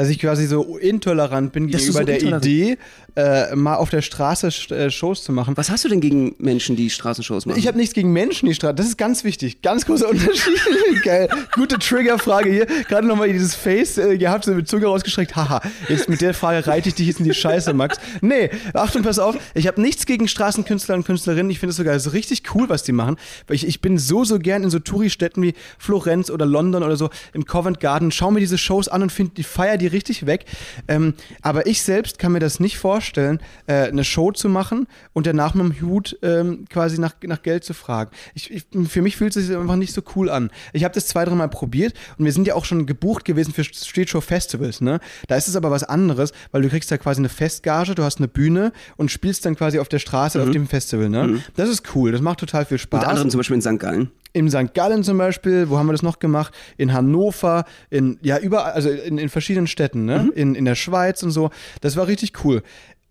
Dass 0.00 0.08
ich 0.08 0.18
quasi 0.18 0.46
so 0.46 0.78
intolerant 0.78 1.52
bin 1.52 1.66
gegenüber 1.66 1.98
so 2.00 2.04
der 2.04 2.22
Idee, 2.22 2.78
äh, 3.16 3.54
mal 3.54 3.74
auf 3.76 3.90
der 3.90 4.00
Straße 4.00 4.48
sch- 4.48 4.74
äh, 4.74 4.90
Shows 4.90 5.24
zu 5.24 5.32
machen. 5.32 5.56
Was 5.58 5.68
hast 5.70 5.84
du 5.84 5.88
denn 5.90 6.00
gegen 6.00 6.34
Menschen, 6.38 6.74
die 6.74 6.88
Straßenshows 6.88 7.44
machen? 7.44 7.58
Ich 7.58 7.66
habe 7.66 7.76
nichts 7.76 7.92
gegen 7.94 8.10
Menschen, 8.12 8.46
die 8.48 8.54
Straße. 8.54 8.74
Das 8.74 8.86
ist 8.86 8.96
ganz 8.96 9.24
wichtig. 9.24 9.60
Ganz 9.60 9.84
großer 9.84 10.08
Unterschied. 10.08 10.54
Geil. 11.04 11.28
Gute 11.54 11.78
Triggerfrage 11.78 12.50
hier. 12.50 12.66
Gerade 12.88 13.06
nochmal 13.06 13.30
dieses 13.30 13.54
Face 13.54 13.98
äh, 13.98 14.16
gehabt, 14.16 14.44
so 14.46 14.52
mit 14.52 14.68
Zunge 14.68 14.86
rausgestreckt. 14.86 15.36
Haha, 15.36 15.60
jetzt 15.88 16.08
mit 16.08 16.20
der 16.22 16.32
Frage 16.32 16.66
reite 16.66 16.88
ich 16.88 16.94
dich 16.94 17.06
jetzt 17.08 17.18
in 17.18 17.24
die 17.26 17.34
Scheiße, 17.34 17.74
Max. 17.74 17.98
Nee, 18.22 18.48
Achtung, 18.72 19.02
pass 19.02 19.18
auf. 19.18 19.36
Ich 19.54 19.66
habe 19.66 19.80
nichts 19.82 20.06
gegen 20.06 20.28
Straßenkünstler 20.28 20.94
und 20.94 21.04
Künstlerinnen. 21.04 21.50
Ich 21.50 21.58
finde 21.58 21.72
es 21.72 21.76
sogar 21.76 21.98
so 22.00 22.10
richtig 22.10 22.42
cool, 22.54 22.70
was 22.70 22.84
die 22.84 22.92
machen. 22.92 23.16
Weil 23.48 23.56
ich, 23.56 23.66
ich 23.66 23.82
bin 23.82 23.98
so, 23.98 24.24
so 24.24 24.38
gern 24.38 24.62
in 24.64 24.70
so 24.70 24.78
Touri-Städten 24.78 25.42
wie 25.42 25.52
Florenz 25.78 26.30
oder 26.30 26.46
London 26.46 26.84
oder 26.84 26.96
so 26.96 27.10
im 27.34 27.44
Covent 27.44 27.80
Garden. 27.80 28.10
Schau 28.12 28.30
mir 28.30 28.40
diese 28.40 28.56
Shows 28.56 28.88
an 28.88 29.02
und 29.02 29.10
finde 29.12 29.32
die 29.36 29.42
feier 29.42 29.76
die 29.76 29.89
richtig 29.92 30.26
weg. 30.26 30.44
Ähm, 30.88 31.14
aber 31.42 31.66
ich 31.66 31.82
selbst 31.82 32.18
kann 32.18 32.32
mir 32.32 32.40
das 32.40 32.60
nicht 32.60 32.78
vorstellen, 32.78 33.40
äh, 33.66 33.88
eine 33.88 34.04
Show 34.04 34.32
zu 34.32 34.48
machen 34.48 34.86
und 35.12 35.26
danach 35.26 35.54
mit 35.54 35.66
dem 35.66 35.80
Hut 35.80 36.18
ähm, 36.22 36.64
quasi 36.68 37.00
nach, 37.00 37.14
nach 37.22 37.42
Geld 37.42 37.64
zu 37.64 37.74
fragen. 37.74 38.10
Ich, 38.34 38.50
ich, 38.50 38.66
für 38.88 39.02
mich 39.02 39.16
fühlt 39.16 39.36
es 39.36 39.46
sich 39.46 39.56
einfach 39.56 39.76
nicht 39.76 39.92
so 39.92 40.02
cool 40.16 40.30
an. 40.30 40.50
Ich 40.72 40.84
habe 40.84 40.94
das 40.94 41.06
zwei, 41.06 41.24
dreimal 41.24 41.48
probiert 41.48 41.94
und 42.18 42.24
wir 42.24 42.32
sind 42.32 42.46
ja 42.46 42.54
auch 42.54 42.64
schon 42.64 42.86
gebucht 42.86 43.24
gewesen 43.24 43.52
für 43.52 43.64
Street 43.64 44.10
Show 44.10 44.20
Festivals. 44.20 44.80
Ne? 44.80 45.00
Da 45.28 45.36
ist 45.36 45.48
es 45.48 45.56
aber 45.56 45.70
was 45.70 45.84
anderes, 45.84 46.32
weil 46.52 46.62
du 46.62 46.68
kriegst 46.68 46.90
da 46.90 46.98
quasi 46.98 47.20
eine 47.20 47.28
Festgage, 47.28 47.94
du 47.94 48.02
hast 48.02 48.18
eine 48.18 48.28
Bühne 48.28 48.72
und 48.96 49.10
spielst 49.10 49.44
dann 49.46 49.56
quasi 49.56 49.78
auf 49.78 49.88
der 49.88 49.98
Straße 49.98 50.42
auf 50.42 50.50
dem 50.50 50.66
Festival. 50.66 51.08
Ne? 51.08 51.42
Das 51.56 51.68
ist 51.68 51.94
cool, 51.94 52.12
das 52.12 52.20
macht 52.20 52.40
total 52.40 52.64
viel 52.64 52.78
Spaß. 52.78 53.00
Unter 53.00 53.08
anderem 53.10 53.30
zum 53.30 53.38
Beispiel 53.38 53.56
in 53.56 53.62
St. 53.62 53.78
Gallen. 53.78 54.10
In 54.32 54.50
St. 54.50 54.74
Gallen 54.74 55.02
zum 55.02 55.18
Beispiel, 55.18 55.70
wo 55.70 55.78
haben 55.78 55.86
wir 55.86 55.92
das 55.92 56.02
noch 56.02 56.18
gemacht? 56.18 56.54
In 56.76 56.92
Hannover, 56.92 57.64
in, 57.90 58.18
ja, 58.22 58.38
überall, 58.38 58.72
also 58.72 58.90
in, 58.90 59.18
in 59.18 59.28
verschiedenen 59.28 59.66
Städten, 59.66 60.04
ne? 60.04 60.30
In, 60.34 60.54
in 60.54 60.64
der 60.64 60.74
Schweiz 60.74 61.22
und 61.22 61.30
so. 61.30 61.50
Das 61.80 61.96
war 61.96 62.06
richtig 62.06 62.44
cool. 62.44 62.62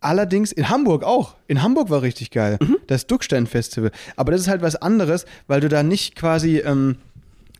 Allerdings 0.01 0.53
in 0.53 0.69
Hamburg 0.69 1.03
auch. 1.03 1.35
In 1.47 1.61
Hamburg 1.61 1.89
war 1.89 2.01
richtig 2.01 2.31
geil. 2.31 2.57
Das 2.87 3.05
Duckstein-Festival. 3.05 3.91
Aber 4.15 4.31
das 4.31 4.41
ist 4.41 4.47
halt 4.47 4.61
was 4.61 4.77
anderes, 4.77 5.25
weil 5.47 5.59
du 5.59 5.67
da 5.67 5.83
nicht 5.83 6.15
quasi 6.15 6.59
ähm, 6.59 6.95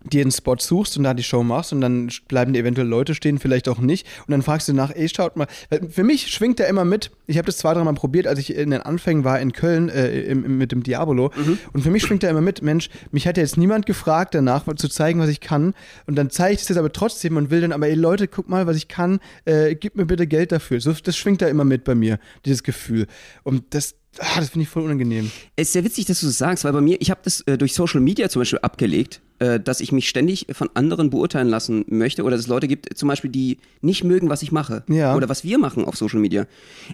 dir 0.03 0.21
einen 0.21 0.31
Spot 0.31 0.55
suchst 0.57 0.97
und 0.97 1.03
da 1.03 1.13
die 1.13 1.23
Show 1.23 1.43
machst 1.43 1.73
und 1.73 1.81
dann 1.81 2.09
bleiben 2.27 2.53
dir 2.53 2.59
eventuell 2.59 2.87
Leute 2.87 3.15
stehen, 3.15 3.37
vielleicht 3.39 3.67
auch 3.67 3.79
nicht. 3.79 4.07
Und 4.27 4.31
dann 4.31 4.41
fragst 4.41 4.67
du 4.67 4.73
nach, 4.73 4.91
ey, 4.95 5.09
schaut 5.09 5.35
mal. 5.35 5.47
Für 5.89 6.03
mich 6.03 6.27
schwingt 6.27 6.59
der 6.59 6.67
immer 6.67 6.85
mit. 6.85 7.11
Ich 7.27 7.37
habe 7.37 7.45
das 7.45 7.57
zwei, 7.57 7.73
dreimal 7.73 7.93
probiert, 7.93 8.25
als 8.27 8.39
ich 8.39 8.55
in 8.55 8.71
den 8.71 8.81
Anfängen 8.81 9.23
war 9.23 9.39
in 9.39 9.51
Köln 9.51 9.89
äh, 9.89 10.21
im, 10.21 10.45
im, 10.45 10.57
mit 10.57 10.71
dem 10.71 10.83
Diabolo. 10.83 11.31
Und 11.73 11.81
für 11.81 11.91
mich 11.91 12.03
schwingt 12.03 12.23
der 12.23 12.29
immer 12.29 12.41
mit, 12.41 12.61
Mensch, 12.61 12.89
mich 13.11 13.27
hat 13.27 13.37
ja 13.37 13.43
jetzt 13.43 13.57
niemand 13.57 13.85
gefragt 13.85 14.35
danach, 14.35 14.65
zu 14.75 14.87
zeigen, 14.87 15.19
was 15.19 15.29
ich 15.29 15.41
kann. 15.41 15.73
Und 16.07 16.15
dann 16.15 16.29
zeige 16.29 16.53
ich 16.53 16.59
das 16.59 16.69
jetzt 16.69 16.77
aber 16.77 16.91
trotzdem 16.91 17.37
und 17.37 17.49
will 17.49 17.61
dann, 17.61 17.71
aber 17.71 17.87
ey 17.87 17.95
Leute, 17.95 18.27
guck 18.27 18.47
mal, 18.49 18.67
was 18.67 18.77
ich 18.77 18.87
kann, 18.87 19.19
äh, 19.45 19.75
gib 19.75 19.95
mir 19.95 20.05
bitte 20.05 20.27
Geld 20.27 20.51
dafür. 20.51 20.79
So, 20.79 20.93
das 20.93 21.17
schwingt 21.17 21.41
da 21.41 21.47
immer 21.47 21.65
mit 21.65 21.83
bei 21.83 21.95
mir, 21.95 22.19
dieses 22.45 22.63
Gefühl. 22.63 23.07
Und 23.43 23.63
das, 23.71 23.95
ah, 24.17 24.39
das 24.39 24.49
finde 24.49 24.63
ich 24.63 24.69
voll 24.69 24.83
unangenehm. 24.83 25.29
Es 25.55 25.67
ist 25.69 25.73
sehr 25.73 25.83
witzig, 25.83 26.05
dass 26.05 26.19
du 26.21 26.25
das 26.25 26.37
sagst, 26.37 26.63
weil 26.63 26.73
bei 26.73 26.81
mir, 26.81 26.97
ich 26.99 27.11
habe 27.11 27.21
das 27.23 27.41
äh, 27.41 27.57
durch 27.57 27.73
Social 27.73 28.01
Media 28.01 28.27
zum 28.29 28.41
Beispiel 28.41 28.59
abgelegt, 28.59 29.21
äh, 29.39 29.59
dass 29.59 29.79
ich 29.79 29.91
mich 29.91 30.09
ständig 30.09 30.47
von 30.51 30.69
anderen 30.73 31.09
beurteilen 31.09 31.47
lassen 31.47 31.85
möchte 31.87 32.23
oder 32.23 32.31
dass 32.31 32.41
es 32.41 32.47
Leute 32.47 32.67
gibt, 32.67 32.97
zum 32.97 33.07
Beispiel, 33.07 33.29
die 33.29 33.59
nicht 33.81 34.03
mögen, 34.03 34.29
was 34.29 34.41
ich 34.41 34.51
mache 34.51 34.83
Ja. 34.89 35.15
oder 35.15 35.29
was 35.29 35.43
wir 35.43 35.57
machen 35.59 35.85
auf 35.85 35.95
Social 35.95 36.19
Media. 36.19 36.47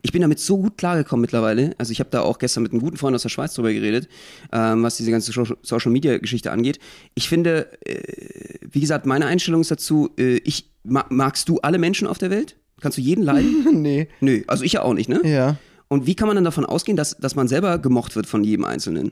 Ich 0.04 0.12
bin 0.12 0.22
damit 0.22 0.40
so 0.40 0.58
gut 0.58 0.78
klargekommen 0.78 1.22
mittlerweile. 1.22 1.74
Also 1.78 1.92
ich 1.92 2.00
habe 2.00 2.10
da 2.12 2.22
auch 2.22 2.38
gestern 2.38 2.64
mit 2.64 2.72
einem 2.74 2.82
guten 2.82 2.98
Freund 2.98 3.16
aus 3.16 3.24
der 3.24 3.30
Schweiz 3.30 3.54
drüber 3.54 3.72
geredet, 3.74 4.08
ähm, 4.52 4.84
was 4.84 4.98
diese 4.98 5.12
ganze 5.12 5.32
Social- 5.32 5.58
Social 5.64 5.92
Media 5.92 6.18
Geschichte 6.18 6.52
angeht. 6.52 6.80
Ich 7.16 7.30
finde, 7.30 7.70
äh, 7.86 8.60
wie 8.70 8.80
gesagt, 8.82 9.06
meine 9.06 9.26
Einstellung 9.26 9.62
ist 9.62 9.72
dazu, 9.72 10.10
äh, 10.20 10.38
ich 10.44 10.70
ma 10.84 11.06
magst 11.10 11.50
du 11.50 11.60
alle 11.62 11.78
Menschen 11.80 12.08
auf 12.08 12.18
der 12.20 12.30
Welt? 12.30 12.58
Kannst 12.82 12.98
du 12.98 13.02
jeden 13.02 13.24
leiden? 13.24 13.66
nee. 13.82 14.08
Nö, 14.20 14.44
also 14.48 14.64
ich 14.64 14.74
ja 14.74 14.82
auch 14.84 14.94
nicht, 14.94 15.10
ne? 15.10 15.22
Ja. 15.24 15.58
Und 15.88 16.06
wie 16.08 16.15
kann 16.15 16.27
man 16.27 16.36
dann 16.36 16.44
davon 16.46 16.65
ausgehen, 16.65 16.98
dass, 16.98 17.18
dass 17.18 17.36
man 17.36 17.48
selber 17.48 17.77
gemocht 17.80 18.15
wird 18.15 18.25
von 18.25 18.44
jedem 18.44 18.65
Einzelnen? 18.65 19.12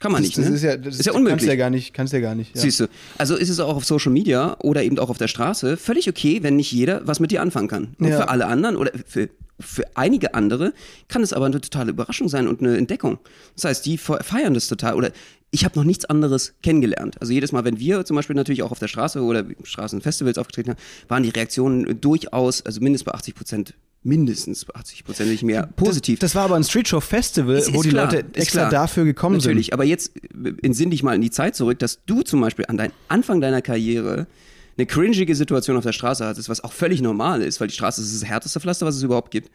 Kann 0.00 0.10
man 0.12 0.22
nicht, 0.22 0.36
das 0.36 0.48
ne? 0.48 0.54
ist 0.56 0.62
ja, 0.62 0.76
das 0.76 0.98
ist 0.98 1.06
ja 1.06 1.12
Kannst 1.12 1.16
unmöglich. 1.18 1.42
du 1.42 1.46
ja 1.48 1.54
gar 1.56 1.70
nicht, 1.70 1.94
kannst 1.94 2.12
ja 2.12 2.18
gar 2.20 2.34
nicht. 2.34 2.54
Ja. 2.56 2.60
Siehst 2.62 2.80
du. 2.80 2.86
Also 3.18 3.36
ist 3.36 3.48
es 3.48 3.60
auch 3.60 3.76
auf 3.76 3.84
Social 3.84 4.10
Media 4.12 4.56
oder 4.60 4.82
eben 4.82 4.98
auch 4.98 5.10
auf 5.10 5.18
der 5.18 5.28
Straße 5.28 5.76
völlig 5.76 6.08
okay, 6.08 6.42
wenn 6.42 6.56
nicht 6.56 6.72
jeder 6.72 7.06
was 7.06 7.20
mit 7.20 7.30
dir 7.30 7.40
anfangen 7.40 7.68
kann. 7.68 7.94
Und 8.00 8.08
Ja. 8.08 8.16
für 8.16 8.28
alle 8.28 8.46
anderen 8.46 8.76
oder 8.76 8.90
für, 9.06 9.28
für 9.60 9.84
einige 9.94 10.34
andere 10.34 10.72
kann 11.06 11.22
es 11.22 11.32
aber 11.32 11.46
eine 11.46 11.60
totale 11.60 11.90
Überraschung 11.90 12.28
sein 12.28 12.48
und 12.48 12.60
eine 12.60 12.76
Entdeckung. 12.76 13.18
Das 13.54 13.64
heißt, 13.64 13.86
die 13.86 13.96
fe- 13.96 14.18
feiern 14.24 14.54
das 14.54 14.66
total 14.66 14.94
oder 14.94 15.12
ich 15.52 15.64
habe 15.64 15.78
noch 15.78 15.84
nichts 15.84 16.04
anderes 16.06 16.54
kennengelernt. 16.64 17.20
Also 17.20 17.32
jedes 17.32 17.52
Mal, 17.52 17.64
wenn 17.64 17.78
wir 17.78 18.04
zum 18.04 18.16
Beispiel 18.16 18.34
natürlich 18.34 18.64
auch 18.64 18.72
auf 18.72 18.80
der 18.80 18.88
Straße 18.88 19.20
oder 19.22 19.44
Straßenfestivals 19.62 20.36
aufgetreten 20.38 20.70
haben, 20.70 20.78
waren 21.08 21.22
die 21.22 21.28
Reaktionen 21.30 22.00
durchaus, 22.00 22.64
also 22.66 22.80
mindestens 22.80 23.04
bei 23.04 23.12
80 23.16 23.34
Prozent 23.36 23.74
mindestens 24.04 24.66
80 24.74 25.04
Prozent, 25.04 25.30
nicht 25.30 25.42
mehr 25.42 25.68
positiv. 25.76 26.18
Das, 26.18 26.32
das, 26.32 26.34
war 26.36 26.44
aber 26.44 26.56
ein 26.56 26.64
Streetshow-Festival, 26.64 27.54
wo 27.72 27.80
ist 27.80 27.84
die 27.84 27.88
klar, 27.90 28.06
Leute 28.06 28.24
extra 28.34 28.68
dafür 28.68 29.04
gekommen 29.04 29.36
Natürlich, 29.36 29.66
sind. 29.66 29.74
Natürlich, 29.74 29.74
aber 29.74 29.84
jetzt 29.84 30.12
entsinn 30.62 30.90
dich 30.90 31.02
mal 31.02 31.14
in 31.14 31.20
die 31.20 31.30
Zeit 31.30 31.54
zurück, 31.54 31.78
dass 31.78 32.04
du 32.04 32.22
zum 32.22 32.40
Beispiel 32.40 32.64
an 32.68 32.76
deinem 32.76 32.92
Anfang 33.08 33.40
deiner 33.40 33.62
Karriere 33.62 34.26
eine 34.76 34.86
cringige 34.86 35.34
Situation 35.34 35.76
auf 35.76 35.84
der 35.84 35.92
Straße 35.92 36.24
hattest, 36.24 36.48
was 36.48 36.64
auch 36.64 36.72
völlig 36.72 37.00
normal 37.02 37.42
ist, 37.42 37.60
weil 37.60 37.68
die 37.68 37.74
Straße 37.74 38.00
ist 38.00 38.14
das 38.14 38.28
härteste 38.28 38.58
Pflaster, 38.58 38.86
was 38.86 38.96
es 38.96 39.02
überhaupt 39.02 39.30
gibt. 39.30 39.50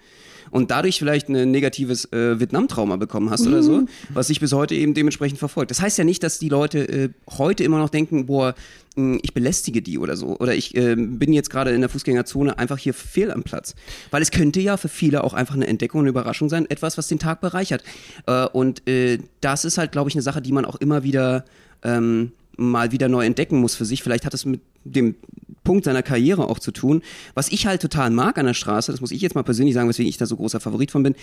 Und 0.51 0.72
dadurch 0.72 1.00
vielleicht 1.00 1.30
ein 1.30 1.51
negatives 1.51 2.12
äh, 2.12 2.39
Vietnam-Trauma 2.39 2.98
bekommen 2.98 3.30
hast 3.30 3.46
mhm. 3.46 3.54
oder 3.54 3.63
so, 3.63 3.86
was 4.10 4.27
sich 4.27 4.39
bis 4.39 4.54
heute 4.54 4.75
eben 4.75 4.94
dementsprechend 4.94 5.39
verfolgt. 5.39 5.72
Das 5.72 5.82
heißt 5.82 5.98
ja 5.98 6.04
nicht, 6.04 6.24
dass 6.24 6.39
die 6.39 6.50
Leute 6.50 6.88
äh, 6.88 7.10
heute 7.38 7.63
immer 7.63 7.80
noch 7.80 7.89
denken, 7.89 8.25
boah, 8.25 8.56
hm, 8.96 9.20
ich 9.22 9.34
belästige 9.34 9.82
die 9.82 10.00
oder 10.00 10.18
so. 10.18 10.38
Oder 10.39 10.56
ich 10.56 10.75
äh, 10.75 10.96
bin 10.96 11.32
jetzt 11.32 11.50
gerade 11.50 11.72
in 11.72 11.82
der 11.82 11.89
Fußgängerzone 11.89 12.58
einfach 12.58 12.77
hier 12.77 12.94
fehl 12.94 13.32
am 13.32 13.44
Platz. 13.44 13.75
Weil 14.12 14.22
es 14.22 14.32
könnte 14.32 14.60
ja 14.60 14.75
für 14.77 14.89
viele 14.89 15.24
auch 15.24 15.34
einfach 15.34 15.56
eine 15.56 15.68
Entdeckung, 15.68 16.01
eine 16.01 16.10
Überraschung 16.10 16.50
sein, 16.50 16.70
etwas, 16.70 16.98
was 16.98 17.08
den 17.08 17.20
Tag 17.20 17.39
bereichert. 17.39 17.84
Äh, 18.25 18.48
und 18.48 18.88
äh, 18.88 19.20
das 19.42 19.66
ist 19.66 19.77
halt, 19.77 19.92
glaube 19.92 20.10
ich, 20.10 20.16
eine 20.16 20.24
Sache, 20.24 20.42
die 20.42 20.51
man 20.51 20.66
auch 20.66 20.75
immer 20.77 21.04
wieder 21.04 21.46
ähm, 21.84 22.32
mal 22.57 22.91
wieder 22.91 23.07
neu 23.07 23.25
entdecken 23.25 23.59
muss 23.59 23.75
für 23.75 23.85
sich. 23.85 24.03
Vielleicht 24.03 24.25
hat 24.25 24.33
es 24.33 24.45
mit 24.45 24.61
dem 24.83 25.15
Punkt 25.63 25.85
seiner 25.85 26.03
Karriere 26.03 26.49
auch 26.49 26.59
zu 26.59 26.71
tun. 26.71 27.01
Was 27.33 27.49
ich 27.49 27.67
halt 27.67 27.81
total 27.81 28.09
mag 28.09 28.37
an 28.37 28.45
der 28.45 28.53
Straße, 28.53 28.91
das 28.91 29.01
muss 29.01 29.11
ich 29.11 29.21
jetzt 29.21 29.35
mal 29.35 29.43
persönlich 29.43 29.73
sagen, 29.73 29.89
weswegen 29.89 30.09
ich 30.09 30.17
da 30.17 30.25
so 30.25 30.35
großer 30.35 30.59
Favorit 30.59 30.91
von 30.91 31.03
bin, 31.03 31.15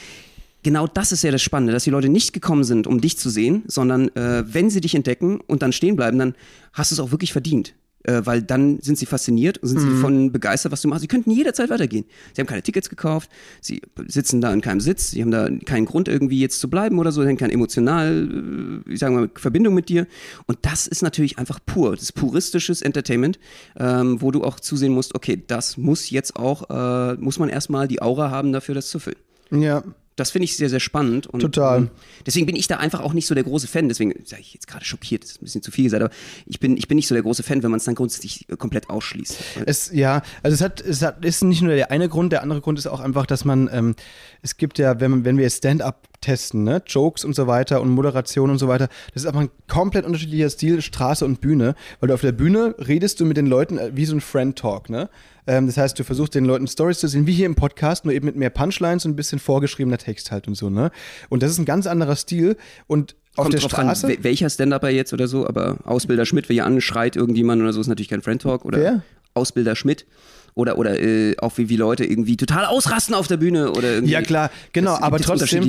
genau 0.63 0.87
das 0.87 1.13
ist 1.13 1.23
ja 1.23 1.31
das 1.31 1.43
Spannende, 1.43 1.73
dass 1.73 1.85
die 1.85 1.91
Leute 1.91 2.09
nicht 2.09 2.33
gekommen 2.33 2.65
sind, 2.65 2.87
um 2.87 3.01
dich 3.01 3.19
zu 3.19 3.31
sehen, 3.31 3.63
sondern 3.67 4.09
äh, 4.17 4.45
wenn 4.47 4.71
sie 4.71 4.81
dich 4.81 4.95
entdecken 4.95 5.41
und 5.41 5.63
dann 5.63 5.73
stehen 5.73 5.97
bleiben, 5.97 6.19
dann 6.19 6.35
hast 6.73 6.91
du 6.91 6.95
es 6.95 7.01
auch 7.01 7.11
wirklich 7.11 7.33
verdient 7.33 7.75
äh, 8.05 8.23
weil 8.25 8.43
dann 8.43 8.81
sind 8.81 8.99
sie 8.99 9.07
fasziniert 9.07 9.59
und 9.59 9.69
sind 9.69 9.83
mhm. 9.83 9.97
sie 9.97 10.01
von 10.01 10.33
begeistert, 10.33 10.73
was 10.73 10.83
du 10.83 10.89
machst. 10.89 11.03
Sie 11.03 11.09
könnten 11.09 11.31
jederzeit 11.31 11.71
weitergehen. 11.71 12.05
Sie 12.33 12.41
haben 12.41 12.47
keine 12.47 12.63
Tickets 12.63 12.89
gekauft, 12.89 13.31
sie 13.61 13.83
sitzen 14.07 14.41
da 14.41 14.53
in 14.53 14.61
keinem 14.61 14.81
Sitz, 14.81 15.11
sie 15.11 15.23
haben 15.23 15.31
da 15.31 15.49
keinen 15.65 15.87
Grund 15.87 16.09
irgendwie 16.09 16.41
jetzt 16.41 16.61
zu 16.61 16.69
bleiben 16.69 16.99
oder 16.99 17.13
so, 17.13 17.23
sie 17.23 17.29
haben 17.29 17.37
keine 17.37 17.53
emotional, 17.53 18.83
äh, 18.87 18.93
ich 18.93 19.01
sage 19.01 19.15
mal, 19.15 19.31
Verbindung 19.35 19.75
mit 19.75 19.89
dir. 19.89 20.07
Und 20.47 20.59
das 20.63 20.87
ist 20.87 21.03
natürlich 21.03 21.39
einfach 21.39 21.59
pur, 21.65 21.93
das 21.93 22.03
ist 22.05 22.13
puristisches 22.13 22.83
Entertainment, 22.83 23.39
ähm, 23.77 24.21
wo 24.21 24.31
du 24.31 24.45
auch 24.45 24.61
zusehen 24.61 24.93
musst, 24.93 25.15
okay, 25.15 25.43
das 25.47 25.77
muss 25.77 26.11
jetzt 26.11 26.37
auch, 26.37 26.71
äh, 26.71 27.15
muss 27.15 27.39
man 27.39 27.49
erstmal 27.49 27.89
die 27.89 28.03
Aura 28.03 28.31
haben 28.31 28.53
dafür, 28.53 28.75
das 28.75 28.89
zu 28.89 28.99
füllen. 28.99 29.19
Ja. 29.51 29.83
Das 30.17 30.31
finde 30.31 30.45
ich 30.45 30.57
sehr, 30.57 30.71
sehr 30.71 30.81
spannend. 30.81 31.27
Und, 31.27 31.41
Total. 31.41 31.79
Ähm, 31.79 31.91
deswegen 32.25 32.47
bin 32.47 32.57
ich 32.57 32.69
da 32.69 32.77
einfach 32.77 33.01
auch 33.01 33.13
nicht 33.13 33.27
so 33.27 33.35
der 33.35 33.45
große 33.45 33.67
Fan. 33.67 33.89
Deswegen 33.89 34.15
sage 34.25 34.43
ich 34.43 34.55
jetzt 34.55 34.67
gerade 34.69 34.85
schockiert, 34.85 35.25
das 35.25 35.33
ist 35.33 35.43
ein 35.43 35.45
bisschen 35.45 35.63
zu 35.63 35.71
viel 35.71 35.85
gesagt, 35.85 36.03
aber 36.03 36.13
ich 36.47 36.61
bin, 36.61 36.77
ich 36.77 36.89
bin 36.89 36.97
nicht 36.97 37.09
so 37.09 37.15
der 37.15 37.23
große 37.23 37.43
Fan, 37.43 37.63
wenn 37.63 37.71
man 37.71 37.79
es 37.79 37.85
dann 37.85 37.95
grundsätzlich 37.95 38.47
komplett 38.59 38.91
ausschließt. 38.91 39.37
Es, 39.67 39.91
ja, 39.93 40.23
also 40.43 40.55
es 40.55 40.61
hat, 40.61 40.81
es 40.81 41.03
hat, 41.03 41.25
ist 41.25 41.43
nicht 41.43 41.63
nur 41.63 41.75
der 41.75 41.91
eine 41.91 42.09
Grund, 42.09 42.33
der 42.33 42.43
andere 42.43 42.61
Grund 42.61 42.79
ist 42.79 42.87
auch 42.87 43.01
einfach, 43.01 43.27
dass 43.27 43.45
man, 43.45 43.69
ähm, 43.73 43.97
es 44.43 44.57
gibt 44.57 44.79
ja, 44.79 45.01
wenn, 45.01 45.25
wenn 45.25 45.37
wir 45.37 45.51
Stand-up 45.51 46.09
testen, 46.25 46.65
ne, 46.65 46.83
Jokes 46.87 47.25
und 47.25 47.35
so 47.35 47.47
weiter 47.47 47.81
und 47.81 47.91
Moderation 47.91 48.51
und 48.51 48.59
so 48.59 48.67
weiter, 48.67 48.89
das 49.13 49.23
ist 49.23 49.29
einfach 49.29 49.43
ein 49.43 49.51
komplett 49.69 50.05
unterschiedlicher 50.05 50.51
Stil, 50.51 50.81
Straße 50.83 51.25
und 51.25 51.41
Bühne, 51.41 51.75
weil 52.01 52.09
du 52.09 52.15
auf 52.15 52.23
der 52.23 52.33
Bühne 52.33 52.75
redest 52.79 53.21
du 53.21 53.27
mit 53.27 53.37
den 53.37 53.47
Leuten 53.47 53.79
äh, 53.79 53.91
wie 53.95 54.05
so 54.05 54.17
ein 54.17 54.21
Friend-Talk, 54.21 54.91
ne? 54.91 55.09
Ähm, 55.47 55.67
das 55.67 55.77
heißt, 55.77 55.99
du 55.99 56.05
versuchst 56.05 56.35
den 56.35 56.47
Leuten 56.47 56.67
Stories 56.67 56.99
zu 56.99 57.07
sehen, 57.07 57.27
wie 57.27 57.33
hier 57.33 57.47
im 57.47 57.55
Podcast, 57.55 58.07
nur 58.07 58.15
eben 58.15 58.27
mit 58.27 58.37
mehr 58.37 58.51
Punchlines 58.51 59.05
und 59.05 59.13
ein 59.13 59.17
bisschen 59.17 59.39
vorgeschriebener 59.39 59.99
Text 59.99 60.31
halt 60.33 60.49
und 60.49 60.55
so, 60.55 60.71
ne? 60.71 60.91
Und 61.29 61.43
das 61.43 61.51
ist 61.51 61.59
ein 61.59 61.67
ganz 61.67 61.87
anderer 61.87 62.17
Stil 62.17 62.57
und 62.87 63.15
auf 63.37 63.45
Kommt 63.45 63.55
der 63.55 63.61
drauf 63.61 63.73
Straße. 63.73 64.07
An, 64.07 64.17
welcher 64.23 64.49
Stand-Upper 64.49 64.91
jetzt 64.91 65.13
oder 65.13 65.27
so, 65.27 65.47
aber 65.47 65.77
Ausbilder 65.85 66.25
Schmidt, 66.25 66.49
wer 66.49 66.55
hier 66.55 66.67
anschreit 66.67 67.17
irgendjemand 67.17 67.61
oder 67.61 67.73
so, 67.73 67.81
ist 67.81 67.89
natürlich 67.89 68.09
kein 68.09 68.23
Friend-Talk 68.23 68.65
oder 68.65 68.79
Wer? 68.79 69.03
Ausbilder 69.35 69.77
Schmidt 69.77 70.07
oder 70.55 70.79
oder 70.79 71.01
äh, 71.01 71.37
auch 71.39 71.59
wie, 71.59 71.69
wie 71.69 71.77
Leute 71.77 72.05
irgendwie 72.05 72.37
total 72.37 72.65
ausrasten 72.67 73.15
auf 73.15 73.27
der 73.27 73.37
Bühne 73.37 73.73
oder 73.73 73.95
irgendwie. 73.95 74.13
Ja 74.13 74.23
klar, 74.23 74.51
genau, 74.73 74.97
aber 75.01 75.19
trotzdem, 75.19 75.65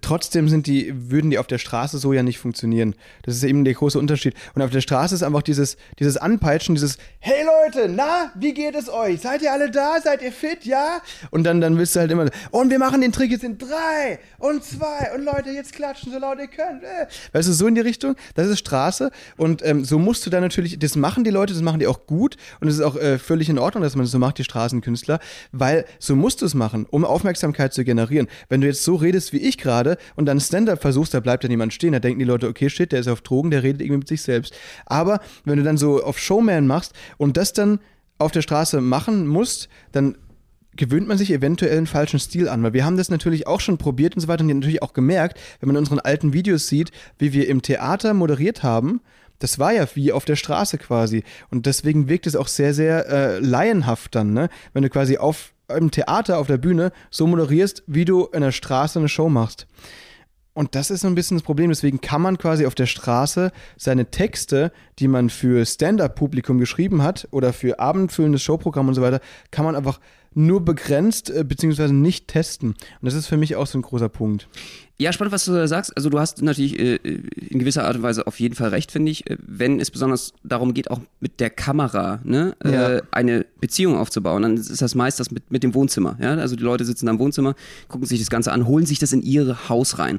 trotzdem 0.00 0.48
sind 0.48 0.66
die, 0.66 0.92
würden 1.10 1.30
die 1.30 1.38
auf 1.38 1.46
der 1.46 1.58
Straße 1.58 1.98
so 1.98 2.12
ja 2.12 2.22
nicht 2.22 2.38
funktionieren. 2.38 2.94
Das 3.22 3.34
ist 3.34 3.42
eben 3.42 3.64
der 3.64 3.74
große 3.74 3.98
Unterschied. 3.98 4.34
Und 4.54 4.62
auf 4.62 4.70
der 4.70 4.80
Straße 4.80 5.14
ist 5.14 5.22
einfach 5.22 5.42
dieses, 5.42 5.76
dieses 5.98 6.16
Anpeitschen, 6.16 6.74
dieses 6.74 6.98
Hey 7.18 7.44
Leute, 7.44 7.90
na, 7.92 8.30
wie 8.36 8.54
geht 8.54 8.74
es 8.74 8.88
euch? 8.88 9.20
Seid 9.20 9.42
ihr 9.42 9.52
alle 9.52 9.70
da? 9.70 10.00
Seid 10.02 10.22
ihr 10.22 10.32
fit? 10.32 10.64
Ja? 10.64 11.00
Und 11.30 11.44
dann, 11.44 11.60
dann 11.60 11.76
willst 11.76 11.96
du 11.96 12.00
halt 12.00 12.10
immer, 12.10 12.26
und 12.50 12.70
wir 12.70 12.78
machen 12.78 13.00
den 13.00 13.12
Trick 13.12 13.30
jetzt 13.30 13.44
in 13.44 13.58
drei 13.58 14.20
und 14.38 14.62
zwei 14.62 15.14
und 15.14 15.24
Leute, 15.24 15.50
jetzt 15.50 15.72
klatschen 15.72 16.12
so 16.12 16.18
laut 16.18 16.38
ihr 16.38 16.46
könnt. 16.46 16.84
Äh. 16.84 17.06
Weißt 17.32 17.48
du, 17.48 17.52
so 17.52 17.66
in 17.66 17.74
die 17.74 17.80
Richtung, 17.80 18.14
das 18.34 18.48
ist 18.48 18.60
Straße 18.60 19.10
und 19.36 19.64
ähm, 19.64 19.84
so 19.84 19.98
musst 19.98 20.24
du 20.26 20.30
dann 20.30 20.42
natürlich, 20.42 20.78
das 20.78 20.96
machen 20.96 21.24
die 21.24 21.30
Leute, 21.30 21.52
das 21.52 21.62
machen 21.62 21.80
die 21.80 21.86
auch 21.86 22.06
gut 22.06 22.36
und 22.60 22.68
es 22.68 22.74
ist 22.74 22.82
auch 22.82 22.96
äh, 22.96 23.18
völlig 23.18 23.48
in 23.48 23.58
Ordnung, 23.58 23.82
dass 23.82 23.96
man 23.96 24.04
das 24.04 24.12
so 24.12 24.18
macht, 24.18 24.27
die 24.32 24.44
Straßenkünstler, 24.44 25.18
weil 25.52 25.84
so 25.98 26.16
musst 26.16 26.42
du 26.42 26.46
es 26.46 26.54
machen, 26.54 26.86
um 26.90 27.04
Aufmerksamkeit 27.04 27.72
zu 27.72 27.84
generieren. 27.84 28.28
Wenn 28.48 28.60
du 28.60 28.66
jetzt 28.66 28.84
so 28.84 28.94
redest 28.94 29.32
wie 29.32 29.38
ich 29.38 29.58
gerade 29.58 29.98
und 30.16 30.26
dann 30.26 30.40
Stand-up 30.40 30.80
versuchst, 30.82 31.14
da 31.14 31.20
bleibt 31.20 31.44
ja 31.44 31.48
niemand 31.48 31.72
stehen, 31.72 31.92
da 31.92 32.00
denken 32.00 32.18
die 32.18 32.24
Leute, 32.24 32.48
okay, 32.48 32.70
shit, 32.70 32.92
der 32.92 33.00
ist 33.00 33.08
auf 33.08 33.20
Drogen, 33.20 33.50
der 33.50 33.62
redet 33.62 33.80
irgendwie 33.80 33.98
mit 33.98 34.08
sich 34.08 34.22
selbst. 34.22 34.54
Aber 34.86 35.20
wenn 35.44 35.58
du 35.58 35.62
dann 35.62 35.76
so 35.76 36.02
auf 36.02 36.18
Showman 36.18 36.66
machst 36.66 36.92
und 37.16 37.36
das 37.36 37.52
dann 37.52 37.80
auf 38.18 38.32
der 38.32 38.42
Straße 38.42 38.80
machen 38.80 39.26
musst, 39.26 39.68
dann 39.92 40.16
gewöhnt 40.78 41.08
man 41.08 41.18
sich 41.18 41.32
eventuell 41.32 41.76
einen 41.76 41.86
falschen 41.86 42.20
Stil 42.20 42.48
an, 42.48 42.62
weil 42.62 42.72
wir 42.72 42.84
haben 42.84 42.96
das 42.96 43.10
natürlich 43.10 43.46
auch 43.46 43.60
schon 43.60 43.78
probiert 43.78 44.14
und 44.14 44.20
so 44.20 44.28
weiter 44.28 44.44
und 44.44 44.48
natürlich 44.48 44.82
auch 44.82 44.92
gemerkt, 44.94 45.38
wenn 45.60 45.66
man 45.66 45.76
in 45.76 45.80
unseren 45.80 46.00
alten 46.00 46.32
Videos 46.32 46.68
sieht, 46.68 46.92
wie 47.18 47.32
wir 47.32 47.48
im 47.48 47.62
Theater 47.62 48.14
moderiert 48.14 48.62
haben, 48.62 49.00
das 49.38 49.58
war 49.58 49.72
ja 49.72 49.86
wie 49.94 50.12
auf 50.12 50.24
der 50.24 50.36
Straße 50.36 50.78
quasi 50.78 51.24
und 51.50 51.66
deswegen 51.66 52.08
wirkt 52.08 52.26
es 52.26 52.36
auch 52.36 52.48
sehr, 52.48 52.74
sehr 52.74 53.08
äh, 53.08 53.38
laienhaft 53.38 54.14
dann, 54.14 54.32
ne? 54.32 54.48
wenn 54.72 54.82
du 54.82 54.90
quasi 54.90 55.18
auf 55.18 55.52
im 55.68 55.90
Theater, 55.90 56.38
auf 56.38 56.46
der 56.46 56.56
Bühne 56.56 56.92
so 57.10 57.26
moderierst, 57.26 57.82
wie 57.86 58.04
du 58.04 58.24
in 58.26 58.40
der 58.40 58.52
Straße 58.52 58.98
eine 58.98 59.08
Show 59.08 59.28
machst. 59.28 59.66
Und 60.54 60.74
das 60.74 60.90
ist 60.90 61.02
so 61.02 61.06
ein 61.06 61.14
bisschen 61.14 61.36
das 61.36 61.44
Problem. 61.44 61.70
Deswegen 61.70 62.00
kann 62.00 62.20
man 62.20 62.36
quasi 62.36 62.66
auf 62.66 62.74
der 62.74 62.86
Straße 62.86 63.52
seine 63.76 64.10
Texte, 64.10 64.72
die 64.98 65.06
man 65.06 65.30
für 65.30 65.64
Stand-up-Publikum 65.64 66.58
geschrieben 66.58 67.02
hat 67.02 67.28
oder 67.30 67.52
für 67.52 67.78
abendfüllendes 67.78 68.42
Showprogramm 68.42 68.88
und 68.88 68.94
so 68.94 69.02
weiter, 69.02 69.20
kann 69.52 69.64
man 69.64 69.76
einfach 69.76 70.00
nur 70.34 70.64
begrenzt 70.64 71.30
äh, 71.30 71.44
beziehungsweise 71.44 71.94
nicht 71.94 72.26
testen. 72.26 72.70
Und 72.70 73.02
das 73.02 73.14
ist 73.14 73.28
für 73.28 73.36
mich 73.36 73.54
auch 73.54 73.68
so 73.68 73.78
ein 73.78 73.82
großer 73.82 74.08
Punkt. 74.08 74.48
Ja, 75.00 75.12
spannend, 75.12 75.32
was 75.32 75.44
du 75.44 75.52
da 75.52 75.68
sagst. 75.68 75.96
Also 75.96 76.10
du 76.10 76.18
hast 76.18 76.42
natürlich 76.42 76.76
äh, 76.76 76.96
in 76.96 77.60
gewisser 77.60 77.84
Art 77.84 77.94
und 77.94 78.02
Weise 78.02 78.26
auf 78.26 78.40
jeden 78.40 78.56
Fall 78.56 78.70
recht, 78.70 78.90
finde 78.90 79.12
ich, 79.12 79.30
äh, 79.30 79.36
wenn 79.46 79.78
es 79.78 79.92
besonders 79.92 80.32
darum 80.42 80.74
geht, 80.74 80.90
auch 80.90 81.00
mit 81.20 81.38
der 81.38 81.50
Kamera 81.50 82.18
ne, 82.24 82.56
Ja. 82.64 82.96
äh, 82.96 83.02
eine 83.12 83.46
Beziehung 83.60 83.96
aufzubauen. 83.96 84.42
Dann 84.42 84.56
ist 84.56 84.82
das 84.82 84.96
meist 84.96 85.20
das 85.20 85.30
mit, 85.30 85.52
mit 85.52 85.62
dem 85.62 85.72
Wohnzimmer. 85.74 86.16
Ja? 86.20 86.34
Also 86.34 86.56
die 86.56 86.64
Leute 86.64 86.84
sitzen 86.84 87.06
da 87.06 87.12
im 87.12 87.20
Wohnzimmer, 87.20 87.54
gucken 87.86 88.08
sich 88.08 88.18
das 88.18 88.28
Ganze 88.28 88.50
an, 88.50 88.66
holen 88.66 88.86
sich 88.86 88.98
das 88.98 89.12
in 89.12 89.22
ihr 89.22 89.68
Haus 89.68 90.00
rein. 90.00 90.18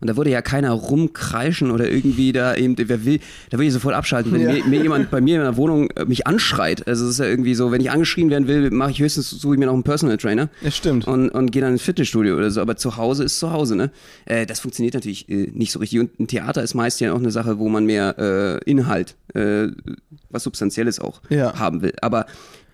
Und 0.00 0.08
da 0.08 0.16
würde 0.16 0.30
ja 0.30 0.40
keiner 0.40 0.70
rumkreischen 0.70 1.70
oder 1.72 1.90
irgendwie 1.90 2.32
da 2.32 2.54
eben, 2.54 2.74
wer 2.78 3.04
will, 3.04 3.18
da 3.50 3.58
würde 3.58 3.66
ich 3.66 3.72
sofort 3.72 3.94
abschalten, 3.94 4.32
wenn 4.32 4.40
Ja. 4.42 4.52
mir, 4.52 4.64
mir 4.64 4.82
jemand 4.82 5.10
bei 5.10 5.20
mir 5.20 5.36
in 5.36 5.42
der 5.42 5.56
Wohnung 5.56 5.90
äh, 5.90 6.04
mich 6.06 6.26
anschreit. 6.28 6.86
Also 6.86 7.04
es 7.04 7.10
ist 7.12 7.18
ja 7.18 7.26
irgendwie 7.26 7.54
so, 7.54 7.70
wenn 7.72 7.80
ich 7.80 7.90
angeschrien 7.90 8.30
werden 8.30 8.46
will, 8.46 8.70
mache 8.70 8.92
ich 8.92 9.00
höchstens, 9.00 9.28
suche 9.28 9.54
ich 9.56 9.58
mir 9.58 9.66
noch 9.66 9.74
einen 9.74 9.82
Personal 9.82 10.16
Trainer 10.18 10.48
Das 10.62 10.76
stimmt. 10.76 11.06
und, 11.08 11.28
und 11.30 11.50
gehe 11.50 11.60
dann 11.60 11.72
ins 11.72 11.82
Fitnessstudio 11.82 12.36
oder 12.36 12.50
so. 12.50 12.60
Aber 12.62 12.76
zu 12.76 12.96
Hause 12.96 13.24
ist 13.24 13.40
zu 13.40 13.50
Hause, 13.50 13.74
ne? 13.76 13.90
Äh, 14.26 14.46
das 14.46 14.60
funktioniert 14.60 14.94
natürlich 14.94 15.28
äh, 15.28 15.50
nicht 15.52 15.72
so 15.72 15.78
richtig. 15.78 15.98
Und 16.00 16.18
ein 16.20 16.26
Theater 16.26 16.62
ist 16.62 16.74
meist 16.74 17.00
ja 17.00 17.12
auch 17.12 17.18
eine 17.18 17.30
Sache, 17.30 17.58
wo 17.58 17.68
man 17.68 17.86
mehr 17.86 18.18
äh, 18.18 18.70
Inhalt, 18.70 19.16
äh, 19.34 19.68
was 20.28 20.42
Substanzielles 20.44 21.00
auch 21.00 21.20
Ja. 21.28 21.58
haben 21.58 21.82
will. 21.82 21.94
Aber 22.02 22.26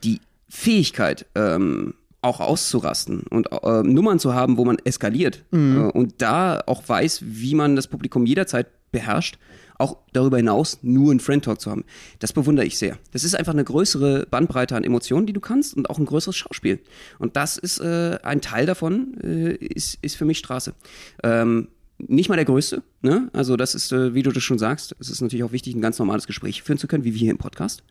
die 0.05 0.21
Fähigkeit, 0.49 1.27
ähm, 1.35 1.95
auch 2.23 2.41
auszurasten 2.41 3.21
und 3.31 3.49
äh, 3.53 3.83
Nummern 3.85 4.19
zu 4.19 4.35
haben, 4.35 4.57
wo 4.57 4.65
man 4.65 4.79
eskaliert 4.85 5.45
äh, 5.53 5.57
und 5.57 6.15
da 6.19 6.61
auch 6.67 6.83
weiß, 6.89 7.21
wie 7.25 7.55
man 7.55 7.77
das 7.77 7.87
Publikum 7.87 8.27
jederzeit 8.27 8.67
beherrscht, 8.91 9.39
auch 9.79 9.99
darüber 10.13 10.37
hinaus 10.39 10.79
nur 10.83 11.11
einen 11.11 11.21
Friend 11.21 11.45
Talk 11.45 11.61
zu 11.61 11.71
haben. 11.71 11.85
Das 12.19 12.33
bewundere 12.33 12.67
ich 12.67 12.79
sehr. 12.79 12.99
Das 13.13 13.25
ist 13.25 13.35
einfach 13.35 13.53
eine 13.53 13.65
größere 13.65 14.27
Bandbreite 14.31 14.77
an 14.77 14.85
Emotionen, 14.85 15.27
die 15.27 15.33
du 15.33 15.41
kannst 15.41 15.77
und 15.77 15.91
auch 15.91 15.99
ein 15.99 16.07
größeres 16.07 16.37
Schauspiel. 16.37 16.81
Und 17.19 17.37
das 17.37 17.59
ist 17.59 17.81
äh, 17.81 18.19
ein 18.23 18.41
Teil 18.41 18.67
davon, 18.67 19.19
äh, 19.23 19.55
ist, 19.55 19.99
ist 20.03 20.17
für 20.17 20.25
mich 20.25 20.39
Straße. 20.39 20.75
Ähm, 21.23 21.69
nicht 21.99 22.29
mal 22.29 22.37
der 22.37 22.45
größte, 22.45 22.83
ne? 23.01 23.31
Also 23.33 23.57
das 23.57 23.75
ist, 23.75 23.91
äh, 23.91 24.13
wie 24.13 24.23
du 24.23 24.31
das 24.31 24.43
schon 24.43 24.59
sagst, 24.59 24.95
es 25.01 25.09
ist 25.09 25.23
natürlich 25.23 25.45
auch 25.45 25.53
wichtig, 25.53 25.75
ein 25.75 25.81
ganz 25.81 25.99
normales 25.99 26.27
Gespräch 26.27 26.63
führen 26.63 26.79
zu 26.79 26.89
können, 26.89 27.05
wie 27.05 27.15
wir 27.15 27.21
hier 27.21 27.31
im 27.31 27.39
Podcast. 27.39 27.83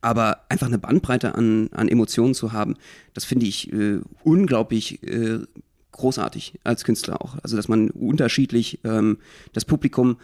Aber 0.00 0.40
einfach 0.48 0.66
eine 0.66 0.78
Bandbreite 0.78 1.36
an, 1.36 1.68
an 1.72 1.88
Emotionen 1.88 2.34
zu 2.34 2.52
haben, 2.52 2.74
das 3.12 3.24
finde 3.24 3.46
ich 3.46 3.72
äh, 3.72 4.00
unglaublich 4.24 5.02
äh, 5.04 5.38
großartig 5.92 6.58
als 6.64 6.84
Künstler 6.84 7.22
auch. 7.22 7.36
Also 7.42 7.56
dass 7.56 7.68
man 7.68 7.90
unterschiedlich 7.90 8.80
ähm, 8.82 9.18
das 9.52 9.64
Publikum 9.64 10.16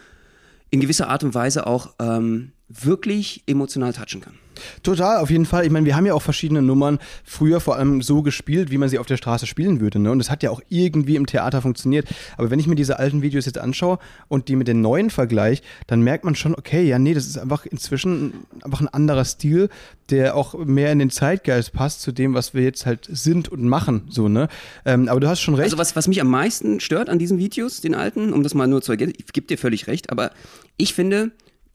in 0.71 0.81
gewisser 0.81 1.09
Art 1.09 1.25
und 1.25 1.35
Weise 1.35 1.67
auch 1.67 1.95
ähm, 1.99 2.53
wirklich 2.69 3.43
emotional 3.47 3.93
touchen 3.93 4.21
kann. 4.21 4.35
Total, 4.83 5.19
auf 5.19 5.31
jeden 5.31 5.47
Fall. 5.47 5.65
Ich 5.65 5.71
meine, 5.71 5.87
wir 5.87 5.97
haben 5.97 6.07
ja 6.07 6.15
auch 6.15 6.23
verschiedene 6.23 6.63
Nummern 6.63 6.99
früher 7.25 7.61
vor 7.61 7.77
allem 7.77 8.03
so 8.03 8.23
gespielt, 8.23 8.71
wie 8.71 8.79
man 8.79 8.89
sie 8.89 8.99
auf 8.99 9.07
der 9.07 9.17
Straße 9.17 9.47
spielen 9.47 9.81
würde. 9.81 9.99
Ne? 9.99 10.11
Und 10.11 10.19
das 10.19 10.31
hat 10.31 10.43
ja 10.43 10.51
auch 10.51 10.61
irgendwie 10.69 11.17
im 11.17 11.27
Theater 11.27 11.63
funktioniert. 11.63 12.09
Aber 12.37 12.51
wenn 12.51 12.59
ich 12.59 12.67
mir 12.67 12.75
diese 12.75 12.99
alten 12.99 13.23
Videos 13.23 13.47
jetzt 13.47 13.59
anschaue 13.59 13.99
und 14.29 14.49
die 14.49 14.57
mit 14.57 14.69
den 14.69 14.81
neuen 14.81 15.11
vergleiche, 15.11 15.63
dann 15.87 16.03
merkt 16.03 16.25
man 16.25 16.35
schon, 16.35 16.55
okay, 16.55 16.83
ja, 16.87 16.99
nee, 16.99 17.15
das 17.15 17.27
ist 17.27 17.39
einfach 17.39 17.67
inzwischen 17.67 18.33
einfach 18.63 18.81
ein 18.81 18.89
anderer 18.89 19.25
Stil, 19.25 19.69
der 20.11 20.37
auch 20.37 20.55
mehr 20.55 20.93
in 20.93 20.99
den 20.99 21.11
Zeitgeist 21.11 21.73
passt 21.73 22.03
zu 22.03 22.13
dem, 22.13 22.35
was 22.35 22.55
wir 22.55 22.63
jetzt 22.63 22.87
halt 22.87 23.09
sind 23.11 23.49
und 23.49 23.63
machen. 23.63 24.07
So, 24.09 24.29
ne? 24.29 24.49
Ähm, 24.85 25.09
aber 25.09 25.21
du 25.21 25.29
hast 25.29 25.41
schon 25.41 25.55
recht. 25.55 25.67
Also 25.67 25.79
was, 25.79 25.97
was 25.97 26.09
mich 26.09 26.21
am 26.21 26.29
meisten 26.29 26.81
stört 26.81 27.09
an 27.09 27.19
diesen 27.19 27.39
Videos, 27.39 27.81
den 27.81 27.95
alten, 27.95 28.33
um 28.33 28.43
das 28.43 28.55
mal 28.55 28.67
nur 28.67 28.83
zu 28.83 28.93
ergänzen, 28.93 29.17
ich 29.19 29.33
gebe 29.33 29.47
dir 29.47 29.59
völlig 29.59 29.87
recht, 29.87 30.11
aber 30.11 30.33
ich 30.77 30.95
finde, 30.95 31.31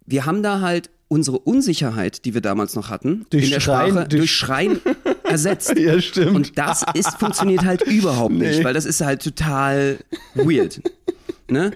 wir 0.06 0.26
haben 0.26 0.44
da 0.44 0.62
halt 0.62 0.90
unsere 1.08 1.40
Unsicherheit, 1.40 2.26
die 2.26 2.34
wir 2.34 2.42
damals 2.42 2.76
noch 2.76 2.90
hatten, 2.90 3.26
Durch 3.30 3.46
in 3.46 3.50
der 3.52 3.60
Schreien- 3.60 3.92
Sprache, 3.92 4.08
durch- 4.10 4.20
durch 4.22 4.32
Schreien 4.32 4.80
ersetzt. 5.24 5.78
Ja, 5.78 6.02
stimmt. 6.02 6.36
Und 6.36 6.58
das 6.58 6.84
ist, 6.94 7.18
funktioniert 7.20 7.64
halt 7.64 7.82
überhaupt 7.84 8.34
nicht, 8.36 8.64
weil 8.64 8.74
das 8.74 8.86
ist 8.86 9.02
halt 9.02 9.24
total 9.24 9.98
weird. 10.34 10.82
Ne? 11.48 11.72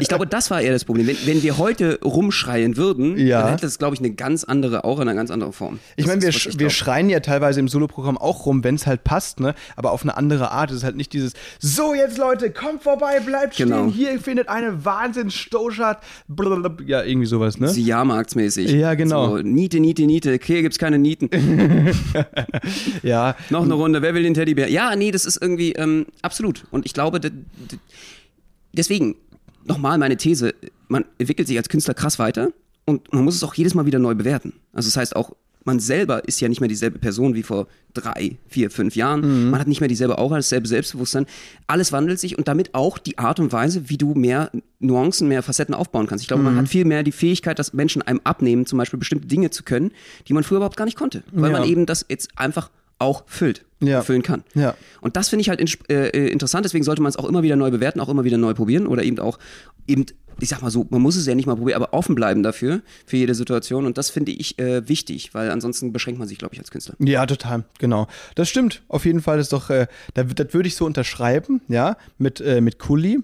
Ich 0.00 0.08
glaube, 0.08 0.26
das 0.26 0.50
war 0.50 0.60
eher 0.60 0.72
das 0.72 0.84
Problem. 0.84 1.06
Wenn, 1.06 1.16
wenn 1.24 1.42
wir 1.44 1.56
heute 1.56 2.00
rumschreien 2.02 2.76
würden, 2.76 3.16
Ja. 3.16 3.42
dann 3.42 3.50
hätte 3.50 3.62
das, 3.62 3.78
glaube 3.78 3.94
ich, 3.94 4.00
eine 4.00 4.10
ganz 4.10 4.42
andere, 4.42 4.82
auch 4.84 4.98
eine 4.98 5.14
ganz 5.14 5.30
andere 5.30 5.52
Form. 5.52 5.78
Ich 5.94 6.04
Das 6.04 6.12
meine, 6.12 6.22
wir, 6.22 6.32
sch 6.32 6.46
ich 6.48 6.58
wir 6.58 6.68
schreien 6.70 7.08
ja 7.08 7.20
teilweise 7.20 7.60
im 7.60 7.68
Soloprogramm 7.68 8.18
auch 8.18 8.44
rum, 8.46 8.64
wenn 8.64 8.74
es 8.74 8.88
halt 8.88 9.04
passt, 9.04 9.38
ne? 9.38 9.54
Aber 9.76 9.92
auf 9.92 10.02
eine 10.02 10.16
andere 10.16 10.50
Art. 10.50 10.70
Es 10.72 10.78
ist 10.78 10.84
halt 10.84 10.96
nicht 10.96 11.12
dieses, 11.12 11.34
so 11.60 11.94
jetzt 11.94 12.18
Leute, 12.18 12.50
kommt 12.50 12.82
vorbei, 12.82 13.20
bleibt 13.20 13.56
Genau. 13.56 13.88
stehen, 13.88 13.92
hier 13.92 14.18
findet 14.20 14.48
eine 14.48 14.84
Wahnsinns-Stoßart. 14.84 16.02
Blablabla. 16.26 16.84
Ja, 16.86 17.02
irgendwie 17.04 17.26
sowas, 17.28 17.58
ne? 17.60 17.70
Jahrmarktsmäßig. 17.70 18.72
Ja, 18.72 18.94
genau. 18.94 19.36
So, 19.36 19.42
Niete, 19.42 19.78
Niete, 19.78 20.02
Niete. 20.06 20.40
Hier 20.42 20.62
gibt's 20.62 20.78
keine 20.78 20.98
Nieten. 20.98 21.30
Ja, 23.02 23.36
Noch 23.50 23.62
eine 23.62 23.74
Runde. 23.74 24.02
Wer 24.02 24.14
will 24.14 24.22
den 24.22 24.34
Teddybär? 24.34 24.68
Ja, 24.70 24.96
nee, 24.96 25.10
das 25.10 25.24
ist 25.24 25.40
irgendwie 25.40 25.72
ähm, 25.72 26.06
absolut. 26.22 26.64
Und 26.70 26.86
ich 26.86 26.94
glaube, 26.94 27.20
d- 27.20 27.30
d- 27.30 27.76
deswegen, 28.74 29.16
nochmal 29.64 29.98
meine 29.98 30.16
These, 30.16 30.54
man 30.88 31.04
entwickelt 31.18 31.48
sich 31.48 31.56
als 31.56 31.68
Künstler 31.68 31.94
krass 31.94 32.18
weiter 32.18 32.50
und 32.84 33.12
man 33.12 33.24
muss 33.24 33.34
es 33.36 33.42
auch 33.44 33.54
jedes 33.54 33.74
Mal 33.74 33.86
wieder 33.86 33.98
neu 33.98 34.14
bewerten. 34.14 34.52
Also 34.72 34.88
das 34.88 34.96
heißt 34.96 35.16
auch, 35.16 35.32
man 35.66 35.80
selber 35.80 36.28
ist 36.28 36.40
ja 36.42 36.48
nicht 36.50 36.60
mehr 36.60 36.68
dieselbe 36.68 36.98
Person 36.98 37.34
wie 37.34 37.42
vor 37.42 37.68
drei, 37.94 38.36
vier, 38.48 38.70
fünf 38.70 38.96
Jahren. 38.96 39.50
Man 39.50 39.58
hat 39.58 39.66
nicht 39.66 39.80
mehr 39.80 39.88
dieselbe 39.88 40.18
Aura, 40.18 40.36
dasselbe 40.36 40.68
Selbstbewusstsein. 40.68 41.24
Alles 41.66 41.90
wandelt 41.90 42.20
sich 42.20 42.36
und 42.36 42.48
damit 42.48 42.74
auch 42.74 42.98
die 42.98 43.16
Art 43.16 43.40
und 43.40 43.50
Weise, 43.50 43.88
wie 43.88 43.96
du 43.96 44.12
mehr 44.14 44.50
Nuancen, 44.80 45.26
mehr 45.26 45.42
Facetten 45.42 45.74
aufbauen 45.74 46.06
kannst. 46.06 46.20
Ich 46.22 46.28
glaube, 46.28 46.42
man 46.42 46.54
hat 46.58 46.68
viel 46.68 46.84
mehr 46.84 47.02
die 47.02 47.12
Fähigkeit, 47.12 47.58
dass 47.58 47.72
Menschen 47.72 48.02
einem 48.02 48.20
abnehmen, 48.24 48.66
zum 48.66 48.76
Beispiel 48.76 48.98
bestimmte 48.98 49.26
Dinge 49.26 49.48
zu 49.48 49.62
können, 49.62 49.90
die 50.28 50.34
man 50.34 50.44
früher 50.44 50.56
überhaupt 50.58 50.76
gar 50.76 50.84
nicht 50.84 50.98
konnte. 50.98 51.22
Weil 51.32 51.50
Ja. 51.52 51.60
man 51.60 51.66
eben 51.68 51.86
das 51.86 52.04
jetzt 52.10 52.28
einfach 52.36 52.68
auch 53.04 53.24
füllt, 53.26 53.64
Ja. 53.80 54.02
füllen 54.02 54.22
kann. 54.22 54.42
Ja. 54.54 54.74
Und 55.00 55.16
das 55.16 55.28
finde 55.28 55.42
ich 55.42 55.48
halt 55.48 55.60
ins- 55.60 55.78
äh, 55.88 56.08
äh, 56.08 56.28
interessant, 56.30 56.64
deswegen 56.64 56.84
sollte 56.84 57.02
man 57.02 57.10
es 57.10 57.16
auch 57.16 57.24
immer 57.28 57.42
wieder 57.42 57.56
neu 57.56 57.70
bewerten, 57.70 58.00
auch 58.00 58.08
immer 58.08 58.24
wieder 58.24 58.38
neu 58.38 58.54
probieren 58.54 58.86
oder 58.86 59.02
eben 59.04 59.18
auch 59.20 59.38
eben, 59.86 60.06
ich 60.40 60.48
sag 60.48 60.62
mal 60.62 60.70
so, 60.70 60.86
man 60.90 61.00
muss 61.02 61.14
es 61.16 61.26
ja 61.26 61.34
nicht 61.34 61.46
mal 61.46 61.54
probieren, 61.56 61.80
aber 61.80 61.92
offen 61.94 62.14
bleiben 62.16 62.42
dafür, 62.42 62.80
für 63.06 63.16
jede 63.16 63.34
Situation 63.34 63.86
und 63.86 63.98
das 63.98 64.10
finde 64.10 64.32
ich 64.32 64.58
äh, 64.58 64.88
wichtig, 64.88 65.32
weil 65.34 65.50
ansonsten 65.50 65.92
beschränkt 65.92 66.18
man 66.18 66.26
sich, 66.26 66.38
glaube 66.38 66.54
ich, 66.54 66.60
als 66.60 66.70
Künstler. 66.72 66.94
Ja, 66.98 67.24
total, 67.26 67.64
genau. 67.78 68.08
Das 68.34 68.48
stimmt. 68.48 68.82
Auf 68.88 69.04
jeden 69.04 69.20
Fall 69.22 69.38
ist 69.38 69.52
doch, 69.52 69.70
äh, 69.70 69.86
da, 70.14 70.24
das 70.24 70.52
würde 70.54 70.66
ich 70.66 70.74
so 70.74 70.86
unterschreiben, 70.86 71.60
ja, 71.68 71.96
mit, 72.18 72.40
äh, 72.40 72.60
mit 72.60 72.78
Kuli. 72.80 73.20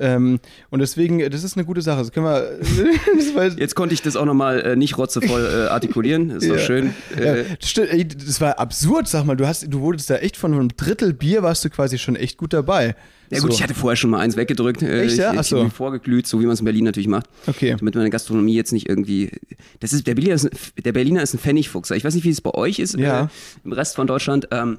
Ähm, 0.00 0.40
und 0.70 0.80
deswegen, 0.80 1.20
äh, 1.20 1.30
das 1.30 1.44
ist 1.44 1.56
eine 1.56 1.64
gute 1.66 1.82
Sache. 1.82 1.98
Das 2.00 2.10
können 2.12 2.26
wir. 2.26 2.58
das 3.16 3.34
war, 3.34 3.44
Jetzt 3.46 3.74
konnte 3.76 3.94
ich 3.94 4.02
das 4.02 4.16
auch 4.16 4.24
nochmal 4.24 4.60
äh, 4.62 4.76
nicht 4.76 4.96
rotzevoll 4.98 5.44
äh, 5.44 5.68
artikulieren, 5.68 6.30
ist 6.30 6.48
doch 6.48 6.56
Ja. 6.56 6.60
schön. 6.60 6.94
ja, 7.16 7.34
Äh, 7.34 7.44
ey, 7.90 8.08
das 8.08 8.40
war 8.40 8.58
absurd, 8.58 9.06
sag 9.08 9.24
mal. 9.26 9.36
Du, 9.36 9.46
hast, 9.46 9.66
du 9.72 9.80
wurdest 9.80 10.08
da 10.10 10.16
echt 10.16 10.36
von 10.36 10.52
einem 10.54 10.68
Drittel 10.76 11.12
Bier, 11.12 11.42
warst 11.42 11.64
du 11.64 11.70
quasi 11.70 11.98
schon 11.98 12.16
echt 12.16 12.38
gut 12.38 12.52
dabei. 12.52 12.94
ja 13.30 13.38
gut, 13.40 13.50
So. 13.50 13.56
ich 13.58 13.62
hatte 13.62 13.74
vorher 13.74 13.96
schon 13.96 14.10
mal 14.10 14.18
eins 14.20 14.36
weggedrückt. 14.36 14.82
Äh, 14.82 15.02
Echt, 15.02 15.18
ja? 15.18 15.32
Ich, 15.34 15.40
ich 15.40 15.46
so. 15.48 15.68
vorgeglüht, 15.68 16.26
so 16.26 16.40
wie 16.40 16.44
man 16.46 16.54
es 16.54 16.60
in 16.60 16.64
Berlin 16.64 16.84
natürlich 16.84 17.08
macht. 17.08 17.26
Okay. 17.46 17.76
Damit 17.78 17.94
meine 17.94 18.10
Gastronomie 18.10 18.54
jetzt 18.54 18.72
nicht 18.72 18.88
irgendwie. 18.88 19.30
Das 19.80 19.92
ist, 19.92 20.06
der, 20.06 20.14
Berliner 20.14 20.34
ist, 20.34 20.46
ein- 20.46 20.82
der 20.84 20.92
Berliner 20.92 21.22
ist 21.22 21.34
ein 21.34 21.38
Pfennigfuchser. 21.38 21.94
Ich 21.96 22.04
weiß 22.04 22.14
nicht, 22.14 22.24
wie 22.24 22.30
es 22.30 22.40
bei 22.40 22.54
euch 22.54 22.78
ist, 22.78 22.96
Ja. 22.98 23.24
äh, 23.24 23.28
im 23.64 23.72
Rest 23.72 23.96
von 23.96 24.06
Deutschland. 24.06 24.48
Ähm, 24.50 24.78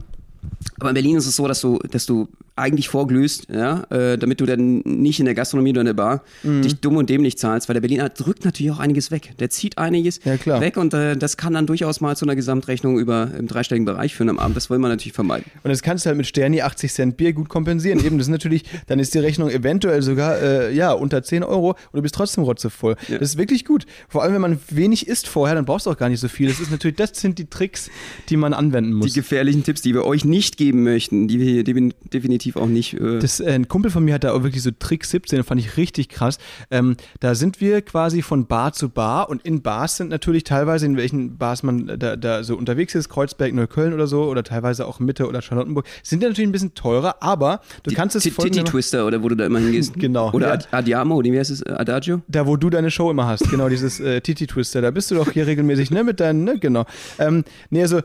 aber 0.80 0.90
in 0.90 0.96
Berlin 0.96 1.18
ist 1.18 1.28
es 1.28 1.36
so, 1.36 1.48
dass 1.48 1.62
du, 1.62 1.78
dass 1.92 2.06
du 2.08 2.28
eigentlich 2.56 2.90
vorglühst, 2.90 3.48
ja, 3.52 3.84
äh, 3.90 4.18
damit 4.18 4.42
du 4.42 4.46
dann 4.46 4.80
nicht 4.80 5.20
in 5.20 5.26
der 5.26 5.34
Gastronomie 5.34 5.72
oder 5.72 5.82
in 5.82 5.86
der 5.88 5.94
Bar 5.94 6.22
Mhm. 6.44 6.62
dich 6.62 6.80
dumm 6.80 6.98
und 6.98 7.10
dämlich 7.10 7.38
zahlst, 7.38 7.70
weil 7.70 7.74
der 7.76 7.82
Berliner 7.82 8.10
drückt 8.10 8.46
natürlich 8.46 8.72
auch 8.72 8.80
einiges 8.80 9.10
weg. 9.10 9.34
Der 9.40 9.50
zieht 9.50 9.78
einiges 9.78 10.20
Ja, 10.24 10.60
weg 10.62 10.78
und 10.78 10.94
äh, 10.94 11.16
das 11.16 11.38
kann 11.38 11.54
dann 11.54 11.66
durchaus 11.66 12.02
mal 12.02 12.16
zu 12.16 12.26
einer 12.26 12.36
Gesamtrechnung 12.36 13.00
über 13.00 13.32
im 13.38 13.48
dreistelligen 13.48 13.86
Bereich 13.86 14.16
führen 14.16 14.30
am 14.30 14.38
Abend. 14.40 14.58
Das 14.58 14.70
wollen 14.70 14.82
wir 14.82 14.90
natürlich 14.90 15.14
vermeiden. 15.14 15.46
Und 15.64 15.70
das 15.70 15.82
kannst 15.82 16.06
du 16.06 16.10
halt 16.10 16.18
mit 16.18 16.28
Sterni 16.28 16.62
80 16.62 16.92
Cent 16.92 17.18
Bier 17.18 17.34
gut 17.34 17.50
kompensieren. 17.50 18.00
Eben, 18.04 18.18
das 18.18 18.28
ist 18.28 18.32
natürlich, 18.32 18.64
dann 18.88 19.00
ist 19.00 19.14
die 19.14 19.20
Rechnung 19.20 19.50
eventuell 19.50 20.02
sogar, 20.02 20.40
äh, 20.42 20.74
ja, 20.76 20.92
unter 20.92 21.24
10 21.24 21.44
Euro 21.44 21.70
und 21.70 21.78
du 21.94 22.02
bist 22.02 22.16
trotzdem 22.16 22.44
rotzevoll. 22.44 22.96
Ja. 23.08 23.18
Das 23.18 23.30
ist 23.30 23.38
wirklich 23.38 23.66
gut. 23.66 23.86
Vor 24.10 24.24
allem, 24.24 24.34
wenn 24.34 24.42
man 24.42 24.60
wenig 24.70 25.08
isst 25.08 25.28
vorher, 25.28 25.56
dann 25.56 25.66
brauchst 25.66 25.86
du 25.86 25.90
auch 25.92 25.98
gar 25.98 26.10
nicht 26.10 26.20
so 26.20 26.28
viel. 26.28 26.48
Das 26.50 26.60
ist 26.60 26.70
natürlich, 26.72 26.98
das 26.98 27.12
sind 27.14 27.40
die 27.40 27.46
Tricks, 27.46 27.90
die 28.30 28.38
man 28.38 28.54
anwenden 28.54 28.92
Die 28.92 28.98
muss. 28.98 29.14
gefährlichen 29.14 29.64
Tipps, 29.64 29.82
die 29.82 29.94
wir 29.94 30.06
euch 30.06 30.26
nicht 30.26 30.58
geben 30.58 30.84
möchten, 30.84 31.28
die 31.28 31.40
wir 31.40 31.46
hier 31.52 31.64
defin- 31.64 31.94
definitiv 32.42 32.56
auch 32.56 32.68
nicht. 32.68 32.94
Äh, 32.94 33.20
Das, 33.20 33.40
äh, 33.40 33.52
ein 33.52 33.68
Kumpel 33.68 33.92
von 33.92 34.04
mir 34.04 34.16
hat 34.16 34.24
da 34.24 34.34
auch 34.34 34.44
wirklich 34.44 34.64
so 34.64 34.72
Trick 34.72 35.06
17, 35.06 35.38
das 35.38 35.46
fand 35.48 35.62
ich 35.62 35.78
richtig 35.78 36.10
krass. 36.10 36.38
Ähm, 36.70 36.96
da 37.20 37.36
sind 37.36 37.62
wir 37.62 37.82
quasi 37.82 38.22
von 38.22 38.46
Bar 38.48 38.74
zu 38.74 38.90
Bar 38.90 39.30
und 39.30 39.44
in 39.46 39.62
Bars 39.62 39.98
sind 39.98 40.10
natürlich 40.10 40.44
teilweise, 40.44 40.86
in 40.86 40.98
welchen 40.98 41.38
Bars 41.38 41.64
man 41.64 42.00
da, 42.00 42.16
da 42.16 42.44
so 42.44 42.56
unterwegs 42.56 42.96
ist, 42.96 43.10
Kreuzberg, 43.10 43.54
Neukölln 43.54 43.94
oder 43.94 44.08
so, 44.08 44.24
oder 44.24 44.44
teilweise 44.44 44.88
auch 44.88 45.00
Mitte 45.00 45.28
oder 45.28 45.42
Charlottenburg, 45.42 45.86
sind 46.04 46.24
ja 46.24 46.30
natürlich 46.30 46.50
ein 46.50 46.52
bisschen 46.52 46.74
teurer, 46.74 47.18
aber 47.22 47.62
du 47.84 47.94
kannst 47.94 48.16
es 48.16 48.24
Titty 48.24 48.64
Twister 48.64 49.06
oder 49.06 49.22
wo 49.24 49.30
du 49.30 49.36
da 49.36 49.46
immer 49.46 49.60
hingehst. 49.60 49.92
Genau, 50.02 50.32
Oder 50.32 50.48
ja. 50.48 50.54
Ad 50.54 50.68
Adiamo, 50.72 51.16
oder 51.16 51.32
wie 51.32 51.38
heißt 51.38 51.52
es? 51.52 51.64
Adagio? 51.66 52.22
Da, 52.28 52.48
wo 52.48 52.56
du 52.58 52.70
deine 52.70 52.90
Show 52.90 53.12
immer 53.12 53.28
hast, 53.28 53.50
genau, 53.52 53.70
dieses 53.70 54.00
äh, 54.00 54.20
Titi 54.22 54.48
Twister, 54.48 54.82
da 54.82 54.90
bist 54.90 55.12
du 55.12 55.16
doch 55.16 55.32
hier 55.32 55.46
regelmäßig, 55.46 55.92
ne, 55.92 56.04
mit 56.04 56.20
deinen, 56.20 56.44
ne, 56.44 56.58
genau. 56.58 56.86
Ähm, 57.20 57.44
nee, 57.70 57.82
also, 57.84 58.02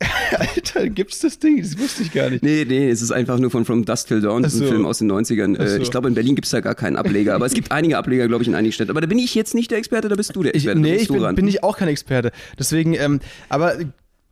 Alter, 0.38 0.88
gibt's 0.88 1.18
das 1.18 1.38
Ding? 1.38 1.60
Das 1.60 1.78
wusste 1.78 2.02
ich 2.02 2.12
gar 2.12 2.30
nicht. 2.30 2.42
Nee, 2.42 2.64
nee, 2.66 2.88
es 2.88 3.02
ist 3.02 3.10
einfach 3.10 3.38
nur 3.38 3.50
von 3.50 3.64
From 3.64 3.84
Dusk 3.84 4.08
Till 4.08 4.20
Dawn, 4.20 4.42
das 4.42 4.54
ist 4.54 4.60
Ach 4.60 4.64
ein 4.64 4.68
so. 4.68 4.72
Film 4.74 4.86
aus 4.86 4.98
den 4.98 5.12
90ern. 5.12 5.56
Ach 5.60 5.66
so. 5.66 5.76
Äh, 5.76 5.82
Ich 5.82 5.90
glaube, 5.90 6.08
in 6.08 6.14
Berlin 6.14 6.34
gibt 6.34 6.46
es 6.46 6.50
da 6.52 6.60
gar 6.60 6.74
keinen 6.74 6.96
Ableger, 6.96 7.34
aber 7.34 7.46
es 7.46 7.52
gibt 7.52 7.70
einige 7.70 7.98
Ableger, 7.98 8.26
glaube 8.28 8.42
ich, 8.42 8.48
in 8.48 8.54
einigen 8.54 8.72
Städten. 8.72 8.90
Aber 8.90 9.00
da 9.02 9.06
bin 9.06 9.18
ich 9.18 9.34
jetzt 9.34 9.54
nicht 9.54 9.70
der 9.70 9.78
Experte, 9.78 10.08
da 10.08 10.16
bist 10.16 10.34
du 10.34 10.42
der 10.42 10.54
Ich, 10.54 10.64
Experte. 10.64 10.80
da 10.80 10.88
nee, 10.88 10.96
ich 10.96 11.08
bin, 11.08 11.34
bin 11.34 11.48
ich 11.48 11.62
auch 11.62 11.76
kein 11.76 11.88
Experte. 11.88 12.32
Deswegen, 12.58 12.94
ähm, 12.94 13.20
aber 13.48 13.76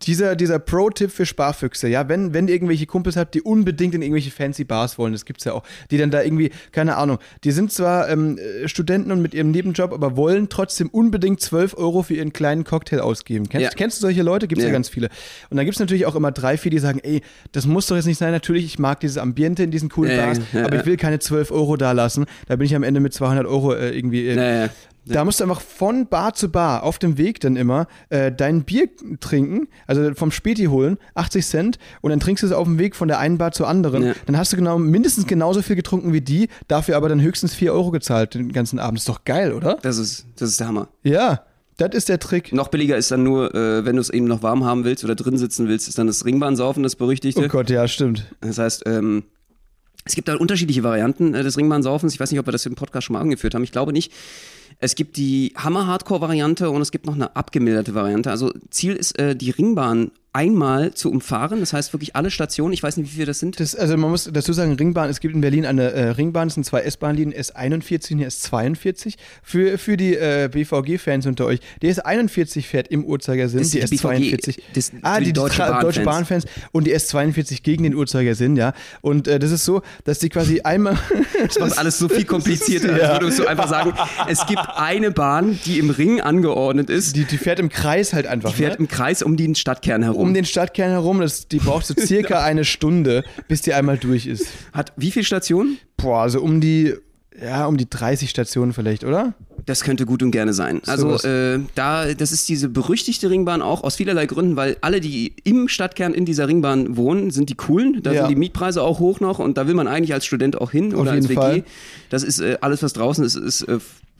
dieser, 0.03 0.37
dieser 0.37 0.59
Pro-Tipp 0.59 1.11
für 1.11 1.27
Sparfüchse, 1.27 1.89
ja, 1.89 2.09
wenn, 2.09 2.33
wenn 2.33 2.47
ihr 2.49 2.55
irgendwelche 2.55 2.87
Kumpels 2.87 3.17
habt, 3.17 3.35
die 3.35 3.43
unbedingt 3.43 3.95
in 3.95 4.03
irgendwelche 4.03 4.31
fancy 4.31 4.65
Bars 4.65 4.97
wollen, 4.99 5.13
das 5.13 5.25
gibt's 5.25 5.45
ja 5.45 5.53
auch, 5.53 5.65
die 5.91 5.99
dann 5.99 6.11
da 6.11 6.23
irgendwie, 6.23 6.51
keine 6.73 6.97
Ahnung, 6.97 7.19
die 7.45 7.51
sind 7.51 7.73
zwar 7.73 8.09
ähm, 8.09 8.39
äh, 8.39 8.69
Studenten 8.69 9.11
und 9.11 9.21
mit 9.23 9.35
ihrem 9.35 9.51
Nebenjob, 9.51 9.93
aber 9.93 10.17
wollen 10.17 10.49
trotzdem 10.49 10.89
unbedingt 10.89 11.41
12 11.41 11.77
Euro 11.77 12.03
für 12.03 12.15
ihren 12.15 12.33
kleinen 12.33 12.65
Cocktail 12.65 13.01
ausgeben. 13.01 13.49
Kennst, 13.49 13.65
Ja. 13.65 13.71
kennst 13.77 13.99
du 13.99 14.03
solche 14.03 14.23
Leute? 14.23 14.47
Gibt's 14.47 14.63
ja. 14.63 14.69
Ja. 14.69 14.73
ganz 14.73 14.89
viele. 14.89 15.09
Und 15.51 15.57
dann 15.57 15.65
gibt's 15.67 15.81
natürlich 15.81 16.07
auch 16.07 16.15
immer 16.15 16.31
drei, 16.31 16.57
vier, 16.57 16.71
die 16.71 16.79
sagen, 16.79 17.01
ey, 17.03 17.23
das 17.53 17.67
muss 17.67 17.87
doch 17.87 17.97
jetzt 17.97 18.07
nicht 18.07 18.19
sein, 18.19 18.31
natürlich, 18.33 18.65
ich 18.65 18.79
mag 18.79 19.01
dieses 19.01 19.19
Ambiente 19.19 19.63
in 19.65 19.71
diesen 19.71 19.89
coolen 19.89 20.17
Ja, 20.17 20.27
Bars, 20.27 20.41
aber 20.55 20.77
ich 20.79 20.87
will 20.87 20.97
keine 20.97 21.19
12 21.19 21.51
Euro 21.51 21.77
da 21.77 21.93
lassen. 21.93 22.27
Da 22.47 22.57
bin 22.57 22.67
ich 22.67 22.75
am 22.77 22.83
Ende 22.83 23.01
mit 23.01 23.13
200 23.15 23.47
Euro 23.47 23.75
äh, 23.75 23.97
irgendwie 23.97 24.29
äh, 24.29 24.69
Da 25.15 25.25
musst 25.25 25.41
du 25.41 25.45
einfach 25.45 25.61
von 25.61 26.07
Bar 26.07 26.35
zu 26.35 26.49
Bar 26.51 26.83
auf 26.83 26.99
dem 26.99 27.19
Weg 27.19 27.41
dann 27.41 27.57
immer 27.57 27.87
äh, 28.11 28.33
dein 28.33 28.65
Bier 28.65 28.89
trinken, 29.21 29.69
also 29.87 30.15
vom 30.15 30.31
Späti 30.31 30.67
holen, 30.67 30.99
80 31.15 31.47
Cent, 31.47 31.79
und 32.01 32.11
dann 32.11 32.21
trinkst 32.21 32.43
du 32.43 32.47
es 32.47 32.53
auf 32.53 32.67
dem 32.67 32.79
Weg 32.79 32.97
von 32.97 33.09
der 33.09 33.19
einen 33.19 33.39
Bar 33.39 33.53
zur 33.53 33.69
anderen. 33.69 34.03
Ja. 34.05 34.15
Dann 34.27 34.37
hast 34.37 34.53
du 34.53 34.57
genau 34.57 34.79
mindestens 34.79 35.27
genauso 35.27 35.63
viel 35.63 35.77
getrunken 35.77 36.13
wie 36.13 36.21
die, 36.21 36.49
dafür 36.69 36.97
aber 36.97 37.09
dann 37.09 37.21
höchstens 37.21 37.55
4 37.55 37.73
Euro 37.73 37.91
gezahlt 37.91 38.35
den 38.35 38.53
ganzen 38.53 38.79
Abend. 38.79 38.99
ist 38.99 39.09
doch 39.09 39.25
geil, 39.25 39.53
oder? 39.53 39.79
das 39.83 39.99
ist, 39.99 40.27
das 40.37 40.51
ist 40.51 40.61
der 40.61 40.69
Hammer. 40.69 40.89
Ja, 41.03 41.43
das 41.79 41.95
ist 41.95 42.09
der 42.09 42.19
Trick. 42.19 42.53
Noch 42.53 42.69
billiger 42.69 42.97
ist 42.97 43.11
dann 43.11 43.23
nur, 43.23 43.55
äh, 43.55 43.85
wenn 43.85 43.97
du 43.97 44.03
es 44.03 44.11
eben 44.11 44.27
noch 44.27 44.43
warm 44.43 44.65
haben 44.65 44.85
willst 44.85 45.05
oder 45.05 45.15
drin 45.15 45.39
sitzen 45.39 45.69
willst, 45.69 45.89
ist 45.89 45.99
dann 45.99 46.09
das 46.09 46.25
Ringbahnsaufen, 46.25 46.83
das 46.83 46.97
berüchtigte. 46.97 47.45
Oh 47.45 47.49
Gott, 47.49 47.71
ja, 47.71 47.87
stimmt. 47.87 48.35
Das 48.41 48.59
heißt, 48.59 48.83
ähm, 48.87 49.23
es 50.05 50.15
gibt 50.15 50.27
da 50.27 50.37
unterschiedliche 50.37 50.83
Varianten 50.83 51.35
äh, 51.35 51.43
des 51.43 51.57
Ringbahnsaufens. 51.57 52.15
Ich 52.15 52.21
weiß 52.21 52.31
nicht, 52.31 52.41
ob 52.41 52.47
wir 52.47 52.53
das 52.53 52.67
im 52.67 52.75
Podcast 52.75 53.07
schon 53.07 53.15
mal 53.15 53.21
angeführt 53.21 53.55
haben. 53.55 53.63
Ich 53.63 53.73
glaube 53.73 53.93
nicht. 53.93 54.13
Es 54.81 54.95
gibt 54.95 55.17
die 55.17 55.53
Hammer-Hardcore-Variante 55.57 56.71
und 56.71 56.81
es 56.83 56.91
gibt 56.93 57.07
noch 57.07 57.15
eine 57.15 57.35
abgemilderte 57.37 57.95
Variante. 57.95 58.31
Also 58.31 58.53
Ziel 58.71 58.95
ist, 58.95 59.19
äh, 59.19 59.35
die 59.35 59.51
Ringbahn 59.51 60.11
einmal 60.35 60.93
zu 60.95 61.11
umfahren. 61.11 61.59
Das 61.59 61.73
heißt 61.73 61.93
wirklich 61.95 62.15
alle 62.15 62.31
Stationen, 62.31 62.73
ich 62.75 62.83
weiß 62.83 62.97
nicht, 62.99 63.11
wie 63.11 63.15
viele 63.15 63.27
das 63.27 63.41
sind. 63.41 63.59
Das, 63.59 63.75
also 63.75 63.97
man 63.97 64.11
muss 64.11 64.29
dazu 64.33 64.53
sagen, 64.53 64.75
Ringbahn, 64.75 65.09
es 65.11 65.19
gibt 65.19 65.35
in 65.35 65.41
Berlin 65.41 65.65
eine 65.67 65.91
äh, 65.91 66.09
Ringbahn, 66.11 66.47
es 66.49 66.55
sind 66.55 66.65
zwei 66.65 66.83
S-Bahnlinien, 66.83 67.37
S41 67.37 68.13
und 68.13 68.21
S42. 68.23 69.15
Für, 69.43 69.79
für 69.79 69.97
die 69.97 70.15
äh, 70.15 70.49
BVG-Fans 70.53 71.27
unter 71.27 71.47
euch, 71.47 71.59
die 71.83 71.93
S41 71.93 72.63
fährt 72.63 72.89
im 72.89 73.05
Uhrzeigersinn, 73.05 73.61
Das 73.61 73.71
die 73.71 73.81
die 73.81 73.87
BVG, 73.97 74.35
S42. 74.37 74.59
das- 74.75 74.93
ah, 75.03 75.19
die, 75.19 75.25
die 75.27 75.33
Deutsche 75.33 75.63
Tra- 75.63 75.81
Deutsche 75.81 76.03
Bahn-Fans. 76.03 76.45
Und 76.73 76.87
die 76.87 76.95
S42 76.95 77.63
gegen 77.63 77.83
den 77.83 77.95
Uhrzeigersinn, 77.95 78.55
ja. 78.55 78.75
Und 79.01 79.27
äh, 79.27 79.39
das 79.41 79.51
ist 79.51 79.65
so, 79.65 79.83
dass 80.05 80.19
die 80.21 80.29
quasi 80.29 80.61
einmal. 80.61 80.97
Das 81.49 81.59
macht 81.59 81.79
alles 81.79 81.99
so 81.99 82.09
viel 82.09 82.25
komplizierter, 82.25 82.93
als 82.93 83.21
würdest 83.23 83.39
du 83.39 83.47
einfach 83.47 83.69
sagen, 83.69 83.93
es 84.29 84.45
gibt 84.47 84.61
eine 84.77 85.11
Bahn, 85.11 85.59
die 85.65 85.79
im 85.79 85.91
Ring 85.91 86.21
angeordnet 86.21 86.91
ist, 86.91 87.17
die, 87.17 87.25
die 87.25 87.39
fährt 87.39 87.59
im 87.61 87.69
Kreis 87.69 88.13
halt 88.13 88.27
einfach. 88.27 88.51
die 88.51 88.57
fährt 88.57 88.75
ne? 88.79 88.85
im 88.85 88.89
Kreis 88.89 89.23
um 89.23 89.37
den 89.37 89.55
Stadtkern 89.55 90.03
herum. 90.03 90.23
um 90.23 90.35
den 90.35 90.45
Stadtkern 90.45 90.91
herum. 90.91 91.21
Das, 91.21 91.49
die 91.49 91.59
braucht 91.59 91.87
so 91.87 91.95
circa 91.99 92.41
eine 92.45 92.65
Stunde, 92.65 93.25
bis 93.49 93.63
die 93.63 93.73
einmal 93.75 93.99
durch 93.99 94.27
ist. 94.27 94.47
Hat 94.73 94.93
wie 94.97 95.11
viele 95.11 95.25
Stationen? 95.25 95.79
Boah, 95.97 96.23
also 96.23 96.41
um 96.41 96.61
die, 96.61 96.95
ja, 97.43 97.67
um 97.67 97.77
die 97.77 97.89
30 97.89 98.31
Stationen 98.31 98.73
vielleicht, 98.73 99.05
oder? 99.05 99.35
Das 99.67 99.83
könnte 99.83 100.07
gut 100.07 100.23
und 100.23 100.31
gerne 100.31 100.53
sein. 100.55 100.81
Also 100.87 101.09
Sowas. 101.19 101.25
äh, 101.25 101.59
da, 101.75 102.15
das 102.15 102.33
ist 102.33 102.49
diese 102.49 102.69
berüchtigte 102.69 103.29
Ringbahn 103.29 103.61
auch 103.61 103.83
aus 103.85 103.97
vielerlei 103.97 104.25
Gründen, 104.27 104.57
weil 104.57 104.77
alle, 104.81 105.01
die 105.01 105.35
im 105.45 105.69
Stadtkern 105.69 106.15
in 106.15 106.25
dieser 106.25 106.49
Ringbahn 106.49 106.97
wohnen, 106.97 107.31
sind 107.31 107.51
die 107.51 107.55
coolen. 107.55 108.01
Da 108.03 108.13
Ja. 108.13 108.21
sind 108.23 108.31
die 108.31 108.37
Mietpreise 108.37 108.83
auch 108.83 108.99
hoch 108.99 109.21
noch 109.21 109.41
und 109.41 109.59
da 109.59 109.67
will 109.67 109.75
man 109.75 109.87
eigentlich 109.89 110.15
als 110.15 110.25
Student 110.25 110.59
auch 110.61 110.71
hin 110.71 110.95
oder 110.95 111.11
als 111.13 111.29
WG. 111.29 111.35
Fall. 111.35 111.65
Das 112.09 112.23
ist 112.23 112.41
äh, 112.41 112.57
alles, 112.61 112.83
was 112.83 112.93
draußen 112.95 113.25
ist, 113.25 113.35
ist 113.35 113.63
äh, 113.63 113.79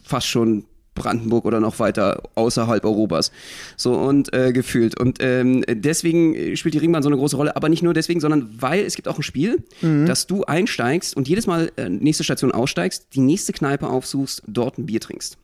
fast 0.09 0.27
schon 0.27 0.65
Brandenburg 0.95 1.45
oder 1.45 1.61
noch 1.61 1.79
weiter 1.79 2.23
außerhalb 2.35 2.85
Europas. 2.85 3.31
So 3.77 3.95
und 3.95 4.33
äh, 4.35 4.53
gefühlt. 4.53 4.99
Und 4.99 5.19
ähm, 5.21 5.63
deswegen 5.69 6.57
spielt 6.57 6.75
die 6.75 6.79
Ringbahn 6.79 7.05
so 7.05 7.09
eine 7.09 7.17
große 7.17 7.37
Rolle, 7.37 7.55
aber 7.55 7.69
nicht 7.69 7.83
nur 7.85 7.95
deswegen, 7.95 8.19
sondern 8.19 8.49
weil 8.59 8.85
es 8.85 8.97
gibt 8.97 9.07
auch 9.07 9.17
ein 9.17 9.23
Spiel, 9.23 9.63
Mhm. 9.81 10.07
dass 10.07 10.27
du 10.27 10.43
einsteigst 10.45 11.17
und 11.17 11.29
jedes 11.29 11.47
Mal 11.47 11.71
äh, 11.77 11.89
nächste 11.89 12.25
Station 12.25 12.51
aussteigst, 12.51 13.09
die 13.15 13.21
nächste 13.21 13.53
Kneipe 13.53 13.87
aufsuchst, 13.89 14.43
dort 14.49 14.79
ein 14.79 14.87
Bier 14.87 15.01
trinkst 15.01 15.39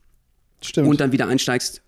Stimmt. 0.61 0.89
und 0.89 1.01
dann 1.01 1.13
wieder 1.13 1.29
einsteigst, 1.29 1.83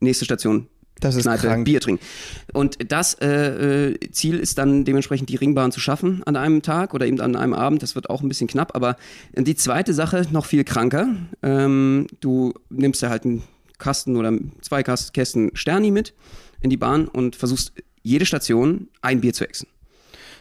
nächste 0.00 0.24
Station, 0.24 0.66
Das 1.00 1.14
ist 1.14 1.22
Kneipe, 1.22 1.46
krank. 1.46 1.64
Bier 1.64 1.80
trinken. 1.80 2.04
Und 2.52 2.90
das 2.90 3.14
äh, 3.14 3.90
äh, 3.90 4.10
Ziel 4.10 4.38
ist 4.38 4.58
dann 4.58 4.84
dementsprechend 4.84 5.28
die 5.28 5.36
Ringbahn 5.36 5.72
zu 5.72 5.80
schaffen 5.80 6.22
an 6.24 6.36
einem 6.36 6.62
Tag 6.62 6.94
oder 6.94 7.06
eben 7.06 7.20
an 7.20 7.36
einem 7.36 7.54
Abend. 7.54 7.82
Das 7.82 7.94
wird 7.94 8.10
auch 8.10 8.22
ein 8.22 8.28
bisschen 8.28 8.48
knapp. 8.48 8.74
Aber 8.74 8.96
die 9.36 9.56
zweite 9.56 9.94
Sache 9.94 10.26
noch 10.30 10.46
viel 10.46 10.64
kranker. 10.64 11.08
Ähm, 11.42 12.06
du 12.20 12.54
nimmst 12.70 13.02
da 13.02 13.10
halt 13.10 13.24
einen 13.24 13.42
Kasten 13.78 14.16
oder 14.16 14.32
zwei 14.60 14.82
Kästen 14.82 15.50
Sterni 15.54 15.90
mit 15.90 16.14
in 16.60 16.70
die 16.70 16.76
Bahn 16.76 17.06
und 17.06 17.36
versuchst 17.36 17.72
jede 18.02 18.26
Station 18.26 18.88
ein 19.00 19.20
Bier 19.20 19.32
zu 19.32 19.44
exen. 19.44 19.68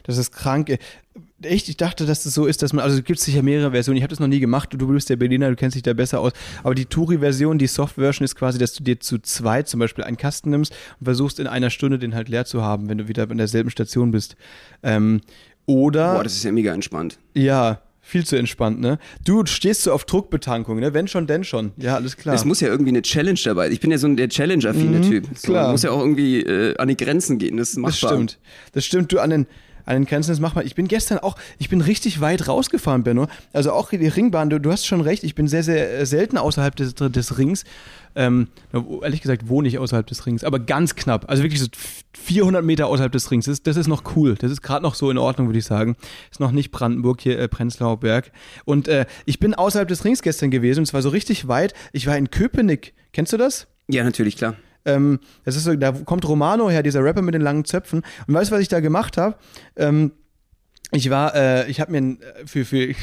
Das 0.04 0.18
ist 0.18 0.32
krank. 0.32 0.78
Echt, 1.44 1.70
ich 1.70 1.78
dachte, 1.78 2.08
dass 2.08 2.24
das 2.24 2.34
so 2.34 2.48
ist, 2.48 2.64
dass 2.64 2.74
man, 2.74 2.84
also 2.84 2.98
es 2.98 3.04
gibt 3.04 3.20
sicher 3.20 3.44
mehrere 3.44 3.70
Versionen. 3.72 3.98
Ich 3.98 4.04
habe 4.04 4.10
das 4.10 4.20
noch 4.20 4.28
nie 4.28 4.40
gemacht. 4.40 4.70
Du 4.72 4.88
bist 4.88 5.08
der 5.10 5.18
Berliner, 5.18 5.50
du 5.50 5.56
kennst 5.56 5.76
dich 5.76 5.84
da 5.84 5.94
besser 5.94 6.20
aus. 6.20 6.32
Aber 6.64 6.74
die 6.74 6.86
Touri-Version, 6.86 7.60
die 7.60 7.68
Soft-Version 7.68 8.26
ist 8.26 8.36
quasi, 8.36 8.58
dass 8.58 8.74
du 8.74 8.84
dir 8.84 9.00
zu 9.00 9.20
zweit 9.20 9.68
zum 9.68 9.80
Beispiel 9.80 10.04
einen 10.04 10.18
Kasten 10.18 10.50
nimmst 10.50 10.74
und 11.00 11.06
versuchst 11.06 11.40
in 11.40 11.46
einer 11.46 11.70
Stunde 11.70 12.00
den 12.00 12.16
halt 12.16 12.28
leer 12.30 12.46
zu 12.46 12.64
haben, 12.64 12.90
wenn 12.90 12.98
du 12.98 13.08
wieder 13.08 13.30
an 13.30 13.38
derselben 13.38 13.70
Station 13.70 14.10
bist. 14.12 14.36
Ähm, 14.82 15.22
oder, 15.68 16.16
Boah, 16.16 16.24
das 16.24 16.34
ist 16.34 16.44
ja 16.44 16.52
mega 16.52 16.74
entspannt. 16.74 17.20
ja, 17.34 17.82
viel 18.02 18.26
zu 18.26 18.38
entspannt, 18.38 18.80
ne? 18.80 19.00
Du 19.26 19.46
stehst 19.46 19.84
so 19.84 19.92
auf 19.92 20.06
Druckbetankung, 20.06 20.80
ne? 20.80 20.94
Wenn 20.94 21.10
schon, 21.10 21.28
denn 21.28 21.44
schon. 21.44 21.74
Ja, 21.76 21.96
alles 21.96 22.16
klar. 22.16 22.34
Es 22.36 22.46
muss 22.46 22.62
ja 22.62 22.70
irgendwie 22.70 22.92
eine 22.92 23.02
Challenge 23.02 23.40
dabei. 23.44 23.70
Ich 23.70 23.82
bin 23.82 23.92
ja 23.92 23.98
so 23.98 24.08
ein 24.08 24.16
der 24.16 24.30
Challenge-affine 24.30 25.02
Typ. 25.02 25.26
So, 25.26 25.30
Mhm, 25.52 25.54
klar. 25.54 25.72
Muss 25.72 25.84
ja 25.84 25.92
auch 25.92 26.00
irgendwie 26.00 26.40
äh, 26.40 26.78
an 26.78 26.88
die 26.88 26.96
Grenzen 26.96 27.38
gehen. 27.38 27.58
Das 27.58 27.68
ist 27.68 27.76
Das 27.76 27.82
machbar. 27.82 28.12
stimmt. 28.12 28.40
Das 28.72 28.86
stimmt. 28.86 29.12
Du 29.12 29.20
an 29.20 29.30
den, 29.32 29.46
an 29.88 29.96
den 29.96 30.06
Grenzen, 30.06 30.32
das 30.32 30.40
mach 30.40 30.54
mal. 30.54 30.66
Ich 30.66 30.76
bin 30.76 30.88
gestern 30.88 31.20
auch, 31.20 31.38
ich 31.58 31.70
bin 31.70 31.82
richtig 31.82 32.20
weit 32.20 32.48
rausgefahren, 32.48 33.04
Benno. 33.04 33.28
Also 33.54 33.72
auch 33.72 33.90
die 33.90 34.08
Ringbahn, 34.08 34.50
du, 34.50 34.60
du 34.60 34.72
hast 34.72 34.86
schon 34.86 35.02
recht, 35.02 35.24
ich 35.24 35.34
bin 35.34 35.48
sehr, 35.48 35.64
sehr 35.64 36.00
äh, 36.00 36.06
selten 36.06 36.38
außerhalb 36.38 36.76
des, 36.76 36.94
des 36.94 37.38
Rings. 37.38 37.64
Ähm, 38.16 38.48
ehrlich 38.74 39.22
gesagt 39.22 39.48
wohne 39.48 39.68
ich 39.68 39.78
außerhalb 39.78 40.06
des 40.06 40.26
Rings, 40.26 40.44
aber 40.44 40.60
ganz 40.60 40.96
knapp. 40.96 41.30
Also 41.30 41.44
wirklich 41.44 41.62
so 41.62 41.68
400 42.14 42.66
Meter 42.66 42.88
außerhalb 42.88 43.12
des 43.12 43.32
Rings. 43.32 43.46
Das, 43.46 43.64
das 43.64 43.78
ist 43.78 43.88
noch 43.88 44.16
cool. 44.16 44.36
Das 44.36 44.52
ist 44.52 44.62
gerade 44.62 44.84
noch 44.84 44.96
so 44.96 45.10
in 45.10 45.18
Ordnung, 45.18 45.48
würde 45.48 45.60
ich 45.60 45.66
sagen. 45.66 45.96
Ist 46.32 46.40
noch 46.40 46.52
nicht 46.52 46.72
Brandenburg 46.72 47.22
hier, 47.22 47.40
äh, 47.40 47.48
Prenzlauer 47.48 48.00
Berg. 48.00 48.32
Und 48.66 48.88
äh, 48.88 49.06
ich 49.26 49.40
bin 49.40 49.54
außerhalb 49.54 49.88
des 49.88 50.04
Rings 50.04 50.22
gestern 50.22 50.52
gewesen 50.52 50.80
und 50.82 50.86
zwar 50.88 51.02
so 51.02 51.10
richtig 51.10 51.48
weit. 51.48 51.74
Ich 51.94 52.08
war 52.08 52.18
in 52.18 52.30
Köpenick. 52.30 52.94
Kennst 53.14 53.32
du 53.32 53.38
das? 53.38 53.68
Ja, 53.88 54.04
natürlich, 54.04 54.36
klar. 54.36 54.56
Ähm, 54.88 55.20
das 55.44 55.56
ist 55.56 55.66
so, 55.66 55.76
da 55.76 55.92
kommt 55.92 56.28
Romano 56.28 56.70
her, 56.70 56.82
dieser 56.82 57.04
Rapper 57.04 57.22
mit 57.22 57.34
den 57.34 57.42
langen 57.42 57.66
Zöpfen. 57.66 58.02
Und 58.28 58.34
weißt 58.34 58.50
du, 58.52 58.56
was 58.56 58.62
ich 58.62 58.70
da 58.70 58.80
gemacht 58.80 59.18
habe? 59.18 59.36
Ähm, 59.76 60.12
ich 60.92 61.10
war, 61.10 61.36
äh, 61.36 61.70
ich 61.70 61.82
habe 61.82 61.92
mir 61.92 61.98
ein, 61.98 62.22
äh, 62.22 62.48
für, 62.48 62.64
für 62.64 62.96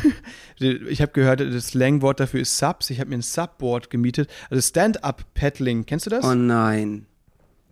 ich 0.60 1.02
habe 1.02 1.12
gehört, 1.12 1.40
das 1.40 1.68
Slangwort 1.68 2.20
dafür 2.20 2.40
ist 2.40 2.56
Subs. 2.56 2.90
Ich 2.90 3.00
habe 3.00 3.10
mir 3.10 3.16
ein 3.16 3.22
Subboard 3.22 3.90
gemietet. 3.90 4.30
Also 4.50 4.62
Stand-Up-Paddling. 4.62 5.84
Kennst 5.84 6.06
du 6.06 6.10
das? 6.10 6.24
Oh 6.24 6.34
nein. 6.34 7.06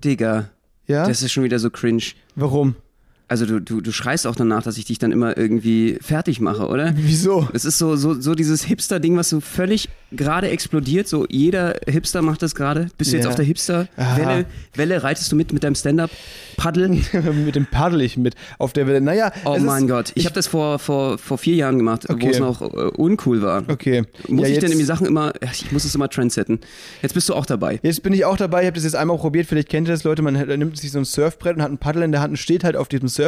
Digga. 0.03 0.51
ja? 0.87 1.07
Das 1.07 1.23
ist 1.23 1.33
schon 1.33 1.45
wieder 1.45 1.61
so 1.61 1.71
cringe. 1.71 2.03
Warum? 2.35 2.75
Also 3.33 3.47
du, 3.47 3.61
du, 3.63 3.81
du 3.81 3.93
schreist 3.93 4.27
auch 4.27 4.37
danach, 4.37 4.63
dass 4.63 4.77
ich 4.77 4.85
dich 4.85 4.99
dann 4.99 5.11
immer 5.11 5.39
irgendwie 5.39 5.97
fertig 6.03 6.39
mache, 6.39 6.67
oder? 6.69 6.93
Wieso? 6.97 7.49
Es 7.55 7.65
ist 7.65 7.79
so, 7.79 7.97
so, 7.97 8.13
so 8.21 8.35
dieses 8.35 8.63
Hipster-Ding, 8.65 9.17
was 9.17 9.31
so 9.31 9.41
völlig 9.41 9.89
gerade 10.11 10.51
explodiert. 10.51 11.09
So 11.09 11.25
jeder 11.31 11.77
Hipster 11.89 12.21
macht 12.21 12.43
das 12.43 12.55
gerade. 12.55 12.89
Bist 12.99 13.11
du 13.11 13.17
jetzt 13.17 13.25
Ja. 13.25 13.31
auf 13.31 13.37
der 13.37 13.47
Hipster-Welle? 13.47 14.45
Welle, 14.75 15.03
reitest 15.03 15.33
du 15.33 15.37
mit 15.37 15.51
mit 15.51 15.65
deinem 15.65 15.77
Stand-Up-Paddel? 15.77 16.91
mit 17.47 17.55
dem 17.55 17.65
paddel 17.65 18.03
ich 18.03 18.19
mit 18.19 18.35
auf 18.59 18.75
der 18.75 18.87
Welle. 18.87 19.01
Naja, 19.01 19.33
Oh 19.47 19.57
mein 19.59 19.85
ist, 19.85 19.89
Gott. 19.89 20.13
Ich 20.15 20.27
habe 20.27 20.35
das 20.35 20.47
vor, 20.47 20.79
vor, 20.79 21.17
vor 21.17 21.39
vier 21.39 21.55
Jahren 21.55 21.79
gemacht, 21.79 22.05
wo 22.09 22.13
Okay. 22.13 22.29
es 22.33 22.39
noch 22.39 22.61
äh, 22.61 22.67
uncool 22.67 23.41
war. 23.41 23.65
Okay. 23.69 24.03
Muss 24.29 24.43
Ja, 24.43 24.49
ich 24.49 24.53
jetzt- 24.57 24.63
denn 24.65 24.73
irgendwie 24.73 24.85
Sachen 24.85 25.07
immer, 25.07 25.33
ich 25.53 25.73
muss 25.73 25.87
es 25.87 25.95
immer 25.95 26.11
trendsetten. 26.11 26.61
Jetzt 27.01 27.15
bist 27.15 27.31
du 27.31 27.35
auch 27.35 27.47
dabei. 27.47 27.81
Jetzt 27.83 28.03
bin 28.03 28.13
ich 28.13 28.27
auch 28.27 28.37
dabei, 28.37 28.61
ich 28.61 28.67
habe 28.67 28.75
das 28.75 28.85
jetzt 28.85 28.97
einmal 28.97 29.17
probiert, 29.17 29.47
vielleicht 29.47 29.71
kennt 29.71 29.89
ihr 29.89 29.93
das 29.95 30.05
Leute, 30.05 30.21
man 30.21 30.35
nimmt 30.35 30.77
sich 30.77 30.93
so 30.93 30.99
ein 30.99 31.07
Surfbrett 31.07 31.57
und 31.57 31.63
hat 31.63 31.71
ein 31.71 31.79
Paddel 31.79 32.03
in 32.03 32.13
der 32.13 32.21
Hand 32.21 32.33
und 32.33 32.37
steht 32.37 32.63
halt 32.65 32.77
auf 32.77 32.89
diesem 32.89 33.09
Surfbrett 33.09 33.22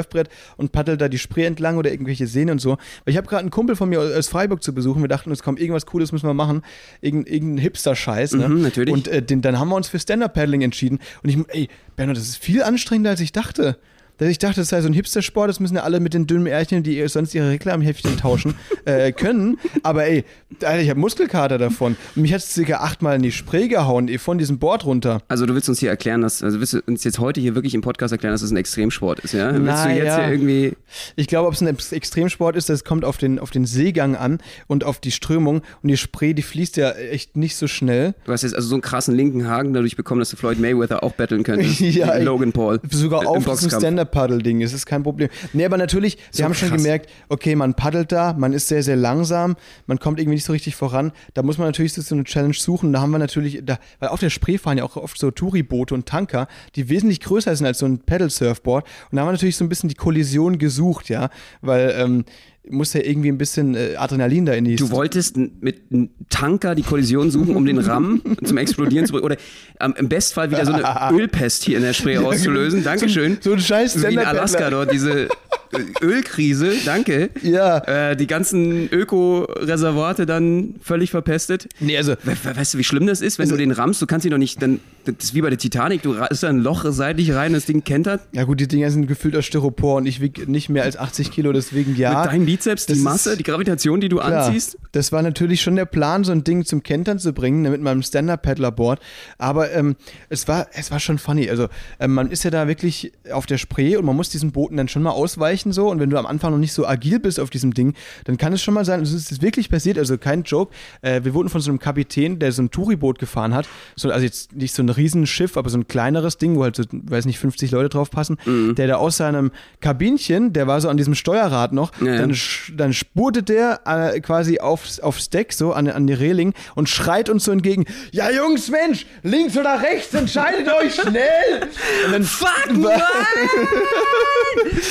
und 0.56 0.72
paddelt 0.72 1.00
da 1.00 1.08
die 1.08 1.18
Spree 1.18 1.44
entlang 1.44 1.76
oder 1.76 1.90
irgendwelche 1.90 2.26
Seen 2.26 2.50
und 2.50 2.60
so. 2.60 2.70
Weil 3.04 3.12
ich 3.12 3.16
habe 3.16 3.26
gerade 3.26 3.40
einen 3.40 3.50
Kumpel 3.50 3.76
von 3.76 3.88
mir 3.88 4.00
aus 4.00 4.28
Freiburg 4.28 4.62
zu 4.62 4.74
besuchen, 4.74 5.02
wir 5.02 5.08
dachten 5.08 5.30
uns, 5.30 5.42
komm, 5.42 5.56
irgendwas 5.56 5.86
Cooles 5.86 6.12
müssen 6.12 6.26
wir 6.26 6.34
machen, 6.34 6.62
Irgend, 7.00 7.28
irgendeinen 7.28 7.58
Hipster-Scheiß, 7.58 8.32
ne? 8.32 8.48
Mhm, 8.48 8.62
natürlich. 8.62 8.92
Und 8.92 9.08
äh, 9.08 9.22
den, 9.22 9.42
dann 9.42 9.58
haben 9.58 9.68
wir 9.68 9.76
uns 9.76 9.88
für 9.88 9.98
Stand-Up-Paddling 9.98 10.62
entschieden 10.62 10.98
und 11.22 11.28
ich, 11.28 11.38
ey, 11.48 11.68
Bernhard, 11.96 12.16
das 12.16 12.28
ist 12.28 12.36
viel 12.36 12.62
anstrengender, 12.62 13.10
als 13.10 13.20
ich 13.20 13.32
dachte. 13.32 13.78
Dass 14.18 14.28
ich 14.28 14.38
dachte, 14.38 14.60
das 14.60 14.68
sei 14.68 14.80
so 14.80 14.88
ein 14.88 14.92
Hipster-Sport, 14.92 15.48
das 15.48 15.58
müssen 15.60 15.76
ja 15.76 15.82
alle 15.82 15.98
mit 16.00 16.14
den 16.14 16.26
dünnen 16.26 16.46
Ärchen, 16.46 16.82
die 16.82 17.06
sonst 17.08 17.34
ihre 17.34 17.50
Reklamheftchen 17.50 18.16
tauschen, 18.16 18.54
äh, 18.84 19.10
können. 19.12 19.58
Aber 19.82 20.04
ey, 20.04 20.24
Alter, 20.62 20.80
ich 20.80 20.88
habe 20.90 21.00
Muskelkater 21.00 21.58
davon. 21.58 21.96
Und 22.14 22.22
mich 22.22 22.32
hat 22.32 22.40
es 22.40 22.52
circa 22.54 22.76
achtmal 22.76 23.16
in 23.16 23.22
die 23.22 23.32
Spree 23.32 23.66
gehauen, 23.68 24.08
ey, 24.08 24.18
von 24.18 24.38
diesem 24.38 24.58
Board 24.58 24.84
runter. 24.84 25.20
Also 25.28 25.46
du 25.46 25.54
willst 25.54 25.68
uns 25.68 25.80
hier 25.80 25.90
erklären, 25.90 26.20
dass, 26.22 26.42
also 26.42 26.60
willst 26.60 26.74
du 26.74 26.80
uns 26.86 27.02
jetzt 27.02 27.18
heute 27.18 27.40
hier 27.40 27.54
wirklich 27.54 27.74
im 27.74 27.80
Podcast 27.80 28.12
erklären, 28.12 28.32
dass 28.32 28.42
es 28.42 28.50
ein 28.52 28.56
Extremsport 28.56 29.20
ist, 29.20 29.34
ja? 29.34 29.52
Willst 29.52 29.64
Na 29.66 29.84
du 29.88 29.94
jetzt 29.94 30.04
ja. 30.06 30.20
hier 30.24 30.32
irgendwie, 30.32 30.72
Ich 31.16 31.26
glaube, 31.26 31.48
ob 31.48 31.54
es 31.54 31.60
ein 31.60 31.66
Ex- 31.68 31.92
Extremsport 31.92 32.54
ist, 32.56 32.68
das 32.68 32.84
kommt 32.84 33.04
auf 33.04 33.16
den, 33.16 33.38
auf 33.40 33.50
den 33.50 33.66
Seegang 33.66 34.14
an 34.16 34.38
und 34.68 34.84
auf 34.84 35.00
die 35.00 35.10
Strömung. 35.10 35.62
Und 35.82 35.88
die 35.88 35.96
Spree, 35.96 36.34
die 36.34 36.42
fließt 36.42 36.76
ja 36.76 36.90
echt 36.92 37.36
nicht 37.36 37.56
so 37.56 37.66
schnell. 37.66 38.14
du 38.26 38.32
hast 38.32 38.42
jetzt 38.42 38.54
also 38.54 38.68
so 38.68 38.74
einen 38.76 38.82
krassen 38.82 39.14
linken 39.16 39.48
Haken 39.48 39.72
dadurch 39.72 39.96
bekommen, 39.96 40.20
dass 40.20 40.30
du 40.30 40.36
Floyd 40.36 40.60
Mayweather 40.60 41.02
auch 41.02 41.12
battlen 41.12 41.42
könntest. 41.42 41.80
Ja. 41.94 42.16
Logan 42.18 42.52
Paul. 42.52 42.80
Sogar 42.90 43.26
auf 43.26 43.44
diesem 43.44 43.70
Boxkampf. 44.04 44.14
Stand-Up-Paddle-Ding. 44.14 44.62
Es 44.62 44.72
ist 44.72 44.86
kein 44.86 45.02
Problem. 45.02 45.28
Nee, 45.52 45.64
aber 45.64 45.76
natürlich, 45.76 46.16
wir 46.16 46.22
So 46.32 46.44
haben 46.44 46.54
schon 46.54 46.68
krass. 46.70 46.82
gemerkt, 46.82 47.10
okay, 47.28 47.54
man 47.54 47.74
paddelt 47.74 48.12
da, 48.12 48.32
man 48.32 48.52
ist 48.52 48.68
sehr, 48.68 48.82
sehr 48.82 48.96
langsam, 48.96 49.56
man 49.86 49.98
kommt 49.98 50.18
irgendwie 50.18 50.36
nicht 50.36 50.44
so 50.44 50.52
richtig 50.52 50.76
voran. 50.76 51.12
Da 51.34 51.42
muss 51.42 51.58
man 51.58 51.68
natürlich 51.68 51.92
so 51.94 52.14
eine 52.14 52.24
Challenge 52.24 52.54
suchen. 52.54 52.92
Da 52.92 53.00
haben 53.00 53.10
wir 53.10 53.18
natürlich, 53.18 53.62
da, 53.64 53.78
weil 53.98 54.08
auf 54.10 54.20
der 54.20 54.30
Spree 54.30 54.58
fahren 54.58 54.78
ja 54.78 54.84
auch 54.84 54.96
oft 54.96 55.18
so 55.18 55.30
Touri-Boote 55.30 55.94
und 55.94 56.06
Tanker, 56.06 56.48
die 56.76 56.88
wesentlich 56.88 57.20
größer 57.20 57.54
sind 57.54 57.66
als 57.66 57.78
so 57.78 57.86
ein 57.86 57.98
Pedal-Surfboard. 57.98 58.84
Und 59.10 59.16
da 59.16 59.22
haben 59.22 59.28
wir 59.28 59.32
natürlich 59.32 59.56
so 59.56 59.64
ein 59.64 59.68
bisschen 59.68 59.88
die 59.88 59.94
Kollision 59.94 60.58
gesucht, 60.58 61.08
ja, 61.08 61.30
weil 61.60 61.94
ähm, 61.98 62.24
muss 62.70 62.92
ja 62.94 63.00
irgendwie 63.00 63.28
ein 63.28 63.38
bisschen 63.38 63.74
äh, 63.74 63.96
Adrenalin 63.96 64.46
da 64.46 64.52
in 64.52 64.64
die 64.64 64.76
Du 64.76 64.90
wolltest 64.90 65.36
mit 65.36 65.82
einem 65.92 66.10
Tanker 66.30 66.74
die 66.74 66.82
Kollision 66.82 67.30
suchen, 67.30 67.56
um 67.56 67.66
den 67.66 67.78
Ram 67.78 68.22
zum 68.44 68.56
Explodieren 68.56 69.06
zu 69.06 69.12
bringen. 69.12 69.24
Oder 69.24 69.36
ähm, 69.80 69.94
im 69.98 70.08
Bestfall 70.08 70.50
wieder 70.50 70.64
so 70.64 70.72
eine 70.72 71.12
Ölpest 71.12 71.64
hier 71.64 71.76
in 71.76 71.82
der 71.82 71.92
Spree 71.92 72.18
auszulösen. 72.18 72.82
Dankeschön. 72.82 73.38
So 73.40 73.52
ein 73.52 73.60
scheiß 73.60 74.02
Wie 74.02 74.14
in. 74.14 74.18
Alaska 74.18 74.70
dort, 74.70 74.92
diese 74.92 75.28
Ölkrise, 76.02 76.72
danke. 76.84 77.30
Ja. 77.42 77.78
Äh, 78.10 78.16
die 78.16 78.26
ganzen 78.26 78.88
Öko-Reservate 78.92 80.26
dann 80.26 80.74
völlig 80.80 81.10
verpestet. 81.10 81.68
Nee, 81.80 81.96
also 81.96 82.12
We 82.24 82.36
we 82.42 82.56
weißt 82.56 82.74
du, 82.74 82.78
wie 82.78 82.84
schlimm 82.84 83.06
das 83.06 83.20
ist, 83.20 83.38
wenn 83.38 83.48
du 83.48 83.56
den 83.56 83.70
rammst? 83.70 84.00
Du 84.00 84.06
kannst 84.06 84.24
ihn 84.24 84.30
doch 84.30 84.38
nicht, 84.38 84.60
dann, 84.62 84.80
das 85.04 85.16
ist 85.26 85.34
wie 85.34 85.42
bei 85.42 85.50
der 85.50 85.58
Titanic, 85.58 86.02
du 86.02 86.12
reißt 86.12 86.42
da 86.42 86.48
ein 86.48 86.58
Loch 86.58 86.84
seitlich 86.88 87.32
rein, 87.34 87.52
das 87.52 87.66
Ding 87.66 87.84
kentert. 87.84 88.20
Ja 88.32 88.44
gut, 88.44 88.60
die 88.60 88.68
Dinger 88.68 88.90
sind 88.90 89.06
gefüllt 89.06 89.36
aus 89.36 89.44
Styropor 89.46 89.96
und 89.96 90.06
ich 90.06 90.20
wiege 90.20 90.50
nicht 90.50 90.68
mehr 90.68 90.84
als 90.84 90.96
80 90.96 91.30
Kilo, 91.30 91.52
deswegen 91.52 91.96
ja. 91.96 92.22
Mit 92.22 92.32
deinem 92.32 92.46
Bizeps, 92.46 92.86
die 92.86 92.94
Masse, 92.96 93.30
ist- 93.32 93.38
die 93.38 93.42
Gravitation, 93.44 94.00
die 94.00 94.08
du 94.08 94.16
Klar, 94.18 94.46
anziehst. 94.46 94.78
Das 94.92 95.12
war 95.12 95.22
natürlich 95.22 95.60
schon 95.62 95.76
der 95.76 95.84
Plan, 95.86 96.24
so 96.24 96.32
ein 96.32 96.44
Ding 96.44 96.64
zum 96.64 96.82
Kentern 96.82 97.18
zu 97.18 97.32
bringen, 97.32 97.62
ne, 97.62 97.70
mit 97.70 97.80
meinem 97.80 98.02
Stand-Up-Paddler-Board. 98.02 99.00
Aber 99.38 99.72
ähm, 99.72 99.96
es, 100.28 100.46
war, 100.48 100.68
es 100.72 100.90
war 100.90 101.00
schon 101.00 101.18
funny. 101.18 101.48
Also 101.50 101.68
ähm, 102.00 102.14
man 102.14 102.30
ist 102.30 102.44
ja 102.44 102.50
da 102.50 102.68
wirklich 102.68 103.12
auf 103.32 103.46
der 103.46 103.58
Spree 103.58 103.96
und 103.96 104.04
man 104.04 104.16
muss 104.16 104.30
diesen 104.30 104.52
Booten 104.52 104.76
dann 104.76 104.88
schon 104.88 105.02
mal 105.02 105.10
ausweichen 105.10 105.63
so. 105.72 105.90
Und 105.90 106.00
wenn 106.00 106.10
du 106.10 106.18
am 106.18 106.26
Anfang 106.26 106.52
noch 106.52 106.58
nicht 106.58 106.72
so 106.72 106.86
agil 106.86 107.20
bist 107.20 107.40
auf 107.40 107.50
diesem 107.50 107.74
Ding, 107.74 107.94
dann 108.24 108.36
kann 108.36 108.52
es 108.52 108.62
schon 108.62 108.74
mal 108.74 108.84
sein, 108.84 109.02
es 109.02 109.12
ist 109.12 109.42
wirklich 109.42 109.68
passiert, 109.68 109.98
also 109.98 110.18
kein 110.18 110.42
Joke. 110.42 110.72
Äh, 111.02 111.22
wir 111.24 111.34
wurden 111.34 111.48
von 111.48 111.60
so 111.60 111.70
einem 111.70 111.78
Kapitän, 111.78 112.38
der 112.38 112.52
so 112.52 112.62
ein 112.62 112.70
Touriboot 112.70 113.18
gefahren 113.18 113.54
hat, 113.54 113.66
so, 113.96 114.10
also 114.10 114.24
jetzt 114.24 114.54
nicht 114.54 114.74
so 114.74 114.82
ein 114.82 114.88
Riesenschiff, 114.88 115.56
aber 115.56 115.70
so 115.70 115.78
ein 115.78 115.88
kleineres 115.88 116.38
Ding, 116.38 116.56
wo 116.56 116.64
halt 116.64 116.76
so, 116.76 116.84
weiß 116.90 117.26
nicht, 117.26 117.38
50 117.38 117.70
Leute 117.70 117.88
drauf 117.88 118.10
passen, 118.10 118.38
der 118.76 118.86
da 118.86 118.96
aus 118.96 119.16
seinem 119.16 119.50
Kabinchen, 119.80 120.52
der 120.52 120.66
war 120.66 120.80
so 120.80 120.88
an 120.88 120.96
diesem 120.96 121.14
Steuerrad 121.14 121.72
noch, 121.72 121.92
Ja, 122.00 122.18
dann 122.18 122.36
dann 122.76 122.92
spurtet 122.92 123.48
der 123.48 123.80
äh, 123.86 124.20
quasi 124.20 124.58
aufs, 124.58 125.00
aufs 125.00 125.30
Deck, 125.30 125.52
so 125.52 125.72
an, 125.72 125.88
an 125.88 126.06
die 126.06 126.12
Reling 126.12 126.54
und 126.74 126.88
schreit 126.88 127.28
uns 127.28 127.44
so 127.44 127.52
entgegen: 127.52 127.84
Ja, 128.12 128.30
Jungs, 128.30 128.70
Mensch, 128.70 129.06
links 129.22 129.56
oder 129.56 129.80
rechts, 129.80 130.14
entscheidet 130.14 130.68
euch 130.68 130.94
schnell! 130.94 131.62
Und 132.06 132.12
dann 132.12 132.24
Fuck, 132.24 132.48
nein! 132.72 132.94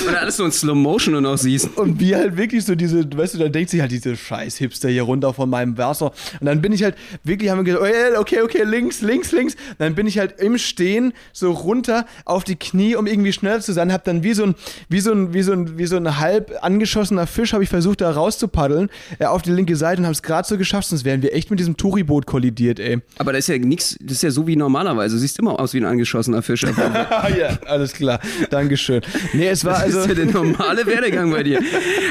Oder 0.07 0.21
alles 0.21 0.37
so 0.37 0.45
in 0.45 0.51
Slow 0.53 0.75
Motion 0.75 1.15
und 1.15 1.23
noch 1.23 1.37
siehst. 1.37 1.77
Und 1.77 1.99
wie 1.99 2.15
halt 2.15 2.37
wirklich 2.37 2.65
so 2.65 2.75
diese, 2.75 3.05
weißt 3.15 3.35
du, 3.35 3.39
dann 3.39 3.51
denkt 3.51 3.69
sich 3.69 3.81
halt 3.81 3.91
diese 3.91 4.15
scheiß 4.15 4.57
Hipster 4.57 4.89
hier 4.89 5.03
runter 5.03 5.33
von 5.33 5.49
meinem 5.49 5.77
Wasser. 5.77 6.11
Und 6.39 6.45
dann 6.45 6.61
bin 6.61 6.71
ich 6.71 6.83
halt 6.83 6.95
wirklich, 7.23 7.49
haben 7.49 7.65
wir 7.65 7.73
gesagt, 7.73 8.15
oh, 8.15 8.19
okay, 8.19 8.41
okay, 8.41 8.63
links, 8.63 9.01
links, 9.01 9.31
links. 9.31 9.55
Dann 9.77 9.95
bin 9.95 10.07
ich 10.07 10.19
halt 10.19 10.39
im 10.39 10.57
Stehen 10.57 11.13
so 11.31 11.51
runter 11.51 12.05
auf 12.25 12.43
die 12.43 12.55
Knie, 12.55 12.95
um 12.95 13.07
irgendwie 13.07 13.33
schneller 13.33 13.61
zu 13.61 13.73
sein. 13.73 13.91
Hab 13.91 14.03
dann 14.03 14.23
wie 14.23 14.33
so 14.33 14.43
ein, 14.43 14.55
wie 14.89 14.99
so 14.99 15.11
ein, 15.11 15.33
wie 15.33 15.41
so 15.41 15.53
ein, 15.53 15.77
wie 15.77 15.85
so 15.85 15.97
ein 15.97 16.19
halb 16.19 16.53
angeschossener 16.61 17.27
Fisch, 17.27 17.53
habe 17.53 17.63
ich 17.63 17.69
versucht, 17.69 18.01
da 18.01 18.11
rauszupaddeln 18.11 18.89
äh, 19.19 19.25
auf 19.25 19.41
die 19.41 19.51
linke 19.51 19.75
Seite 19.75 19.99
und 19.99 20.05
habe 20.05 20.13
es 20.13 20.23
gerade 20.23 20.47
so 20.47 20.57
geschafft, 20.57 20.89
sonst 20.89 21.05
wären 21.05 21.21
wir 21.21 21.33
echt 21.33 21.49
mit 21.49 21.59
diesem 21.59 21.77
Touriboot 21.77 22.25
kollidiert, 22.25 22.79
ey. 22.79 22.99
Aber 23.17 23.33
das 23.33 23.41
ist 23.41 23.47
ja 23.47 23.57
nichts, 23.57 23.97
das 24.01 24.17
ist 24.17 24.23
ja 24.23 24.31
so 24.31 24.47
wie 24.47 24.55
normalerweise. 24.55 25.15
Du 25.15 25.19
siehst 25.19 25.39
immer 25.39 25.59
aus 25.59 25.73
wie 25.73 25.77
ein 25.79 25.85
angeschossener 25.85 26.41
Fisch. 26.41 26.61
das 26.61 26.77
ja, 27.37 27.57
alles 27.65 27.93
klar. 27.93 28.19
Dankeschön. 28.49 29.01
Nee, 29.33 29.47
es 29.47 29.65
war 29.65 29.77
also. 29.77 29.99
ist 29.99 30.07
ja 30.07 30.13
der 30.13 30.27
normale 30.43 30.85
Werdegang 30.85 31.31
bei 31.31 31.43
dir. 31.43 31.61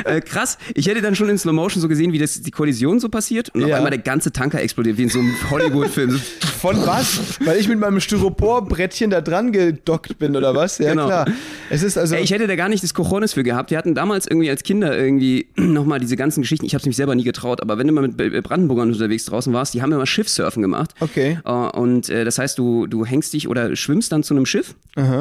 Äh, 0.04 0.20
krass. 0.20 0.58
Ich 0.74 0.86
hätte 0.88 1.00
dann 1.02 1.14
schon 1.14 1.28
in 1.28 1.38
Slow 1.38 1.52
Motion 1.54 1.80
so 1.80 1.88
gesehen, 1.88 2.12
wie 2.12 2.18
das 2.18 2.40
die 2.42 2.50
Kollision 2.50 3.00
so 3.00 3.08
passiert 3.08 3.50
und 3.54 3.60
Ja. 3.62 3.66
auf 3.68 3.72
einmal 3.74 3.90
der 3.90 4.00
ganze 4.00 4.32
Tanker 4.32 4.60
explodiert, 4.62 4.96
wie 4.98 5.04
in 5.04 5.08
so 5.08 5.18
einem 5.20 5.34
Hollywood-Film. 5.50 6.20
Von 6.60 6.76
was? 6.86 7.20
Weil 7.44 7.58
ich 7.58 7.68
mit 7.68 7.78
meinem 7.78 8.00
Styroporbrettchen 8.00 9.10
da 9.10 9.20
dran 9.20 9.52
gedockt 9.52 10.18
bin 10.18 10.36
oder 10.36 10.54
was? 10.54 10.78
Ja, 10.78 10.90
Genau. 10.90 11.06
klar. 11.06 11.26
Es 11.70 11.82
ist 11.82 11.96
also. 11.98 12.14
Ey, 12.14 12.22
ich 12.22 12.30
hätte 12.32 12.46
da 12.46 12.56
gar 12.56 12.68
nicht 12.68 12.82
das 12.82 12.94
Cojones 12.94 13.32
für 13.34 13.42
gehabt. 13.42 13.70
Wir 13.70 13.78
hatten 13.78 13.94
damals 13.94 14.26
irgendwie 14.26 14.50
als 14.50 14.62
Kinder 14.62 14.96
irgendwie 14.96 15.46
nochmal 15.56 16.00
diese 16.00 16.16
ganzen 16.16 16.42
Geschichten. 16.42 16.66
Ich 16.66 16.74
habe 16.74 16.80
es 16.80 16.86
mich 16.86 16.96
selber 16.96 17.14
nie 17.14 17.24
getraut, 17.24 17.60
aber 17.62 17.78
wenn 17.78 17.86
du 17.86 17.92
mal 17.92 18.02
mit 18.08 18.16
Brandenburgern 18.44 18.88
unterwegs 18.92 19.24
draußen 19.26 19.52
warst, 19.52 19.74
die 19.74 19.82
haben 19.82 19.92
immer 19.92 20.06
Schiffsurfen 20.06 20.62
gemacht. 20.62 20.92
Okay. 21.00 21.38
Äh, 21.44 21.50
und 21.50 22.08
äh, 22.08 22.24
das 22.24 22.38
heißt, 22.38 22.58
du, 22.58 22.86
du 22.86 23.04
hängst 23.04 23.32
dich 23.32 23.48
oder 23.48 23.74
schwimmst 23.76 24.12
dann 24.12 24.22
zu 24.22 24.34
einem 24.34 24.46
Schiff, 24.46 24.74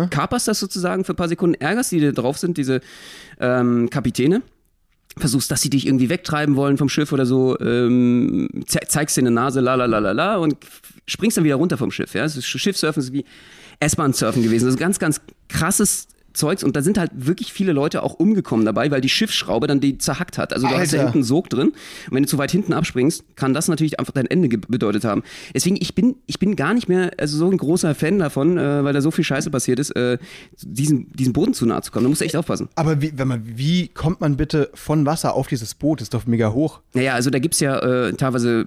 kaperst 0.09 0.47
das 0.47 0.59
sozusagen 0.59 1.05
für 1.05 1.13
ein 1.13 1.15
paar 1.15 1.29
Sekunden, 1.29 1.55
ärgerst 1.59 1.91
die, 1.91 1.99
die 1.99 2.05
da 2.07 2.11
drauf 2.11 2.37
sind, 2.37 2.57
diese 2.57 2.81
ähm, 3.39 3.89
Kapitäne. 3.89 4.41
Versuchst, 5.17 5.51
dass 5.51 5.61
sie 5.61 5.69
dich 5.69 5.87
irgendwie 5.87 6.09
wegtreiben 6.09 6.55
wollen 6.55 6.77
vom 6.77 6.87
Schiff 6.87 7.11
oder 7.11 7.25
so, 7.25 7.59
ähm, 7.59 8.47
ze 8.65 8.79
zeigst 8.87 9.17
dir 9.17 9.21
eine 9.21 9.31
Nase, 9.31 9.59
la 9.59 9.75
la 9.75 9.85
la 9.85 9.99
la 9.99 10.11
la 10.13 10.37
und 10.37 10.55
springst 11.05 11.35
dann 11.35 11.43
wieder 11.43 11.55
runter 11.55 11.77
vom 11.77 11.91
Schiff. 11.91 12.13
Ja? 12.13 12.29
Schiffsurfen 12.29 13.03
ist 13.03 13.11
wie 13.11 13.25
S-Bahn-Surfen 13.81 14.41
gewesen. 14.41 14.65
Das 14.65 14.75
ist 14.75 14.79
ganz, 14.79 14.99
ganz 14.99 15.19
krasses 15.49 16.07
Zeugs 16.33 16.63
und 16.63 16.75
da 16.75 16.81
sind 16.81 16.97
halt 16.97 17.11
wirklich 17.13 17.51
viele 17.53 17.71
Leute 17.73 18.03
auch 18.03 18.13
umgekommen 18.13 18.65
dabei, 18.65 18.89
weil 18.91 19.01
die 19.01 19.09
Schiffsschraube 19.09 19.67
dann 19.67 19.79
die 19.79 19.97
zerhackt 19.97 20.37
hat. 20.37 20.53
Also 20.53 20.67
du 20.67 20.73
hast 20.73 20.91
ja 20.91 20.99
Alter. 20.99 21.11
hinten 21.11 21.17
einen 21.19 21.23
Sog 21.23 21.49
drin 21.49 21.67
und 21.69 21.75
wenn 22.11 22.23
du 22.23 22.29
zu 22.29 22.37
weit 22.37 22.51
hinten 22.51 22.73
abspringst, 22.73 23.23
kann 23.35 23.53
das 23.53 23.67
natürlich 23.67 23.99
einfach 23.99 24.13
dein 24.13 24.25
Ende 24.27 24.49
bedeutet 24.57 25.03
haben. 25.03 25.23
Deswegen, 25.53 25.77
ich 25.79 25.95
bin, 25.95 26.15
ich 26.27 26.39
bin 26.39 26.55
gar 26.55 26.73
nicht 26.73 26.87
mehr 26.89 27.11
also 27.17 27.37
so 27.37 27.49
ein 27.49 27.57
großer 27.57 27.95
Fan 27.95 28.19
davon, 28.19 28.57
äh, 28.57 28.83
weil 28.83 28.93
da 28.93 29.01
so 29.01 29.11
viel 29.11 29.23
Scheiße 29.23 29.49
passiert 29.49 29.79
ist, 29.79 29.91
äh, 29.95 30.17
diesen, 30.61 31.11
diesem 31.13 31.33
Boden 31.33 31.53
zu 31.53 31.65
nahe 31.65 31.81
zu 31.81 31.91
kommen. 31.91 32.05
Da 32.05 32.09
musst 32.09 32.21
du 32.21 32.25
echt 32.25 32.35
aufpassen. 32.35 32.69
aber 32.75 33.01
wie, 33.01 33.13
wenn 33.15 33.27
man, 33.27 33.41
wie 33.57 33.87
kommt 33.89 34.21
man 34.21 34.37
bitte 34.37 34.69
von 34.73 35.05
Wasser 35.05 35.33
auf 35.33 35.47
dieses 35.47 35.75
Boot? 35.75 35.99
Das 36.01 36.05
ist 36.05 36.13
doch 36.13 36.25
mega 36.25 36.51
hoch. 36.53 36.81
Naja, 36.93 37.13
also 37.13 37.29
da 37.29 37.39
gibt's 37.39 37.59
ja 37.59 37.79
äh, 37.79 38.13
teilweise, 38.13 38.65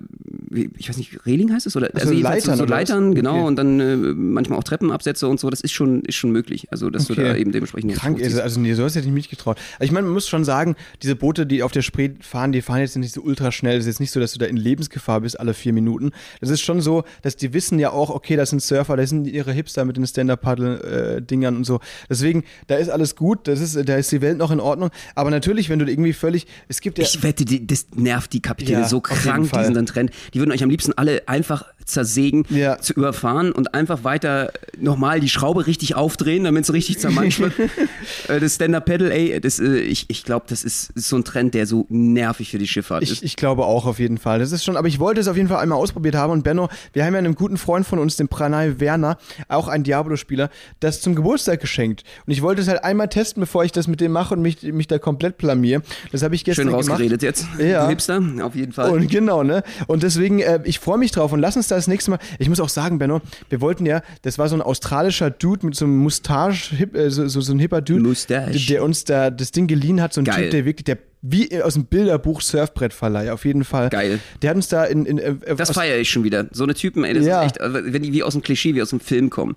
ich 0.77 0.88
weiß 0.88 0.96
nicht, 0.96 1.24
Reling 1.27 1.53
heißt 1.53 1.66
es? 1.66 1.77
Oder, 1.77 1.90
also 1.94 2.12
jedenfalls 2.12 2.44
Leitern 2.46 2.57
so 2.59 2.64
was? 2.64 2.70
Leitern, 2.70 3.14
genau, 3.14 3.35
Okay. 3.35 3.46
und 3.46 3.57
dann 3.57 3.81
äh, 3.81 3.96
manchmal 3.96 4.59
auch 4.59 4.64
Treppenabsätze 4.64 5.27
und 5.29 5.40
so, 5.40 5.50
das 5.50 5.61
ist 5.61 5.72
schon, 5.72 6.03
ist 6.03 6.14
schon 6.16 6.31
möglich. 6.31 6.66
Also, 6.70 6.90
dass 6.90 7.07
du 7.07 7.12
Okay. 7.14 7.24
da 7.24 7.37
eben 7.37 7.53
dementsprechend 7.54 7.94
Krank 7.94 8.18
ist, 8.18 8.38
also 8.38 8.60
nee, 8.60 8.74
sowas 8.74 8.94
hätte 8.94 9.06
ich 9.06 9.12
mich 9.12 9.24
nicht 9.24 9.30
getraut. 9.30 9.58
Also 9.74 9.84
ich 9.84 9.92
meine, 9.92 10.06
man 10.06 10.14
muss 10.14 10.28
schon 10.28 10.44
sagen, 10.44 10.76
diese 11.02 11.16
Boote, 11.16 11.46
die 11.46 11.62
auf 11.62 11.72
der 11.72 11.82
Spree 11.82 12.10
fahren, 12.20 12.52
die 12.52 12.62
fahren 12.62 12.80
jetzt 12.80 12.96
nicht 12.96 13.14
so 13.14 13.22
ultra 13.22 13.52
schnell. 13.52 13.76
Es 13.76 13.84
ist 13.84 13.86
jetzt 13.86 14.00
nicht 14.00 14.10
so, 14.10 14.20
dass 14.20 14.32
du 14.32 14.38
da 14.38 14.46
in 14.46 14.56
Lebensgefahr 14.56 15.20
bist 15.20 15.38
alle 15.38 15.54
vier 15.54 15.72
Minuten. 15.72 16.10
Das 16.40 16.50
ist 16.50 16.60
schon 16.60 16.80
so, 16.80 17.04
dass 17.22 17.36
die 17.36 17.52
wissen 17.52 17.78
ja 17.78 17.90
auch, 17.90 18.10
okay, 18.10 18.36
das 18.36 18.50
sind 18.50 18.60
Surfer, 18.60 18.96
das 18.96 19.10
sind 19.10 19.26
ihre 19.26 19.52
Hipster 19.52 19.84
mit 19.84 19.96
den 19.96 20.06
Stand-Up-Paddle-Dingern 20.06 21.56
und 21.56 21.64
so. 21.64 21.80
Deswegen, 22.08 22.44
da 22.66 22.76
ist 22.76 22.88
alles 22.88 23.16
gut, 23.16 23.48
das 23.48 23.60
ist, 23.60 23.88
da 23.88 23.96
ist 23.96 24.12
die 24.12 24.20
Welt 24.20 24.38
noch 24.38 24.50
in 24.50 24.60
Ordnung. 24.60 24.90
Aber 25.14 25.30
natürlich, 25.30 25.68
wenn 25.68 25.78
du 25.78 25.86
irgendwie 25.86 26.12
völlig, 26.12 26.46
es 26.68 26.80
gibt 26.80 26.98
ja... 26.98 27.04
Ich 27.04 27.22
wette, 27.22 27.44
die, 27.44 27.66
das 27.66 27.86
nervt 27.94 28.32
die 28.32 28.42
Kapitäne 28.42 28.80
Ja, 28.80 28.88
so 28.88 29.00
krank, 29.00 29.50
diesen 29.52 29.74
dann 29.74 29.86
Trend. 29.86 30.10
Die 30.32 30.38
würden 30.38 30.52
euch 30.52 30.62
am 30.62 30.70
liebsten 30.70 30.92
alle 30.92 31.28
einfach 31.28 31.64
zersägen, 31.84 32.44
Ja. 32.50 32.78
zu 32.78 32.92
überfahren 32.94 33.52
und 33.52 33.74
einfach 33.74 34.04
weiter 34.04 34.52
nochmal 34.78 35.20
die 35.20 35.28
Schraube 35.28 35.66
richtig 35.66 35.94
aufdrehen, 35.94 36.44
damit 36.44 36.64
es 36.64 36.72
richtig 36.72 36.98
zermanscht 36.98 37.40
wird. 37.40 37.52
Äh, 38.28 38.40
das 38.40 38.54
Stand-Up-Pedal, 38.54 39.10
ey, 39.10 39.40
das, 39.40 39.58
äh, 39.60 39.76
ich, 39.78 40.06
ich 40.08 40.24
glaube, 40.24 40.46
das 40.48 40.64
ist, 40.64 40.92
so 40.94 41.16
ein 41.16 41.24
Trend, 41.24 41.52
der 41.54 41.66
so 41.66 41.84
nervig 41.90 42.50
für 42.50 42.58
die 42.58 42.66
Schifffahrt 42.66 43.02
Ich, 43.02 43.10
ist. 43.10 43.22
ich 43.22 43.36
glaube 43.36 43.64
auch 43.66 43.84
auf 43.86 43.98
jeden 43.98 44.16
Fall. 44.18 44.38
Das 44.38 44.52
ist 44.52 44.64
schon, 44.64 44.76
aber 44.76 44.88
ich 44.88 44.98
wollte 44.98 45.20
es 45.20 45.28
auf 45.28 45.36
jeden 45.36 45.48
Fall 45.48 45.58
einmal 45.58 45.78
ausprobiert 45.78 46.14
haben. 46.14 46.32
Und 46.32 46.42
Benno, 46.42 46.68
wir 46.92 47.04
haben 47.04 47.12
ja 47.12 47.18
einem 47.18 47.34
guten 47.34 47.56
Freund 47.58 47.86
von 47.86 47.98
uns, 47.98 48.16
dem 48.16 48.28
Pranay 48.28 48.80
Werner, 48.80 49.18
auch 49.48 49.68
ein 49.68 49.84
Diablo-Spieler, 49.84 50.48
das 50.80 51.00
zum 51.02 51.14
Geburtstag 51.14 51.60
geschenkt. 51.60 52.02
Und 52.26 52.32
ich 52.32 52.40
wollte 52.42 52.62
es 52.62 52.68
halt 52.68 52.82
einmal 52.84 53.08
testen, 53.08 53.40
bevor 53.40 53.64
ich 53.64 53.72
das 53.72 53.88
mit 53.88 54.00
dem 54.00 54.12
mache 54.12 54.34
und 54.34 54.42
mich, 54.42 54.62
mich 54.62 54.86
da 54.86 54.98
komplett 54.98 55.36
blamier. 55.38 55.82
Das 56.12 56.22
habe 56.22 56.34
ich 56.34 56.44
gestern 56.44 56.64
Schön 56.68 56.72
gemacht. 56.72 56.88
rausgeredet 56.90 57.22
jetzt. 57.22 57.46
Ja. 57.58 57.84
Du 57.84 57.90
Hipster, 57.90 58.22
auf 58.42 58.54
jeden 58.54 58.72
Fall. 58.72 58.90
Und 58.90 59.10
genau, 59.10 59.42
ne? 59.42 59.62
Und 59.86 60.02
deswegen, 60.02 60.40
äh, 60.40 60.60
ich 60.64 60.78
freue 60.78 60.98
mich 60.98 61.10
drauf 61.10 61.32
und 61.32 61.40
lass 61.40 61.56
uns 61.56 61.68
da 61.68 61.73
das 61.76 61.87
nächste 61.88 62.10
Mal. 62.10 62.18
Ich 62.38 62.48
muss 62.48 62.60
auch 62.60 62.68
sagen, 62.68 62.98
Benno, 62.98 63.20
wir 63.48 63.60
wollten 63.60 63.87
ja, 63.87 64.02
das 64.22 64.38
war 64.38 64.48
so 64.48 64.54
ein 64.56 64.62
australischer 64.62 65.30
Dude 65.30 65.66
mit 65.66 65.74
so 65.74 65.84
einem 65.84 65.96
Mustache, 65.98 66.74
hip, 66.76 66.94
äh, 66.96 67.10
so, 67.10 67.26
so, 67.28 67.40
so 67.40 67.52
ein 67.52 67.58
hipper 67.58 67.80
Dude, 67.80 68.00
Mustache. 68.02 68.52
der, 68.68 68.82
uns 68.84 69.04
da 69.04 69.30
das 69.30 69.50
Ding 69.52 69.66
geliehen 69.66 70.00
hat, 70.00 70.12
so 70.12 70.20
ein 70.20 70.24
Geil. 70.24 70.42
Typ, 70.44 70.50
der 70.52 70.64
wirklich, 70.64 70.84
der 70.84 70.98
wie 71.26 71.62
aus 71.62 71.72
dem 71.72 71.87
Bilderbuch 71.87 72.42
Surfbrettverleih, 72.42 73.32
auf 73.32 73.46
jeden 73.46 73.64
Fall. 73.64 73.88
Geil. 73.88 74.18
Der 74.42 74.50
hat 74.50 74.56
uns 74.56 74.68
da 74.68 74.84
in. 74.84 75.06
in 75.06 75.18
äh, 75.18 75.34
das 75.56 75.70
feiere 75.70 75.96
ich 75.98 76.10
schon 76.10 76.22
wieder. 76.22 76.46
So 76.52 76.64
eine 76.64 76.74
Typen, 76.74 77.02
ey, 77.04 77.14
das 77.14 77.24
Ja. 77.24 77.40
ist 77.42 77.46
echt, 77.52 77.60
also, 77.62 77.78
wenn 77.82 78.02
die 78.02 78.12
wie 78.12 78.22
aus 78.22 78.34
dem 78.34 78.42
Klischee, 78.42 78.74
wie 78.74 78.82
aus 78.82 78.90
dem 78.90 79.00
Film 79.00 79.30
kommen. 79.30 79.56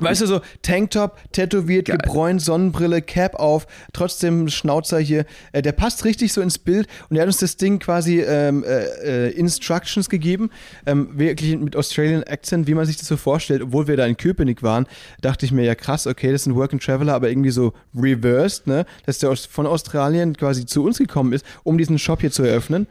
Weißt 0.00 0.22
du, 0.22 0.26
so 0.26 0.40
Tanktop, 0.62 1.18
tätowiert, 1.32 1.86
Geil. 1.86 1.98
gebräunt, 1.98 2.42
Sonnenbrille, 2.42 3.02
Cap 3.02 3.34
auf, 3.36 3.66
trotzdem 3.92 4.48
Schnauzer 4.48 4.98
hier. 4.98 5.24
Äh, 5.52 5.62
der 5.62 5.72
passt 5.72 6.04
richtig 6.04 6.32
so 6.32 6.40
ins 6.40 6.58
Bild 6.58 6.88
und 7.08 7.16
er 7.16 7.22
hat 7.22 7.28
uns 7.28 7.38
das 7.38 7.56
Ding 7.56 7.78
quasi 7.78 8.20
ähm, 8.20 8.64
äh, 8.64 9.28
äh, 9.28 9.30
Instructions 9.30 10.08
gegeben, 10.08 10.50
ähm, 10.86 11.18
wirklich 11.18 11.56
mit 11.58 11.76
Australian 11.76 12.24
Accent, 12.24 12.66
wie 12.66 12.74
man 12.74 12.86
sich 12.86 12.96
das 12.96 13.08
so 13.08 13.16
vorstellt. 13.16 13.62
Obwohl 13.62 13.88
wir 13.88 13.96
da 13.96 14.06
in 14.06 14.16
Köpenick 14.16 14.62
waren, 14.62 14.86
dachte 15.20 15.46
ich 15.46 15.52
mir, 15.52 15.64
ja 15.64 15.74
krass, 15.74 16.06
okay, 16.06 16.32
das 16.32 16.42
ist 16.42 16.46
ein 16.46 16.56
Work 16.56 16.72
and 16.72 16.82
Traveler, 16.82 17.14
aber 17.14 17.28
irgendwie 17.28 17.50
so 17.50 17.72
reversed, 17.94 18.66
ne? 18.66 18.86
Dass 19.06 19.18
der 19.18 19.34
von 19.36 19.66
Australien 19.66 20.36
quasi 20.36 20.66
zu 20.66 20.84
uns 20.84 20.98
gekommen 20.98 21.32
ist, 21.32 21.44
um 21.62 21.78
diesen 21.78 21.98
Shop 21.98 22.20
hier 22.20 22.30
zu 22.30 22.42
eröffnen. 22.42 22.86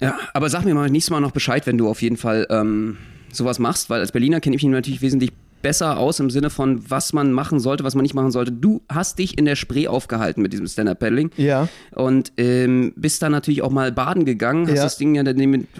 Ja, 0.00 0.18
aber 0.32 0.48
sag 0.50 0.64
mir 0.64 0.74
mal 0.74 0.90
nächstes 0.90 1.10
Mal 1.10 1.20
noch 1.20 1.32
Bescheid, 1.32 1.66
wenn 1.66 1.78
du 1.78 1.88
auf 1.88 2.02
jeden 2.02 2.16
Fall 2.16 2.46
ähm, 2.50 2.98
sowas 3.32 3.58
machst, 3.58 3.90
weil 3.90 4.00
als 4.00 4.12
Berliner 4.12 4.40
kenne 4.40 4.56
ich 4.56 4.62
mich 4.62 4.72
natürlich 4.72 5.02
wesentlich 5.02 5.32
besser 5.64 5.96
aus 5.98 6.20
im 6.20 6.28
Sinne 6.28 6.50
von, 6.50 6.82
was 6.90 7.14
man 7.14 7.32
machen 7.32 7.58
sollte, 7.58 7.84
was 7.84 7.94
man 7.94 8.02
nicht 8.02 8.12
machen 8.14 8.30
sollte. 8.30 8.52
Du 8.52 8.82
hast 8.86 9.18
dich 9.18 9.38
in 9.38 9.46
der 9.46 9.56
Spree 9.56 9.88
aufgehalten 9.88 10.42
mit 10.42 10.52
diesem 10.52 10.66
Stand-Up-Paddling. 10.66 11.30
Ja. 11.38 11.68
Und 11.92 12.32
ähm, 12.36 12.92
bist 12.96 13.22
dann 13.22 13.32
natürlich 13.32 13.62
auch 13.62 13.70
mal 13.70 13.90
baden 13.90 14.26
gegangen, 14.26 14.68
hast 14.68 14.76
Ja. 14.76 14.82
das 14.84 14.98
Ding 14.98 15.14
ja, 15.14 15.24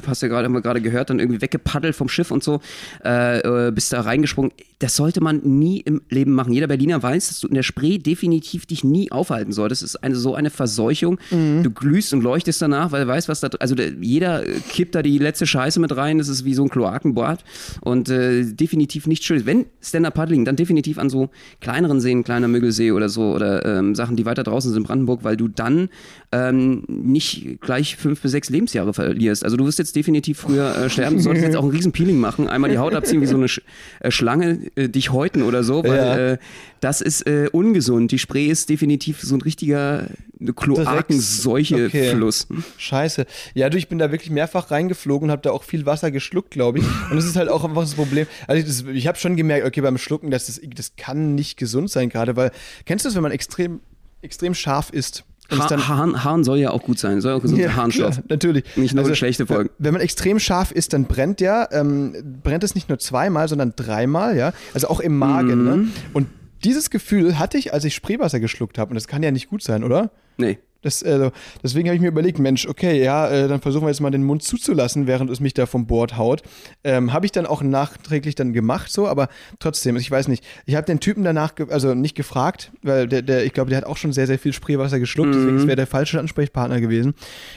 hast 0.06 0.22
ja 0.22 0.28
gerade, 0.28 0.46
haben 0.46 0.54
wir 0.54 0.62
gerade 0.62 0.80
gehört, 0.80 1.10
dann 1.10 1.18
irgendwie 1.18 1.42
weggepaddelt 1.42 1.94
vom 1.94 2.08
Schiff 2.08 2.30
und 2.30 2.42
so, 2.42 2.60
äh, 3.04 3.40
äh, 3.40 3.72
bist 3.72 3.92
da 3.92 4.00
reingesprungen. 4.00 4.52
Das 4.78 4.96
sollte 4.96 5.20
man 5.22 5.40
nie 5.44 5.80
im 5.80 6.00
Leben 6.08 6.32
machen. 6.32 6.52
Jeder 6.54 6.66
Berliner 6.66 7.02
weiß, 7.02 7.28
dass 7.28 7.40
du 7.40 7.48
in 7.48 7.54
der 7.54 7.62
Spree 7.62 7.98
definitiv 7.98 8.64
dich 8.66 8.84
nie 8.84 9.12
aufhalten 9.12 9.52
solltest. 9.52 9.82
Es 9.82 9.90
ist 9.94 10.02
eine, 10.02 10.16
so 10.16 10.34
eine 10.34 10.48
Verseuchung. 10.50 11.18
Mhm. 11.30 11.62
Du 11.62 11.70
glühst 11.70 12.12
und 12.14 12.22
leuchtest 12.22 12.60
danach, 12.62 12.90
weil 12.90 13.02
du 13.04 13.08
weißt, 13.08 13.28
was 13.28 13.40
da, 13.40 13.48
also 13.60 13.74
der, 13.74 13.92
jeder 14.00 14.46
äh, 14.46 14.54
kippt 14.70 14.94
da 14.94 15.02
die 15.02 15.18
letzte 15.18 15.46
Scheiße 15.46 15.78
mit 15.78 15.94
rein. 15.94 16.16
Das 16.18 16.28
ist 16.28 16.44
wie 16.46 16.54
so 16.54 16.62
ein 16.62 16.70
Kloakenbad 16.70 17.44
und 17.82 18.08
äh, 18.08 18.44
definitiv 18.44 19.06
nicht 19.06 19.24
schön. 19.24 19.44
Wenn 19.44 19.66
Stand-Up-Paddling, 19.80 20.44
dann 20.44 20.56
definitiv 20.56 20.98
an 20.98 21.10
so 21.10 21.30
kleineren 21.60 22.00
Seen, 22.00 22.24
kleiner 22.24 22.48
Müggelsee 22.48 22.92
oder 22.92 23.08
so 23.08 23.34
oder 23.34 23.64
ähm, 23.64 23.94
Sachen, 23.94 24.16
die 24.16 24.26
weiter 24.26 24.42
draußen 24.42 24.70
sind 24.72 24.82
in 24.82 24.87
Brandenburg, 24.87 25.24
weil 25.24 25.37
du 25.37 25.48
dann 25.48 25.88
ähm, 26.34 26.82
nicht 26.88 27.60
gleich 27.60 27.94
fünf 27.94 28.20
bis 28.20 28.32
sechs 28.32 28.50
Lebensjahre 28.50 28.92
verlierst. 28.92 29.44
Also 29.44 29.56
du 29.56 29.66
wirst 29.66 29.78
jetzt 29.78 29.94
definitiv 29.94 30.40
früher 30.40 30.74
äh, 30.76 30.90
sterben, 30.90 31.16
du 31.18 31.22
solltest 31.22 31.44
jetzt 31.46 31.56
auch 31.56 31.62
ein 31.62 31.70
riesen 31.70 31.92
Peeling 31.92 32.18
machen, 32.18 32.48
einmal 32.48 32.70
die 32.70 32.78
Haut 32.78 32.94
abziehen 32.94 33.20
wie 33.20 33.26
so 33.26 33.36
eine 33.36 33.46
Sch 33.46 33.60
äh, 34.00 34.10
Schlange, 34.10 34.70
äh, 34.74 34.88
dich 34.88 35.12
häuten 35.12 35.42
oder 35.42 35.62
so, 35.62 35.84
weil 35.84 35.96
Ja. 35.96 36.16
äh, 36.32 36.38
das 36.80 37.00
ist 37.00 37.26
äh, 37.26 37.48
ungesund. 37.52 38.10
Die 38.10 38.18
Spree 38.18 38.46
ist 38.48 38.68
definitiv 38.68 39.22
so 39.22 39.34
ein 39.36 39.40
richtiger 39.42 40.08
Kloakenseuche-Fluss. 40.54 42.48
Scheiße. 42.76 43.26
Ja, 43.54 43.70
du, 43.70 43.78
ich 43.78 43.88
bin 43.88 43.98
da 43.98 44.10
wirklich 44.10 44.30
mehrfach 44.30 44.70
reingeflogen 44.70 45.28
und 45.28 45.30
habe 45.32 45.42
da 45.42 45.50
auch 45.50 45.62
viel 45.62 45.86
Wasser 45.86 46.10
geschluckt, 46.10 46.50
glaube 46.50 46.80
ich. 46.80 46.84
Und 47.10 47.16
das 47.16 47.24
ist 47.24 47.36
halt 47.36 47.48
auch 47.48 47.64
einfach 47.64 47.82
das 47.82 47.94
Problem. 47.94 48.26
Also 48.46 48.66
das, 48.66 48.84
ich 48.92 49.06
habe 49.06 49.18
schon 49.18 49.36
gemerkt, 49.36 49.66
okay, 49.66 49.80
beim 49.80 49.98
Schlucken, 49.98 50.30
das, 50.30 50.48
ist, 50.48 50.60
das 50.74 50.96
kann 50.96 51.34
nicht 51.34 51.56
gesund 51.56 51.90
sein 51.90 52.08
gerade, 52.08 52.36
weil, 52.36 52.50
kennst 52.84 53.04
du 53.04 53.08
das, 53.08 53.14
wenn 53.16 53.22
man 53.22 53.32
extrem, 53.32 53.80
extrem 54.22 54.54
scharf 54.54 54.90
isst? 54.90 55.24
Ha 55.50 55.88
Haaren, 55.88 56.24
Haaren 56.24 56.42
soll 56.42 56.59
ja 56.59 56.70
auch 56.70 56.83
gut 56.83 56.98
sein, 56.98 57.20
soll 57.20 57.33
ja 57.33 57.37
auch 57.38 57.42
gesund 57.42 57.61
sein. 57.61 57.76
Harnstoff. 57.76 58.14
klar, 58.14 58.24
natürlich. 58.28 58.64
Also, 58.66 58.80
Nicht 58.80 58.94
nur 58.94 59.04
so 59.04 59.14
schlechte 59.14 59.46
Folgen. 59.46 59.70
Wenn 59.78 59.92
man 59.92 60.00
extrem 60.02 60.38
scharf 60.38 60.70
ist, 60.72 60.92
dann 60.94 61.04
brennt 61.04 61.40
ja, 61.40 61.68
ähm, 61.70 62.40
brennt 62.42 62.64
es 62.64 62.74
nicht 62.74 62.88
nur 62.88 62.98
zweimal, 62.98 63.46
sondern 63.48 63.74
dreimal, 63.76 64.37
ja. 64.37 64.52
Also 64.72 64.88
auch 64.88 65.00
im 65.00 65.18
Magen, 65.18 65.59
Mhm. 65.59 65.64
ne? 65.64 65.88
Und 66.14 66.28
dieses 66.64 66.88
Gefühl 66.88 67.38
hatte 67.38 67.59
ich, 67.59 67.74
als 67.74 67.85
ich 67.85 67.94
Spreewasser 67.94 68.40
geschluckt 68.40 68.78
habe. 68.78 68.90
Und 68.90 68.94
das 68.94 69.07
kann 69.07 69.22
ja 69.22 69.30
nicht 69.30 69.48
gut 69.50 69.62
sein, 69.62 69.85
oder? 69.85 70.11
Nee. 70.38 70.59
Das, 70.84 71.02
also, 71.02 71.32
deswegen 71.62 71.88
habe 71.88 71.96
ich 71.96 72.02
mir 72.02 72.08
überlegt, 72.08 72.38
Mensch, 72.38 72.66
okay, 72.66 73.02
ja, 73.02 73.28
äh, 73.28 73.48
dann 73.48 73.60
versuchen 73.60 73.84
wir 73.84 73.88
jetzt 73.88 74.00
mal 74.00 74.10
den 74.10 74.22
Mund 74.22 74.42
zuzulassen, 74.42 75.06
während 75.06 75.30
es 75.30 75.40
mich 75.40 75.54
da 75.54 75.64
vom 75.64 75.87
Bord 75.87 76.18
haut. 76.18 76.42
Ähm, 76.85 77.12
habe 77.12 77.24
ich 77.24 77.32
dann 77.32 77.46
auch 77.46 77.62
nachträglich 77.62 78.35
dann 78.35 78.52
gemacht, 78.52 78.92
so, 78.92 79.08
aber 79.08 79.28
trotzdem, 79.58 79.96
ich 79.96 80.10
weiß 80.10 80.28
nicht. 80.28 80.44
Ich 80.66 80.74
habe 80.74 80.87
den 80.87 81.00
Typen 81.00 81.24
danach, 81.24 81.54
also 81.70 81.94
nicht 81.94 82.14
gefragt, 82.14 82.70
weil 82.82 83.08
der, 83.08 83.22
der 83.22 83.44
ich 83.44 83.54
glaube, 83.54 83.70
der 83.70 83.78
hat 83.78 83.87
auch 83.87 83.96
schon 83.96 84.12
sehr, 84.12 84.26
sehr 84.26 84.38
viel 84.38 84.52
Spreewasser 84.52 85.00
geschluckt, 85.00 85.35
deswegen 85.35 85.66
wäre 85.66 85.76
der 85.76 85.87
falsche 85.87 86.20
Ansprechpartner 86.20 86.80
gewesen. 86.80 87.14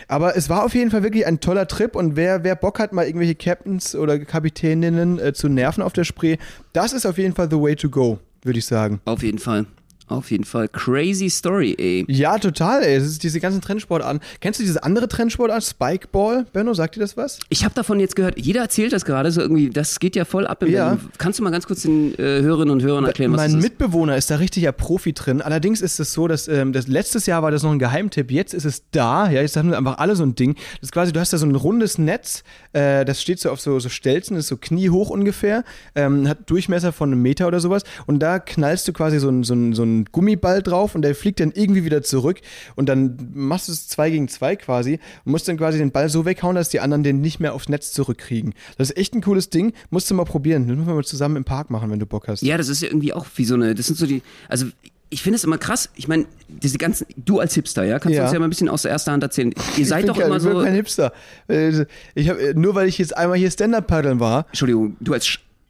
Aber 0.07 0.38
es 0.38 0.49
war 0.49 0.63
auf 0.63 0.73
jeden 0.73 0.89
Fall 0.89 1.03
wirklich 1.03 1.25
ein 1.25 1.41
toller 1.41 1.67
Trip 1.67 1.95
und 1.95 2.15
wer, 2.15 2.45
wer 2.45 2.55
Bock 2.55 2.80
hat, 2.80 2.93
mal 2.93 3.05
irgendwelche 3.05 3.36
Captains 3.36 3.93
oder 3.93 4.17
Kapitäninnen 4.19 5.19
äh, 5.19 5.34
zu 5.34 5.49
nerven 5.49 5.84
auf 5.84 5.91
der 5.91 6.05
Spree, 6.05 6.38
das 6.71 6.93
ist 6.93 7.05
auf 7.05 7.17
jeden 7.17 7.36
Fall 7.36 7.49
the 7.51 7.57
way 7.59 7.75
to 7.75 7.89
go, 7.89 8.19
würde 8.43 8.59
ich 8.59 8.65
sagen. 8.65 9.01
Auf 9.05 9.21
jeden 9.21 9.39
Fall. 9.39 9.65
Auf 10.10 10.32
jeden 10.32 10.45
Fall. 10.45 10.70
Crazy 10.70 11.30
Story, 11.30 11.76
ey. 11.78 12.05
Ja, 12.08 12.38
total, 12.38 12.82
ey. 12.84 12.95
Es 12.95 13.03
ist 13.05 13.24
diese 13.24 13.39
ganzen 13.41 13.60
Trendsportarten. 13.62 14.22
Kennst 14.39 14.60
du 14.60 14.64
diese 14.64 14.84
andere 14.84 15.08
Trendsportart, 15.10 15.64
Spikeball? 15.64 16.45
Benno, 16.53 16.74
sagt 16.74 16.95
dir 16.95 17.01
das 17.01 17.18
was? 17.18 17.39
Ich 17.49 17.66
habe 17.66 17.74
davon 17.76 17.99
jetzt 17.99 18.16
gehört, 18.16 18.39
jeder 18.39 18.62
erzählt 18.62 18.93
das 18.93 19.03
gerade 19.03 19.32
so 19.32 19.41
irgendwie, 19.41 19.70
das 19.70 19.99
geht 19.99 20.16
ja 20.16 20.24
voll 20.24 20.47
ab 20.47 20.64
im 20.64 20.72
Ja. 20.72 20.97
Kannst 21.18 21.39
du 21.39 21.43
mal 21.43 21.49
ganz 21.49 21.68
kurz 21.68 21.82
den 21.82 22.14
äh, 22.18 22.41
Hörerinnen 22.41 22.72
und 22.72 22.84
Hörern 22.84 23.03
erklären, 23.03 23.32
was 23.34 23.38
mein 23.38 23.51
das 23.53 23.60
ist? 23.60 23.64
Mitbewohner 23.70 24.16
ist 24.16 24.32
da 24.32 24.38
richtiger 24.38 24.72
Profi 24.72 25.12
drin. 25.12 25.41
Allerdings 25.41 25.82
ist 25.82 25.99
es 25.99 26.14
so, 26.14 26.28
dass 26.30 26.47
ähm, 26.47 26.72
das 26.72 26.88
letztes 26.88 27.26
Jahr 27.26 27.43
war 27.43 27.51
das 27.51 27.64
noch 27.64 27.72
ein 27.72 27.80
Geheimtipp. 27.80 28.32
Jetzt 28.32 28.53
ist 28.53 28.66
es 28.66 28.84
da. 28.91 29.30
Ja, 29.30 29.41
jetzt 29.41 29.58
haben 29.58 29.70
wir 29.72 29.78
einfach 29.78 29.97
alle 29.97 30.16
so 30.16 30.24
ein 30.24 30.36
Ding. 30.36 30.53
Das 30.80 30.84
ist 30.84 30.91
quasi, 30.93 31.12
du 31.12 31.20
hast 31.20 31.34
da 31.34 31.38
so 31.38 31.45
ein 31.45 31.55
rundes 31.55 31.97
Netz. 31.97 32.43
Äh, 32.72 33.03
das 33.03 33.22
steht 33.22 33.39
so 33.39 33.49
auf 33.51 33.60
so, 33.60 33.78
so 33.82 33.89
Stelzen, 33.89 34.38
ist 34.38 34.47
so 34.47 34.55
kniehoch 34.55 35.10
ungefähr. 35.10 35.66
Ähm, 35.95 36.30
hat 36.30 36.49
Durchmesser 36.49 36.93
von 36.93 37.12
einem 37.12 37.22
Meter 37.22 37.47
oder 37.47 37.60
sowas. 37.60 37.84
Und 38.05 38.20
da 38.20 38.39
knallst 38.39 38.88
du 38.88 38.93
quasi 38.93 39.20
so 39.20 39.28
einen 39.28 39.43
so 39.43 39.53
einen- 39.53 39.74
so 39.74 39.82
einen 39.98 40.06
Gummiball 40.12 40.62
drauf 40.64 40.95
und 40.95 41.02
der 41.02 41.14
fliegt 41.16 41.39
dann 41.39 41.52
irgendwie 41.52 41.84
wieder 41.84 42.02
zurück. 42.04 42.39
Und 42.76 42.88
dann 42.89 43.18
machst 43.34 43.68
du 43.68 43.72
es 43.72 43.88
zwei 43.88 44.10
gegen 44.10 44.28
zwei 44.28 44.56
quasi 44.56 45.00
und 45.26 45.32
musst 45.32 45.48
dann 45.48 45.58
quasi 45.58 45.78
den 45.78 45.91
Ball 45.91 46.10
so 46.10 46.26
weghauen, 46.26 46.56
dass 46.56 46.70
die 46.70 46.80
anderen 46.80 47.04
den 47.04 47.22
nicht 47.22 47.39
mehr 47.39 47.54
aufs 47.54 47.70
Netz 47.70 47.91
zurückkriegen. 47.91 48.54
Das 48.78 48.89
ist 48.89 48.98
echt 48.98 49.14
ein 49.14 49.22
cooles 49.22 49.50
Ding. 49.50 49.74
Musst 49.89 50.10
du 50.10 50.16
mal 50.16 50.26
probieren. 50.26 50.68
Das 50.68 50.76
müssen 50.78 50.88
wir 50.88 50.95
mal 50.95 51.04
zusammen 51.04 51.36
im 51.38 51.43
Park 51.43 51.70
machen, 51.70 51.91
wenn 51.91 52.00
du 52.00 52.06
Bock 52.06 52.28
hast. 52.28 52.41
Ja, 52.41 52.58
das 52.58 52.70
ist 52.70 52.82
ja 52.82 52.88
irgendwie 52.88 53.14
auch 53.14 53.26
wie 53.36 53.45
so 53.45 53.56
eine, 53.56 53.76
das 53.76 53.88
sind 53.88 53.98
so 53.98 54.06
die, 54.06 54.22
also 54.50 54.66
ich 55.10 55.22
finde 55.24 55.38
es 55.38 55.43
immer 55.45 55.58
krass. 55.58 55.89
Ich 55.95 56.10
meine, 56.10 56.26
diese 56.50 56.78
ganzen, 56.78 57.08
du 57.16 57.39
als 57.39 57.54
Hipster, 57.54 57.86
ja, 57.86 57.98
kannst 57.98 58.16
Ja. 58.16 58.24
du 58.24 58.26
uns 58.26 58.34
ja 58.34 58.39
mal 58.39 58.48
ein 58.48 58.50
bisschen 58.50 58.68
aus 58.68 58.82
der 58.82 58.91
ersten 58.91 59.12
Hand 59.12 59.24
erzählen. 59.24 59.54
Ihr 59.78 59.86
seid 59.86 60.02
ich 60.02 60.06
doch 60.08 60.16
bin 60.16 60.24
kein, 60.24 60.32
immer 60.32 60.38
ich 60.38 60.43
bin 60.43 60.52
so, 60.54 60.64
kein 60.64 60.74
Hipster. 60.74 61.14
Äh, 61.48 61.86
Ich 62.14 62.28
hab, 62.30 62.38
nur 62.56 62.76
weil 62.76 62.88
ich 62.89 62.98
jetzt 62.98 63.16
einmal 63.16 63.38
hier 63.38 63.50
Stand-Up-Paddeln 63.50 64.20
war. 64.20 64.45
Entschuldigung, 64.48 64.98
du 65.00 65.14
als 65.14 65.26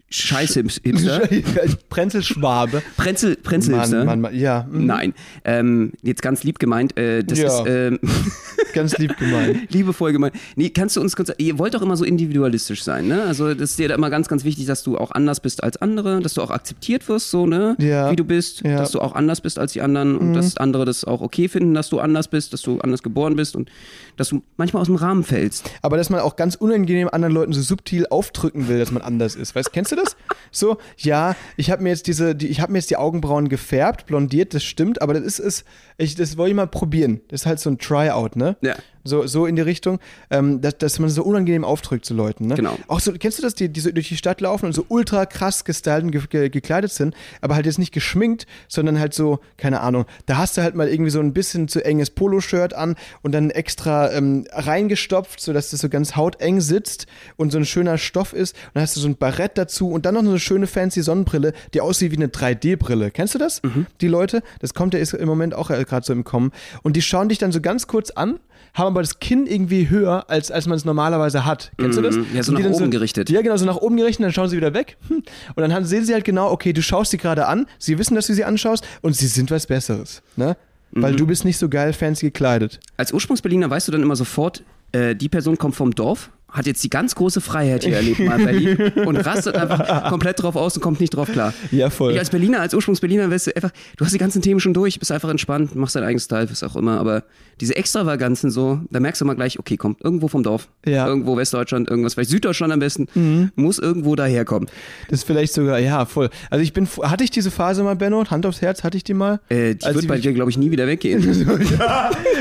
Scheiß-Hipster, 0.09 1.27
Prenzelschwabe. 1.89 2.81
Prenzel, 2.95 3.35
Prenzel-Hipster. 3.35 3.97
Mann, 4.05 4.05
Mann, 4.05 4.21
Mann, 4.21 4.35
ja. 4.35 4.65
mhm. 4.69 4.85
Nein, 4.85 5.13
ähm, 5.43 5.91
jetzt 6.01 6.21
ganz 6.21 6.43
lieb 6.43 6.59
gemeint, 6.59 6.97
äh, 6.97 7.23
das 7.23 7.39
Ja. 7.39 7.47
ist 7.61 7.67
ähm, 7.67 7.99
Ganz 8.73 8.97
lieb 8.97 9.17
gemeint. 9.17 9.69
liebevoll 9.73 10.11
gemeint. 10.11 10.35
Nee, 10.55 10.69
kannst 10.69 10.95
du 10.95 11.01
uns 11.01 11.15
kurz, 11.15 11.31
ihr 11.37 11.57
wollt 11.57 11.73
doch 11.73 11.81
immer 11.81 11.97
so 11.97 12.05
individualistisch 12.05 12.83
sein, 12.83 13.07
ne? 13.07 13.23
Also 13.23 13.53
das 13.53 13.71
ist 13.71 13.79
dir 13.79 13.87
da 13.89 13.95
immer 13.95 14.09
ganz, 14.09 14.27
ganz 14.27 14.43
wichtig, 14.43 14.65
dass 14.67 14.83
du 14.83 14.97
auch 14.97 15.11
anders 15.11 15.39
bist 15.39 15.63
als 15.63 15.77
andere, 15.77 16.19
dass 16.21 16.35
du 16.35 16.41
auch 16.41 16.51
akzeptiert 16.51 17.07
wirst, 17.09 17.31
so, 17.31 17.45
ne? 17.47 17.75
Ja. 17.79 18.11
Wie 18.11 18.15
du 18.15 18.23
bist, 18.23 18.61
Ja. 18.63 18.71
Mhm. 18.71 18.77
dass 18.77 18.91
du 18.91 18.99
auch 19.01 19.13
anders 19.15 19.41
bist 19.41 19.57
als 19.59 19.73
die 19.73 19.81
anderen 19.81 20.15
und 20.17 20.33
dass 20.33 20.57
andere 20.57 20.85
das 20.85 21.03
auch 21.05 21.21
okay 21.21 21.47
finden, 21.47 21.73
dass 21.73 21.89
du 21.89 21.99
anders 21.99 22.27
bist, 22.27 22.53
dass 22.53 22.61
du 22.61 22.79
anders 22.79 23.03
geboren 23.03 23.35
bist 23.35 23.55
und 23.55 23.69
dass 24.15 24.29
du 24.29 24.41
manchmal 24.57 24.81
aus 24.81 24.87
dem 24.87 24.95
Rahmen 24.95 25.23
fällst. 25.23 25.69
Aber 25.81 25.97
dass 25.97 26.09
man 26.09 26.19
auch 26.21 26.35
ganz 26.35 26.55
unangenehm 26.55 27.09
anderen 27.11 27.33
Leuten 27.33 27.53
so 27.53 27.61
subtil 27.61 28.05
aufdrücken 28.09 28.67
will, 28.67 28.79
dass 28.79 28.91
man 28.91 29.01
anders 29.01 29.35
ist. 29.35 29.55
Weißt, 29.55 29.73
kennst 29.73 29.91
du 29.91 29.95
das? 29.97 30.15
So, 30.51 30.77
ja, 30.97 31.35
ich 31.55 31.71
habe 31.71 31.83
mir 31.83 31.89
jetzt 31.89 32.07
diese, 32.07 32.35
die, 32.35 32.47
ich 32.47 32.61
habe 32.61 32.71
mir 32.71 32.79
jetzt 32.79 32.89
die 32.89 32.97
Augenbrauen 32.97 33.49
gefärbt, 33.49 34.05
blondiert, 34.05 34.53
das 34.53 34.63
stimmt, 34.63 35.01
aber 35.01 35.13
das 35.13 35.23
ist 35.23 35.39
es, 35.39 35.65
ich, 35.97 36.15
das 36.15 36.37
wollte 36.37 36.51
ich 36.51 36.55
mal 36.55 36.67
probieren. 36.67 37.21
Das 37.27 37.41
ist 37.41 37.45
halt 37.45 37.59
so 37.59 37.69
ein 37.69 37.77
Tryout, 37.77 38.35
ne? 38.35 38.55
Ja. 38.61 38.75
So, 39.03 39.25
so 39.25 39.45
in 39.45 39.55
die 39.55 39.61
Richtung, 39.61 39.99
ähm, 40.29 40.59
dass, 40.59 40.77
dass 40.77 40.99
man 40.99 41.09
so 41.09 41.23
unangenehm 41.23 41.63
aufdrückt 41.63 42.05
zu 42.05 42.13
Leuten, 42.13 42.47
ne? 42.47 42.55
Genau. 42.55 42.77
Auch 42.87 42.99
so, 42.99 43.13
kennst 43.13 43.39
du 43.39 43.41
das, 43.43 43.55
die, 43.55 43.69
die 43.69 43.79
so 43.79 43.89
durch 43.91 44.09
die 44.09 44.17
Stadt 44.17 44.41
laufen 44.41 44.65
und 44.65 44.73
so 44.73 44.85
ultra 44.89 45.25
krass 45.25 45.63
gestylt 45.63 46.03
und 46.03 46.11
ge 46.11 46.21
ge 46.29 46.49
gekleidet 46.49 46.91
sind, 46.91 47.15
aber 47.41 47.55
halt 47.55 47.65
jetzt 47.65 47.79
nicht 47.79 47.93
geschminkt, 47.93 48.47
sondern 48.67 48.99
halt 48.99 49.13
so, 49.13 49.39
keine 49.55 49.79
Ahnung, 49.79 50.05
da 50.25 50.37
hast 50.37 50.57
du 50.57 50.61
halt 50.61 50.75
mal 50.75 50.89
irgendwie 50.89 51.09
so 51.09 51.19
ein 51.19 51.33
bisschen 51.33 51.67
zu 51.67 51.83
enges 51.85 52.09
Poloshirt 52.09 52.73
an 52.73 52.95
und 53.21 53.31
dann 53.31 53.49
extra 53.49 54.11
ähm, 54.11 54.45
reingestopft, 54.51 55.39
sodass 55.39 55.69
das 55.69 55.79
so 55.79 55.89
ganz 55.89 56.15
hauteng 56.15 56.59
sitzt 56.59 57.07
und 57.37 57.51
so 57.51 57.57
ein 57.57 57.65
schöner 57.65 57.97
Stoff 57.97 58.33
ist. 58.33 58.55
Und 58.55 58.75
dann 58.75 58.83
hast 58.83 58.97
du 58.97 58.99
so 58.99 59.07
ein 59.07 59.15
Barett 59.15 59.57
dazu 59.57 59.86
und 59.89 60.05
dann 60.05 60.15
noch 60.15 60.23
so 60.23 60.29
eine 60.29 60.39
schöne 60.39 60.67
fancy 60.67 61.01
Sonnenbrille, 61.01 61.53
die 61.73 61.81
aussieht 61.81 62.11
wie 62.11 62.15
eine 62.17 62.27
3D-Brille. 62.27 63.11
Kennst 63.11 63.35
du 63.35 63.39
das? 63.39 63.61
Die 64.01 64.07
Leute? 64.07 64.41
Das 64.59 64.73
kommt 64.73 64.93
ja 64.93 64.99
ist 64.99 65.13
im 65.13 65.27
Moment 65.27 65.53
auch 65.53 65.69
äh, 65.69 65.83
gerade 65.83 66.05
so 66.05 66.13
im 66.13 66.23
Kommen. 66.23 66.51
Und 66.83 66.95
die 66.95 67.01
schauen 67.01 67.29
dich 67.29 67.37
dann 67.37 67.51
so 67.51 67.61
ganz 67.61 67.87
kurz 67.87 68.11
an, 68.11 68.39
haben 68.73 68.87
aber 68.87 69.01
das 69.01 69.19
Kinn 69.19 69.47
irgendwie 69.47 69.89
höher, 69.89 70.29
als, 70.29 70.51
als 70.51 70.67
man 70.67 70.77
es 70.77 70.85
normalerweise 70.85 71.45
hat. 71.45 71.71
Kennst 71.77 71.97
du 71.97 72.01
das? 72.01 72.15
Mhm. 72.15 72.25
Ja, 72.33 72.43
so 72.43 72.51
nach 72.51 72.63
oben 72.69 72.91
gerichtet. 72.91 73.29
Ja, 73.29 73.41
genau, 73.41 73.57
so 73.57 73.65
nach 73.65 73.77
oben 73.77 73.97
gerichtet, 73.97 74.25
dann 74.25 74.33
schauen 74.33 74.49
sie 74.49 74.57
wieder 74.57 74.73
weg. 74.73 74.97
Hm. 75.07 75.17
Und 75.17 75.25
dann 75.61 75.73
haben, 75.73 75.85
sehen 75.85 76.05
sie 76.05 76.13
halt 76.13 76.25
genau, 76.25 76.51
okay, 76.51 76.73
du 76.73 76.81
schaust 76.81 77.11
sie 77.11 77.17
gerade 77.17 77.47
an, 77.47 77.65
sie 77.79 77.97
wissen, 77.97 78.15
dass 78.15 78.27
du 78.27 78.33
sie 78.33 78.43
anschaust 78.43 78.85
und 79.01 79.15
sie 79.15 79.27
sind 79.27 79.49
was 79.51 79.65
Besseres. 79.67 80.21
Ne? 80.35 80.55
Weil 80.91 81.13
Mhm. 81.13 81.17
du 81.17 81.27
bist 81.27 81.43
nicht 81.45 81.57
so 81.57 81.69
geil 81.69 81.91
fancy 81.93 82.27
gekleidet. 82.27 82.79
Als 82.97 83.11
Ursprungsberliner 83.13 83.69
weißt 83.69 83.87
du 83.87 83.91
dann 83.91 84.01
immer 84.01 84.15
sofort, 84.15 84.63
äh, 84.93 85.15
die 85.15 85.27
Person 85.29 85.57
kommt 85.57 85.75
vom 85.75 85.91
Dorf, 85.93 86.29
hat 86.49 86.65
jetzt 86.65 86.83
die 86.83 86.89
ganz 86.89 87.13
große 87.15 87.41
Freiheit 87.41 87.83
hier 87.83 87.95
erlebt 87.95 88.19
mal 88.19 88.39
in 88.39 88.45
Berlin 88.45 88.91
und 89.05 89.17
rastet 89.17 89.55
einfach 89.55 90.09
komplett 90.09 90.41
drauf 90.41 90.55
aus 90.55 90.75
und 90.75 90.81
kommt 90.81 90.99
nicht 91.01 91.09
drauf 91.15 91.29
klar. 91.31 91.53
Ja, 91.71 91.89
voll. 91.89 92.13
Ich 92.13 92.19
als 92.19 92.29
Berliner, 92.29 92.61
als 92.61 92.73
Ursprungsberliner, 92.73 93.29
weißt 93.29 93.47
du 93.47 93.55
einfach, 93.55 93.71
du 93.97 94.05
hast 94.05 94.13
die 94.13 94.17
ganzen 94.17 94.41
Themen 94.41 94.59
schon 94.61 94.73
durch, 94.73 94.97
bist 94.97 95.11
einfach 95.11 95.29
entspannt, 95.29 95.75
machst 95.75 95.95
dein 95.95 96.03
eigenes 96.03 96.23
Style, 96.23 96.49
was 96.49 96.63
auch 96.63 96.75
immer, 96.77 96.99
aber 96.99 97.23
diese 97.59 97.75
Extravaganzen 97.75 98.49
so, 98.49 98.79
da 98.91 98.99
merkst 98.99 99.19
du 99.21 99.25
mal 99.25 99.33
gleich, 99.35 99.59
okay, 99.59 99.75
kommt 99.77 100.01
irgendwo 100.03 100.27
vom 100.29 100.41
Dorf, 100.43 100.69
Ja. 100.85 101.03
Mhm. 101.03 101.09
irgendwo 101.09 101.37
Westdeutschland, 101.37 101.89
irgendwas, 101.89 102.13
vielleicht 102.13 102.29
Süddeutschland 102.29 102.71
am 102.71 102.79
besten, 102.79 103.51
muss 103.55 103.77
irgendwo 103.77 104.15
daherkommen. 104.15 104.69
Das 105.09 105.19
ist 105.19 105.27
vielleicht 105.27 105.53
sogar, 105.53 105.79
ja, 105.79 106.05
voll. 106.05 106.29
Also 106.49 106.63
ich 106.63 106.71
bin, 106.73 106.87
hatte 107.03 107.23
ich 107.25 107.31
diese 107.31 107.51
Phase 107.51 107.83
mal, 107.83 107.95
Benno? 107.95 108.23
Hand 108.29 108.45
aufs 108.45 108.61
Herz, 108.61 108.83
hatte 108.83 108.95
ich 108.97 109.03
die 109.03 109.13
mal? 109.13 109.39
Äh, 109.49 109.75
die 109.75 109.85
wird 109.93 110.07
bei 110.07 110.17
dir, 110.19 110.33
glaube 110.33 110.49
ich, 110.51 110.57
nie 110.57 110.71
wieder 110.71 110.87
weggehen. 110.87 111.21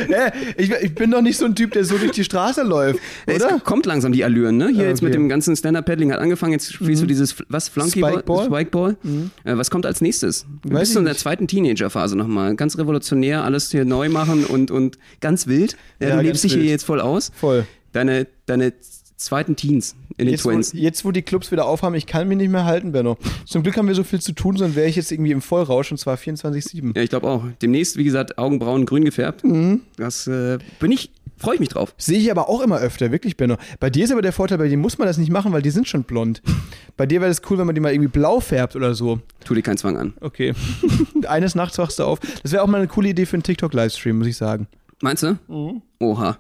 Hä? 0.08 0.30
ich, 0.56 0.70
ich 0.70 0.94
bin 0.94 1.10
doch 1.10 1.22
nicht 1.22 1.36
so 1.38 1.44
ein 1.44 1.54
Typ, 1.54 1.72
der 1.72 1.84
so 1.84 1.98
durch 1.98 2.12
die 2.12 2.24
Straße 2.24 2.62
läuft, 2.62 3.00
Es 3.26 3.42
oder? 3.42 3.58
kommt 3.60 3.84
langsam 3.86 3.95
die 4.12 4.24
Allüren, 4.24 4.56
ne? 4.56 4.68
Hier 4.68 4.84
Ah, 4.84 4.88
jetzt 4.88 5.02
mit 5.02 5.10
okay. 5.10 5.18
Mhm. 5.18 5.24
dem 5.24 5.28
ganzen 5.28 5.56
Stand-Up-Paddling 5.56 6.12
hat 6.12 6.20
angefangen, 6.20 6.52
jetzt 6.52 6.72
spielst 6.72 7.02
du 7.02 7.06
dieses, 7.06 7.36
was, 7.48 7.68
Flunkyball? 7.68 8.22
Spikeball? 8.46 8.96
Mhm. 9.02 9.30
Äh, 9.44 9.56
was 9.56 9.70
kommt 9.70 9.86
als 9.86 10.00
nächstes? 10.00 10.46
Du 10.62 10.72
Weiß 10.72 10.80
bist 10.80 10.92
so 10.94 10.98
in 10.98 11.04
der 11.04 11.16
zweiten 11.16 11.46
Teenager-Phase 11.48 12.16
nochmal. 12.16 12.54
Ganz 12.56 12.78
revolutionär, 12.78 13.44
alles 13.44 13.70
hier 13.70 13.84
neu 13.84 14.08
machen 14.08 14.44
und, 14.44 14.70
und 14.70 14.98
ganz 15.20 15.46
wild. 15.46 15.76
Ja, 16.00 16.08
Ja, 16.08 16.16
du 16.16 16.22
lebst 16.22 16.44
dich 16.44 16.54
hier 16.54 16.64
jetzt 16.64 16.84
voll 16.84 17.00
aus. 17.00 17.30
Voll. 17.34 17.66
Deine, 17.92 18.26
deine 18.46 18.74
zweiten 19.16 19.56
Teens 19.56 19.96
in 20.18 20.26
den 20.26 20.32
Jetzt 20.32 20.44
wo, 20.44 20.50
Twins. 20.50 20.72
jetzt, 20.74 21.04
wo 21.04 21.10
die 21.10 21.22
Clubs 21.22 21.50
wieder 21.50 21.64
aufhaben, 21.66 21.94
ich 21.94 22.06
kann 22.06 22.28
mich 22.28 22.36
nicht 22.36 22.50
mehr 22.50 22.64
halten, 22.66 22.92
Benno. 22.92 23.16
Zum 23.46 23.62
Glück 23.62 23.76
haben 23.78 23.88
wir 23.88 23.94
so 23.94 24.04
viel 24.04 24.20
zu 24.20 24.32
tun, 24.32 24.56
sonst 24.58 24.76
wäre 24.76 24.88
ich 24.88 24.96
jetzt 24.96 25.10
irgendwie 25.10 25.30
im 25.32 25.40
Vollrausch 25.40 25.90
und 25.90 25.96
zwar 25.98 26.16
24-7. 26.16 26.94
Ja, 26.94 27.02
ich 27.02 27.08
glaube 27.10 27.26
auch. 27.26 27.42
Demnächst, 27.62 27.96
wie 27.96 28.04
gesagt, 28.04 28.36
Augenbrauen 28.38 28.84
grün 28.84 29.04
gefärbt. 29.04 29.44
Mhm. 29.44 29.80
Das 29.96 30.26
äh, 30.26 30.58
bin 30.80 30.92
ich, 30.92 31.10
freue 31.36 31.54
ich 31.54 31.60
mich 31.60 31.68
drauf. 31.70 31.94
Sehe 31.98 32.18
ich 32.18 32.30
aber 32.30 32.48
auch 32.48 32.60
immer 32.60 32.78
öfter, 32.78 33.12
wirklich, 33.12 33.36
Benno. 33.36 33.56
Bei 33.80 33.90
dir 33.90 34.04
ist 34.04 34.12
aber 34.12 34.22
der 34.22 34.32
Vorteil, 34.32 34.58
bei 34.58 34.68
dir 34.68 34.76
muss 34.76 34.98
man 34.98 35.06
das 35.06 35.18
nicht 35.18 35.30
machen, 35.30 35.52
weil 35.52 35.62
die 35.62 35.70
sind 35.70 35.88
schon 35.88 36.04
blond. 36.04 36.42
Bei 36.96 37.04
dir 37.04 37.20
wäre 37.20 37.30
es 37.30 37.42
cool, 37.50 37.58
wenn 37.58 37.66
man 37.66 37.74
die 37.74 37.80
mal 37.82 37.92
irgendwie 37.92 38.08
blau 38.08 38.40
färbt 38.40 38.74
oder 38.74 38.94
so. 38.94 39.20
Tu 39.44 39.54
dir 39.54 39.60
keinen 39.60 39.76
Zwang 39.76 39.98
an. 39.98 40.14
Okay. 40.22 40.54
Eines 41.28 41.54
Nachts 41.54 41.76
wachst 41.76 41.98
du 41.98 42.04
auf. 42.04 42.20
Das 42.42 42.52
wäre 42.52 42.62
auch 42.62 42.66
mal 42.66 42.78
eine 42.78 42.88
coole 42.88 43.10
Idee 43.10 43.26
für 43.26 43.34
einen 43.36 43.42
TikTok-Livestream, 43.42 44.16
muss 44.16 44.26
ich 44.28 44.36
sagen. 44.38 44.66
Meinst 45.02 45.22
du? 45.22 45.38
Mhm. 45.46 45.82
Oha. 46.00 46.38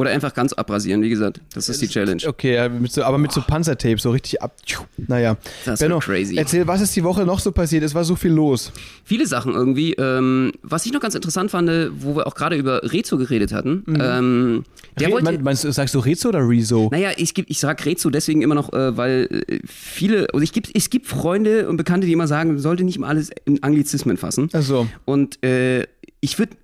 Oder 0.00 0.12
einfach 0.12 0.32
ganz 0.32 0.54
abrasieren, 0.54 1.02
wie 1.02 1.10
gesagt. 1.10 1.42
Das 1.52 1.68
ist 1.68 1.82
die 1.82 1.86
Challenge. 1.86 2.22
Okay, 2.26 2.54
ja, 2.54 2.70
mit 2.70 2.90
so, 2.90 3.02
aber 3.02 3.18
mit 3.18 3.32
so 3.32 3.42
Panzertape, 3.42 3.98
so 3.98 4.12
richtig 4.12 4.40
ab. 4.40 4.56
Naja. 4.96 5.36
Das 5.66 5.80
Benno, 5.80 5.98
crazy. 5.98 6.38
erzähl, 6.38 6.66
was 6.66 6.80
ist 6.80 6.96
die 6.96 7.04
Woche 7.04 7.26
noch 7.26 7.38
so 7.38 7.52
passiert? 7.52 7.84
Es 7.84 7.94
war 7.94 8.02
so 8.04 8.16
viel 8.16 8.30
los. 8.30 8.72
Viele 9.04 9.26
Sachen 9.26 9.52
irgendwie. 9.52 9.92
Ähm, 9.92 10.52
was 10.62 10.86
ich 10.86 10.94
noch 10.94 11.00
ganz 11.00 11.14
interessant 11.14 11.50
fand, 11.50 11.68
wo 11.98 12.16
wir 12.16 12.26
auch 12.26 12.34
gerade 12.34 12.56
über 12.56 12.80
Rezo 12.82 13.18
geredet 13.18 13.52
hatten. 13.52 13.84
Ähm, 13.88 14.64
der 14.98 15.08
Re 15.08 15.12
wollte. 15.12 15.38
meinst 15.42 15.64
du, 15.64 15.70
sagst 15.70 15.94
du 15.94 15.98
Rezo 15.98 16.30
oder 16.30 16.48
Rezo? 16.48 16.88
Naja, 16.90 17.10
ich, 17.18 17.36
ich 17.36 17.60
sag 17.60 17.84
Rezo 17.84 18.08
deswegen 18.08 18.40
immer 18.40 18.54
noch, 18.54 18.72
äh, 18.72 18.96
weil 18.96 19.44
äh, 19.48 19.58
viele, 19.66 20.28
also 20.32 20.42
ich 20.42 20.54
gibt, 20.54 20.70
es 20.72 20.88
gibt 20.88 21.08
Freunde 21.08 21.68
und 21.68 21.76
Bekannte, 21.76 22.06
die 22.06 22.14
immer 22.14 22.26
sagen, 22.26 22.52
man 22.52 22.58
sollte 22.58 22.84
nicht 22.84 22.96
immer 22.96 23.08
alles 23.08 23.30
in 23.44 23.62
Anglizismen 23.62 24.16
fassen. 24.16 24.48
Ach 24.54 24.62
so. 24.62 24.88
Und 25.04 25.44
äh, 25.44 25.84
ich 26.22 26.38
würde, 26.38 26.56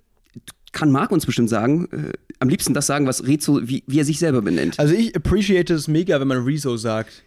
kann 0.71 0.91
Marc 0.91 1.11
uns 1.11 1.27
bestimmt 1.27 1.49
sagen, 1.49 1.87
äh, 1.91 2.13
am 2.39 2.49
liebsten 2.49 2.73
das 2.73 2.87
sagen, 2.87 3.07
was 3.07 3.25
Rezo, 3.25 3.59
wie, 3.63 3.83
wie 3.87 3.99
er 3.99 4.05
sich 4.05 4.19
selber 4.19 4.41
benennt. 4.41 4.79
Also 4.79 4.93
ich 4.93 5.15
appreciate 5.15 5.73
es 5.73 5.87
mega, 5.87 6.19
wenn 6.19 6.27
man 6.27 6.43
Rezo 6.43 6.77
sagt. 6.77 7.23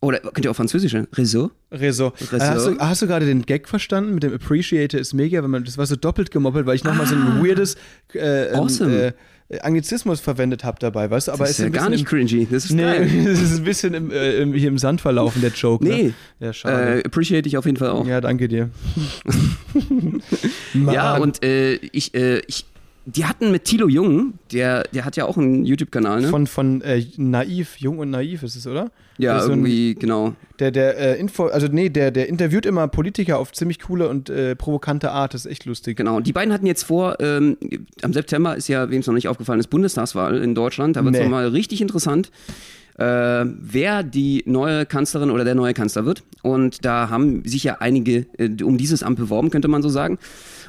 Oder 0.00 0.20
könnt 0.20 0.44
ihr 0.44 0.50
auch 0.50 0.56
Französische? 0.56 1.08
Rezo? 1.12 1.50
Rezo. 1.72 2.12
Rezo. 2.20 2.38
Hast, 2.38 2.66
du, 2.66 2.78
hast 2.78 3.02
du 3.02 3.06
gerade 3.08 3.26
den 3.26 3.42
Gag 3.42 3.68
verstanden 3.68 4.14
mit 4.14 4.22
dem 4.22 4.32
Appreciate 4.32 4.96
is 4.96 5.12
mega, 5.12 5.42
wenn 5.42 5.50
man 5.50 5.64
das 5.64 5.76
war 5.76 5.86
so 5.86 5.96
doppelt 5.96 6.30
gemoppelt, 6.30 6.66
weil 6.66 6.76
ich 6.76 6.84
nochmal 6.84 7.06
so 7.06 7.16
ein 7.16 7.42
weirdes 7.42 7.76
äh, 8.14 8.46
ähm, 8.50 8.54
Awesome. 8.54 9.14
äh, 9.48 9.60
Anglizismus 9.60 10.20
verwendet 10.20 10.62
habe 10.62 10.78
dabei, 10.78 11.10
weißt 11.10 11.28
du? 11.28 11.32
Aber 11.32 11.44
das 11.44 11.52
es 11.52 11.58
ist 11.58 11.64
ja 11.64 11.70
gar 11.70 11.88
nicht 11.88 12.06
cringy. 12.06 12.46
Das 12.48 12.66
ist 12.66 12.76
geil. 12.76 13.06
nee, 13.06 13.26
es 13.28 13.40
ist 13.40 13.58
ein 13.58 13.64
bisschen 13.64 13.94
im, 13.94 14.10
äh, 14.12 14.42
im, 14.42 14.52
hier 14.52 14.68
im 14.68 14.78
Sand 14.78 15.00
verlaufen, 15.00 15.40
der 15.40 15.50
Joke. 15.50 15.82
Nee. 15.82 16.02
Ne? 16.02 16.14
Ja, 16.38 16.52
schade. 16.52 17.00
Äh, 17.00 17.04
appreciate 17.04 17.48
ich 17.48 17.56
auf 17.56 17.64
jeden 17.64 17.78
Fall 17.78 17.90
auch. 17.90 18.06
ja, 18.06 18.20
danke 18.20 18.46
dir. 18.46 18.70
Ja, 20.74 21.16
und 21.16 21.42
äh, 21.42 21.74
ich, 21.74 22.14
äh, 22.14 22.40
ich, 22.46 22.66
die 23.16 23.24
hatten 23.24 23.50
mit 23.50 23.64
Thilo 23.64 23.88
Jung, 23.88 24.34
der, 24.52 24.82
der 24.92 25.04
hat 25.04 25.16
ja 25.16 25.24
auch 25.24 25.38
einen 25.38 25.64
YouTube-Kanal, 25.64 26.20
ne? 26.20 26.28
Von, 26.28 26.46
von 26.46 26.82
äh, 26.82 27.02
Naiv, 27.16 27.76
Jung 27.78 27.98
und 27.98 28.10
Naiv 28.10 28.42
ist 28.42 28.54
es, 28.56 28.66
oder? 28.66 28.90
ja, 29.16 29.40
so 29.40 29.46
ein- 29.50 29.58
irgendwie, 29.60 29.94
genau. 29.94 30.34
Der, 30.60 30.70
der, 30.70 30.96
äh, 30.98 31.18
Info, 31.18 31.46
also 31.46 31.66
nee, 31.68 31.88
der, 31.88 32.10
der 32.10 32.28
interviewt 32.28 32.66
immer 32.66 32.86
Politiker 32.86 33.38
auf 33.38 33.52
ziemlich 33.52 33.80
coole 33.80 34.08
und 34.08 34.28
äh, 34.30 34.54
provokante 34.54 35.10
Art, 35.10 35.32
das 35.34 35.46
ist 35.46 35.50
echt 35.50 35.64
lustig. 35.64 35.96
Genau, 35.96 36.20
die 36.20 36.32
beiden 36.32 36.52
hatten 36.52 36.66
jetzt 36.66 36.82
vor, 36.84 37.16
ähm, 37.20 37.56
am 38.02 38.12
September 38.12 38.56
ist 38.56 38.68
ja, 38.68 38.90
wem 38.90 39.00
es 39.00 39.06
noch 39.06 39.14
nicht 39.14 39.26
aufgefallen 39.28 39.58
ist, 39.60 39.68
Bundestagswahl 39.68 40.36
in 40.36 40.54
Deutschland. 40.54 40.96
Da 40.96 41.04
wird 41.04 41.14
es 41.14 41.20
Nee. 41.20 41.26
nochmal 41.26 41.48
richtig 41.48 41.80
interessant, 41.80 42.30
äh, 42.98 43.44
wer 43.46 44.02
die 44.02 44.42
neue 44.46 44.84
Kanzlerin 44.84 45.30
oder 45.30 45.44
der 45.44 45.54
neue 45.54 45.72
Kanzler 45.72 46.04
wird. 46.04 46.22
Und 46.42 46.84
da 46.84 47.08
haben 47.10 47.44
sich 47.44 47.64
ja 47.64 47.78
einige 47.80 48.26
äh, 48.38 48.62
um 48.62 48.76
dieses 48.76 49.02
Amt 49.02 49.18
beworben, 49.18 49.50
könnte 49.50 49.68
man 49.68 49.82
so 49.82 49.88
sagen. 49.88 50.18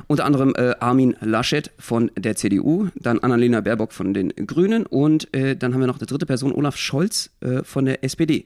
Unter 0.07 0.25
anderem 0.25 0.53
äh, 0.55 0.75
Armin 0.79 1.15
Laschet 1.21 1.71
von 1.77 2.09
der 2.17 2.35
CDU, 2.35 2.87
dann 2.95 3.19
Annalena 3.19 3.61
Baerbock 3.61 3.93
von 3.93 4.13
den 4.13 4.29
Grünen 4.29 4.85
und 4.85 5.33
äh, 5.33 5.55
dann 5.55 5.73
haben 5.73 5.81
wir 5.81 5.87
noch 5.87 5.99
eine 5.99 6.05
dritte 6.05 6.25
Person, 6.25 6.53
Olaf 6.53 6.77
Scholz 6.77 7.31
äh, 7.41 7.63
von 7.63 7.85
der 7.85 8.03
SPD. 8.03 8.45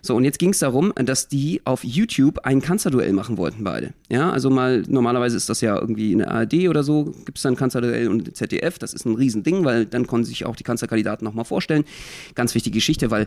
So, 0.00 0.16
und 0.16 0.24
jetzt 0.24 0.38
ging 0.38 0.50
es 0.50 0.60
darum, 0.60 0.92
dass 0.96 1.28
die 1.28 1.60
auf 1.64 1.84
YouTube 1.84 2.40
ein 2.44 2.62
Kanzlerduell 2.62 3.12
machen 3.12 3.36
wollten, 3.36 3.64
beide. 3.64 3.92
Ja, 4.08 4.30
also 4.30 4.50
mal, 4.50 4.82
normalerweise 4.88 5.36
ist 5.36 5.48
das 5.48 5.60
ja 5.60 5.78
irgendwie 5.78 6.12
in 6.12 6.18
der 6.18 6.30
ARD 6.30 6.68
oder 6.68 6.82
so, 6.82 7.12
gibt 7.24 7.38
es 7.38 7.42
dann 7.42 7.56
Kanzlerduell 7.56 8.08
und 8.08 8.36
ZDF. 8.36 8.78
Das 8.78 8.94
ist 8.94 9.04
ein 9.04 9.14
Riesending, 9.14 9.64
weil 9.64 9.86
dann 9.86 10.06
konnten 10.06 10.26
sich 10.26 10.46
auch 10.46 10.56
die 10.56 10.64
Kanzlerkandidaten 10.64 11.24
nochmal 11.24 11.44
vorstellen. 11.44 11.84
Ganz 12.34 12.54
wichtige 12.54 12.74
Geschichte, 12.74 13.10
weil 13.10 13.23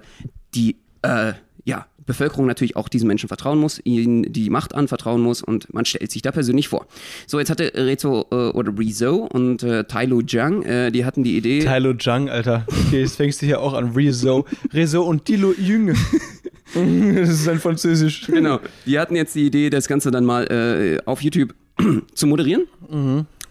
die 0.54 0.78
äh, 1.02 1.34
ja, 1.66 1.86
Bevölkerung 2.06 2.48
natürlich 2.48 2.76
auch 2.76 2.88
diesen 2.88 3.08
Menschen 3.08 3.28
vertrauen 3.28 3.60
muss, 3.60 3.80
ihnen 3.84 4.32
die 4.32 4.50
Macht 4.50 4.74
anvertrauen 4.74 5.22
muss 5.22 5.44
und 5.44 5.72
man 5.74 5.86
stellt 5.86 6.10
sich 6.10 6.22
da 6.22 6.32
persönlich 6.32 6.70
vor. 6.70 6.88
So, 7.28 7.38
jetzt 7.38 7.50
hatte 7.50 7.72
Rezo 7.76 8.26
äh, 8.32 8.36
oder 8.36 8.72
Rezo 8.78 9.28
und 9.32 9.62
äh, 9.64 9.84
Tailo 9.84 10.22
Zhang, 10.22 10.64
äh, 10.64 10.92
die 10.92 11.06
hatten 11.06 11.24
die 11.24 11.38
Idee. 11.38 11.60
Tylo 11.60 11.92
Jung, 11.92 12.30
Alter. 12.30 12.66
Okay, 12.68 13.02
jetzt 13.02 13.18
fängst 13.18 13.42
du 13.42 13.46
hier 13.46 13.62
auch 13.62 13.74
an. 13.74 13.92
Rezo. 13.92 14.46
Rezo 14.74 15.04
und 15.04 15.26
Tilo 15.26 15.54
Jung. 15.54 15.88
das 16.74 17.30
ist 17.30 17.48
ein 17.50 17.60
Französisch. 17.60 18.28
Genau. 18.28 18.60
Die 18.86 18.98
hatten 18.98 19.16
jetzt 19.16 19.36
die 19.36 19.46
Idee, 19.46 19.70
das 19.70 19.88
Ganze 19.88 20.10
dann 20.10 20.24
mal 20.24 20.46
äh, 20.46 21.00
auf 21.06 21.22
YouTube 21.22 21.54
zu 22.14 22.28
moderieren. 22.28 22.68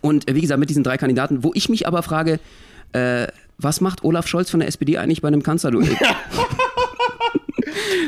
Und 0.00 0.30
äh, 0.30 0.34
wie 0.34 0.40
gesagt, 0.40 0.58
mit 0.58 0.70
diesen 0.70 0.82
drei 0.82 0.96
Kandidaten, 0.96 1.44
wo 1.44 1.50
ich 1.54 1.68
mich 1.68 1.86
aber 1.86 2.02
frage, 2.02 2.40
äh, 2.92 3.26
was 3.58 3.80
macht 3.80 4.04
Olaf 4.04 4.26
Scholz 4.26 4.50
von 4.50 4.60
der 4.60 4.68
SPD 4.68 4.98
eigentlich 4.98 5.22
bei 5.22 5.28
einem 5.28 5.42
Kanzlerduell? 5.42 5.88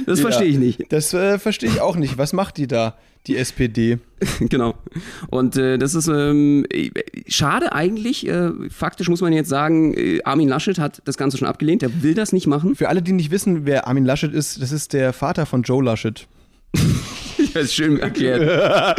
das 0.07 0.20
verstehe 0.20 0.49
ich 0.49 0.59
nicht. 0.59 0.84
Das 0.90 1.14
äh, 1.14 1.38
verstehe 1.38 1.70
ich 1.70 1.80
auch 1.80 1.96
nicht. 1.96 2.18
Was 2.18 2.32
macht 2.32 2.57
die 2.57 2.66
da, 2.66 2.96
die 3.26 3.36
SPD? 3.36 3.99
genau. 4.40 4.74
Und 5.30 5.57
äh, 5.57 5.78
das 5.78 5.94
ist 5.94 6.09
ähm, 6.09 6.66
äh, 6.70 6.90
schade 7.26 7.72
eigentlich. 7.72 8.26
Äh, 8.26 8.51
faktisch 8.70 9.09
muss 9.09 9.20
man 9.20 9.32
jetzt 9.32 9.49
sagen, 9.49 9.94
äh, 9.94 10.20
Armin 10.24 10.49
Laschet 10.49 10.78
hat 10.78 11.03
das 11.05 11.16
Ganze 11.16 11.38
schon 11.38 11.49
abgelehnt. 11.49 11.82
Der 11.82 12.03
will 12.03 12.14
das 12.14 12.32
nicht 12.32 12.46
machen. 12.46 12.74
Für 12.74 12.88
alle, 12.88 13.03
die 13.03 13.12
nicht 13.12 13.30
wissen, 13.30 13.64
wer 13.64 13.86
Armin 13.86 14.05
Laschet 14.05 14.32
ist, 14.32 14.61
das 14.61 14.72
ist 14.72 14.92
der 14.92 15.12
Vater 15.12 15.46
von 15.46 15.62
Joe 15.62 15.82
Laschet. 15.82 16.26
Das 17.55 17.64
ist 17.64 17.74
schön 17.74 17.99
erklärt. 17.99 18.99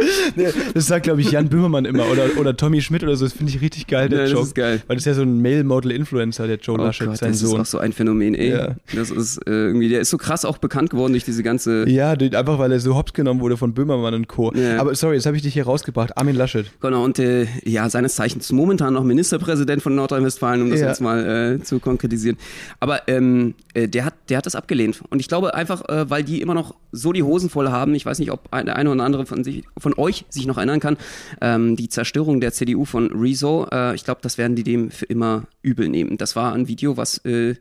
Das 0.74 0.86
sagt, 0.86 1.04
glaube 1.04 1.20
ich, 1.20 1.30
Jan 1.30 1.48
Böhmermann 1.48 1.84
immer 1.84 2.06
oder, 2.10 2.26
oder 2.38 2.56
Tommy 2.56 2.80
Schmidt 2.80 3.02
oder 3.02 3.16
so. 3.16 3.24
Das 3.24 3.32
finde 3.34 3.52
ich 3.52 3.60
richtig 3.60 3.86
geil, 3.86 4.08
der 4.08 4.18
Ja, 4.18 4.24
das 4.24 4.32
Joke. 4.32 4.44
ist 4.46 4.54
geil. 4.54 4.82
Weil 4.86 4.96
das 4.96 5.02
ist 5.02 5.06
ja 5.06 5.14
so 5.14 5.22
ein 5.22 5.40
Male-Model-Influencer, 5.42 6.46
der 6.46 6.56
Joe 6.58 6.78
Oh 6.78 6.84
Laschet, 6.84 7.06
Gott, 7.06 7.18
sein 7.18 7.30
das 7.32 7.42
ist 7.42 7.48
Sohn. 7.50 7.60
auch 7.60 7.66
so 7.66 7.78
ein 7.78 7.92
Phänomen, 7.92 8.34
ey. 8.34 8.50
Ja. 8.50 8.76
Das 8.94 9.10
ist 9.10 9.38
äh, 9.46 9.50
irgendwie, 9.50 9.88
der 9.88 10.00
ist 10.00 10.10
so 10.10 10.18
krass 10.18 10.44
auch 10.44 10.58
bekannt 10.58 10.90
geworden 10.90 11.12
durch 11.12 11.24
diese 11.24 11.42
ganze 11.42 11.88
Ja, 11.88 12.10
einfach 12.12 12.58
weil 12.58 12.72
er 12.72 12.80
so 12.80 12.94
hops 12.96 13.12
genommen 13.12 13.40
wurde 13.40 13.56
von 13.56 13.74
Böhmermann 13.74 14.14
und 14.14 14.28
Co. 14.28 14.52
Ja. 14.54 14.78
Aber 14.80 14.94
sorry, 14.94 15.16
jetzt 15.16 15.26
habe 15.26 15.36
ich 15.36 15.42
dich 15.42 15.54
hier 15.54 15.64
rausgebracht. 15.64 16.16
Armin 16.16 16.36
Laschet. 16.36 16.66
Genau, 16.80 17.04
und 17.04 17.18
äh, 17.18 17.46
ja, 17.64 17.88
seines 17.90 18.14
Zeichens 18.14 18.50
momentan 18.52 18.94
noch 18.94 19.04
Ministerpräsident 19.04 19.82
von 19.82 19.94
Nordrhein-Westfalen, 19.94 20.62
um 20.62 20.70
das 20.70 20.80
jetzt 20.80 21.00
mal 21.00 21.56
äh, 21.60 21.62
zu 21.62 21.78
konkretisieren. 21.80 22.36
Aber 22.78 23.08
ähm, 23.08 23.54
äh, 23.74 23.88
der, 23.88 24.04
hat, 24.04 24.14
der 24.28 24.38
hat 24.38 24.46
das 24.46 24.54
abgelehnt. 24.54 25.00
Und 25.10 25.20
ich 25.20 25.28
glaube 25.28 25.54
einfach, 25.54 25.88
äh, 25.88 26.08
weil 26.10 26.24
die 26.24 26.40
immer 26.40 26.54
noch 26.54 26.74
so 26.92 27.12
die 27.12 27.22
Hosen 27.22 27.50
voll 27.50 27.68
haben, 27.68 27.94
ich 27.94 28.04
weiß 28.06 28.18
nicht, 28.18 28.30
ob 28.32 28.39
ein- 28.50 28.66
der 28.66 28.76
eine 28.76 28.90
oder 28.90 29.04
andere 29.04 29.26
von, 29.26 29.44
sich, 29.44 29.64
von 29.78 29.94
euch 29.96 30.24
sich 30.28 30.46
noch 30.46 30.56
erinnern 30.56 30.80
kann, 30.80 30.96
ähm, 31.40 31.76
die 31.76 31.88
Zerstörung 31.88 32.40
der 32.40 32.52
CDU 32.52 32.84
von 32.84 33.10
Rezo, 33.12 33.66
äh, 33.72 33.94
ich 33.94 34.04
glaube, 34.04 34.20
das 34.22 34.38
werden 34.38 34.56
die 34.56 34.62
dem 34.64 34.90
für 34.90 35.06
immer 35.06 35.44
übel 35.62 35.88
nehmen. 35.88 36.16
Das 36.18 36.36
war 36.36 36.52
ein 36.52 36.68
Video, 36.68 36.96
was, 36.96 37.18
äh, 37.24 37.54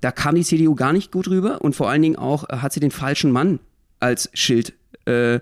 da 0.00 0.10
kam 0.12 0.34
die 0.34 0.44
CDU 0.44 0.74
gar 0.74 0.92
nicht 0.92 1.10
gut 1.12 1.28
rüber 1.28 1.62
und 1.62 1.74
vor 1.74 1.88
allen 1.88 2.02
Dingen 2.02 2.16
auch 2.16 2.48
äh, 2.50 2.56
hat 2.58 2.72
sie 2.72 2.80
den 2.80 2.90
falschen 2.90 3.30
Mann 3.30 3.58
als 4.00 4.28
Schild 4.34 4.74
äh, 5.06 5.40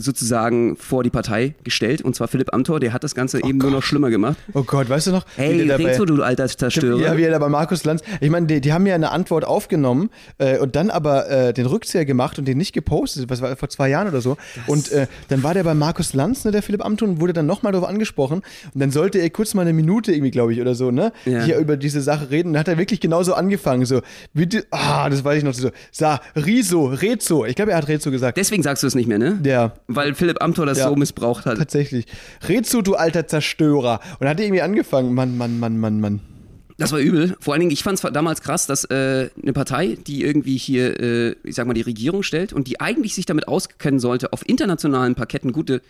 sozusagen 0.00 0.76
vor 0.76 1.02
die 1.02 1.10
Partei 1.10 1.54
gestellt. 1.64 2.02
Und 2.02 2.14
zwar 2.16 2.28
Philipp 2.28 2.52
Amthor, 2.52 2.80
der 2.80 2.92
hat 2.92 3.04
das 3.04 3.14
Ganze 3.14 3.42
eben 3.42 3.58
nur 3.58 3.70
noch 3.70 3.82
schlimmer 3.82 4.10
gemacht. 4.10 4.36
Oh 4.54 4.62
Gott, 4.62 4.88
weißt 4.88 5.08
du 5.08 5.10
noch? 5.12 5.24
Hey, 5.36 5.66
dabei- 5.66 5.86
Rezo, 5.92 6.04
du 6.04 6.22
alter 6.22 6.46
Zerstörer. 6.48 7.00
Ja, 7.00 7.16
wie 7.16 7.22
er 7.22 7.30
da 7.30 7.38
bei 7.38 7.48
Markus 7.48 7.84
Lanz. 7.84 8.02
Ich 8.20 8.30
meine, 8.30 8.46
die, 8.46 8.60
die 8.60 8.72
haben 8.72 8.86
ja 8.86 8.94
eine 8.94 9.10
Antwort 9.10 9.44
aufgenommen 9.44 10.10
äh, 10.38 10.58
und 10.58 10.76
dann 10.76 10.90
aber 10.90 11.28
äh, 11.30 11.52
den 11.52 11.66
Rückzieher 11.66 12.04
gemacht 12.04 12.38
und 12.38 12.46
den 12.46 12.58
nicht 12.58 12.72
gepostet. 12.72 13.28
Was 13.28 13.40
war 13.42 13.56
vor 13.56 13.68
zwei 13.68 13.88
Jahren 13.88 14.08
oder 14.08 14.20
so. 14.20 14.36
und 14.66 14.90
äh, 14.92 15.06
dann 15.28 15.42
war 15.42 15.54
der 15.54 15.64
bei 15.64 15.74
Markus 15.74 16.14
Lanz, 16.14 16.44
ne, 16.44 16.50
der 16.52 16.62
Philipp 16.62 16.84
Amthor, 16.84 17.08
und 17.08 17.20
wurde 17.20 17.32
dann 17.32 17.46
nochmal 17.46 17.72
darauf 17.72 17.88
angesprochen. 17.88 18.42
Und 18.74 18.80
dann 18.80 18.90
sollte 18.90 19.18
er 19.18 19.30
kurz 19.30 19.54
mal 19.54 19.62
eine 19.62 19.72
Minute 19.72 20.12
irgendwie, 20.12 20.30
glaube 20.30 20.52
ich, 20.52 20.60
oder 20.60 20.74
so, 20.74 20.90
ne, 20.90 21.12
Ja. 21.24 21.42
hier 21.42 21.58
über 21.58 21.76
diese 21.76 22.00
Sache 22.00 22.30
reden. 22.30 22.48
Und 22.48 22.54
dann 22.54 22.60
hat 22.60 22.68
er 22.68 22.78
wirklich 22.78 23.00
genauso 23.00 23.34
angefangen. 23.34 23.84
So, 23.86 24.00
bitte, 24.34 24.64
ah, 24.70 25.08
das 25.10 25.24
weiß 25.24 25.38
ich 25.38 25.44
noch 25.44 25.54
so. 25.54 25.70
Sa, 25.92 26.20
Riso, 26.34 26.86
Rezo. 26.86 27.44
Ich 27.44 27.56
glaube, 27.56 27.72
er 27.72 27.78
hat 27.78 27.88
Rezo 27.88 28.10
gesagt. 28.10 28.36
Deswegen 28.38 28.62
sagst 28.62 28.82
du 28.82 28.86
es 28.86 28.94
nicht 28.94 29.06
mehr, 29.08 29.18
ne? 29.18 29.35
Ja. 29.44 29.74
Weil 29.86 30.14
Philipp 30.14 30.42
Amthor 30.42 30.66
das 30.66 30.78
Ja. 30.78 30.88
so 30.88 30.96
missbraucht 30.96 31.46
hat. 31.46 31.58
Tatsächlich. 31.58 32.06
Rezo, 32.48 32.82
du 32.82 32.94
alter 32.94 33.26
Zerstörer. 33.26 34.00
Und 34.20 34.28
hat 34.28 34.38
er 34.38 34.46
irgendwie 34.46 34.62
angefangen. 34.62 35.14
Mann, 35.14 35.36
Mann, 35.36 35.58
Mann, 35.58 35.78
Mann, 35.78 36.00
Mann. 36.00 36.20
Das 36.78 36.92
war 36.92 36.98
übel. 36.98 37.34
Vor 37.40 37.54
allen 37.54 37.60
Dingen, 37.60 37.72
ich 37.72 37.82
fand 37.82 37.98
es 38.02 38.12
damals 38.12 38.42
krass, 38.42 38.66
dass 38.66 38.84
äh, 38.84 39.30
eine 39.42 39.52
Partei, 39.54 39.96
die 40.06 40.22
irgendwie 40.22 40.58
hier, 40.58 41.00
äh, 41.00 41.34
ich 41.42 41.54
sag 41.54 41.66
mal, 41.66 41.72
die 41.72 41.80
Regierung 41.80 42.22
stellt 42.22 42.52
und 42.52 42.66
die 42.68 42.80
eigentlich 42.80 43.14
sich 43.14 43.24
damit 43.24 43.48
auskennen 43.48 43.98
sollte, 43.98 44.32
auf 44.34 44.46
internationalen 44.46 45.14
Parketten 45.14 45.52
gute, 45.52 45.80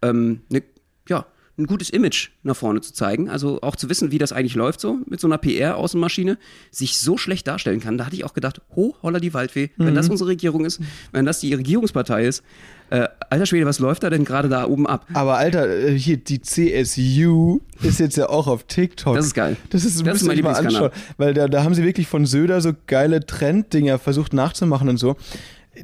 ähm, 0.00 0.42
ne, 0.48 0.62
ja, 1.08 1.26
ein 1.58 1.66
gutes 1.66 1.90
Image 1.90 2.28
nach 2.44 2.54
vorne 2.54 2.80
zu 2.82 2.92
zeigen. 2.92 3.28
Also 3.28 3.62
auch 3.62 3.74
zu 3.74 3.90
wissen, 3.90 4.12
wie 4.12 4.18
das 4.18 4.30
eigentlich 4.30 4.54
läuft 4.54 4.80
so 4.80 4.98
mit 5.06 5.18
so 5.18 5.26
einer 5.26 5.38
PR-Außenmaschine, 5.38 6.38
sich 6.70 6.98
so 6.98 7.16
schlecht 7.16 7.48
darstellen 7.48 7.80
kann. 7.80 7.98
Da 7.98 8.06
hatte 8.06 8.14
ich 8.14 8.24
auch 8.24 8.32
gedacht, 8.34 8.60
ho, 8.76 8.94
holla 9.02 9.18
die 9.18 9.34
Waldfee, 9.34 9.70
wenn 9.76 9.96
das 9.96 10.08
unsere 10.08 10.30
Regierung 10.30 10.64
ist, 10.64 10.80
wenn 11.10 11.24
das 11.26 11.40
die 11.40 11.52
Regierungspartei 11.54 12.26
ist, 12.26 12.44
äh, 12.90 13.08
alter 13.30 13.46
Schwede, 13.46 13.66
was 13.66 13.78
läuft 13.78 14.02
da 14.02 14.10
denn 14.10 14.24
gerade 14.24 14.48
da 14.48 14.66
oben 14.66 14.86
ab? 14.86 15.06
Aber 15.12 15.36
Alter, 15.36 15.68
äh, 15.68 15.98
hier 15.98 16.16
die 16.16 16.40
CSU 16.40 17.60
ist 17.82 18.00
jetzt 18.00 18.16
ja 18.16 18.28
auch 18.28 18.46
auf 18.46 18.64
TikTok. 18.64 19.14
Das 19.16 19.26
ist 19.26 19.34
geil. 19.34 19.56
Das 19.70 19.84
ist, 19.84 20.06
Das 20.06 20.22
ist 20.22 20.26
mein 20.26 20.40
mal 20.40 20.54
anschauen, 20.54 20.90
weil 21.16 21.34
da, 21.34 21.48
da 21.48 21.64
haben 21.64 21.74
sie 21.74 21.84
wirklich 21.84 22.06
von 22.06 22.26
Söder 22.26 22.60
so 22.60 22.72
geile 22.86 23.24
Trenddinger 23.24 23.98
versucht 23.98 24.32
nachzumachen 24.32 24.88
und 24.88 24.96
so. 24.96 25.16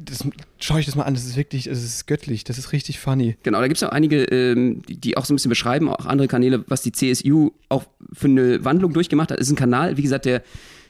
Das, 0.01 0.25
schau 0.59 0.77
ich 0.77 0.85
das 0.85 0.95
mal 0.95 1.03
an, 1.03 1.13
das 1.13 1.23
ist 1.23 1.37
wirklich, 1.37 1.65
das 1.65 1.81
ist 1.81 2.05
göttlich, 2.05 2.43
das 2.43 2.57
ist 2.57 2.73
richtig 2.73 2.99
funny. 2.99 3.37
Genau, 3.43 3.61
da 3.61 3.67
gibt 3.67 3.77
es 3.77 3.83
auch 3.83 3.91
einige, 3.91 4.25
ähm, 4.25 4.81
die, 4.89 4.97
die 4.97 5.15
auch 5.15 5.23
so 5.23 5.33
ein 5.33 5.37
bisschen 5.37 5.49
beschreiben, 5.49 5.87
auch 5.87 6.05
andere 6.05 6.27
Kanäle, 6.27 6.65
was 6.67 6.81
die 6.81 6.91
CSU 6.91 7.51
auch 7.69 7.85
für 8.11 8.27
eine 8.27 8.65
Wandlung 8.65 8.91
durchgemacht 8.91 9.31
hat. 9.31 9.39
Ist 9.39 9.51
ein 9.51 9.55
Kanal, 9.55 9.95
wie 9.95 10.01
gesagt, 10.01 10.25
der, 10.25 10.41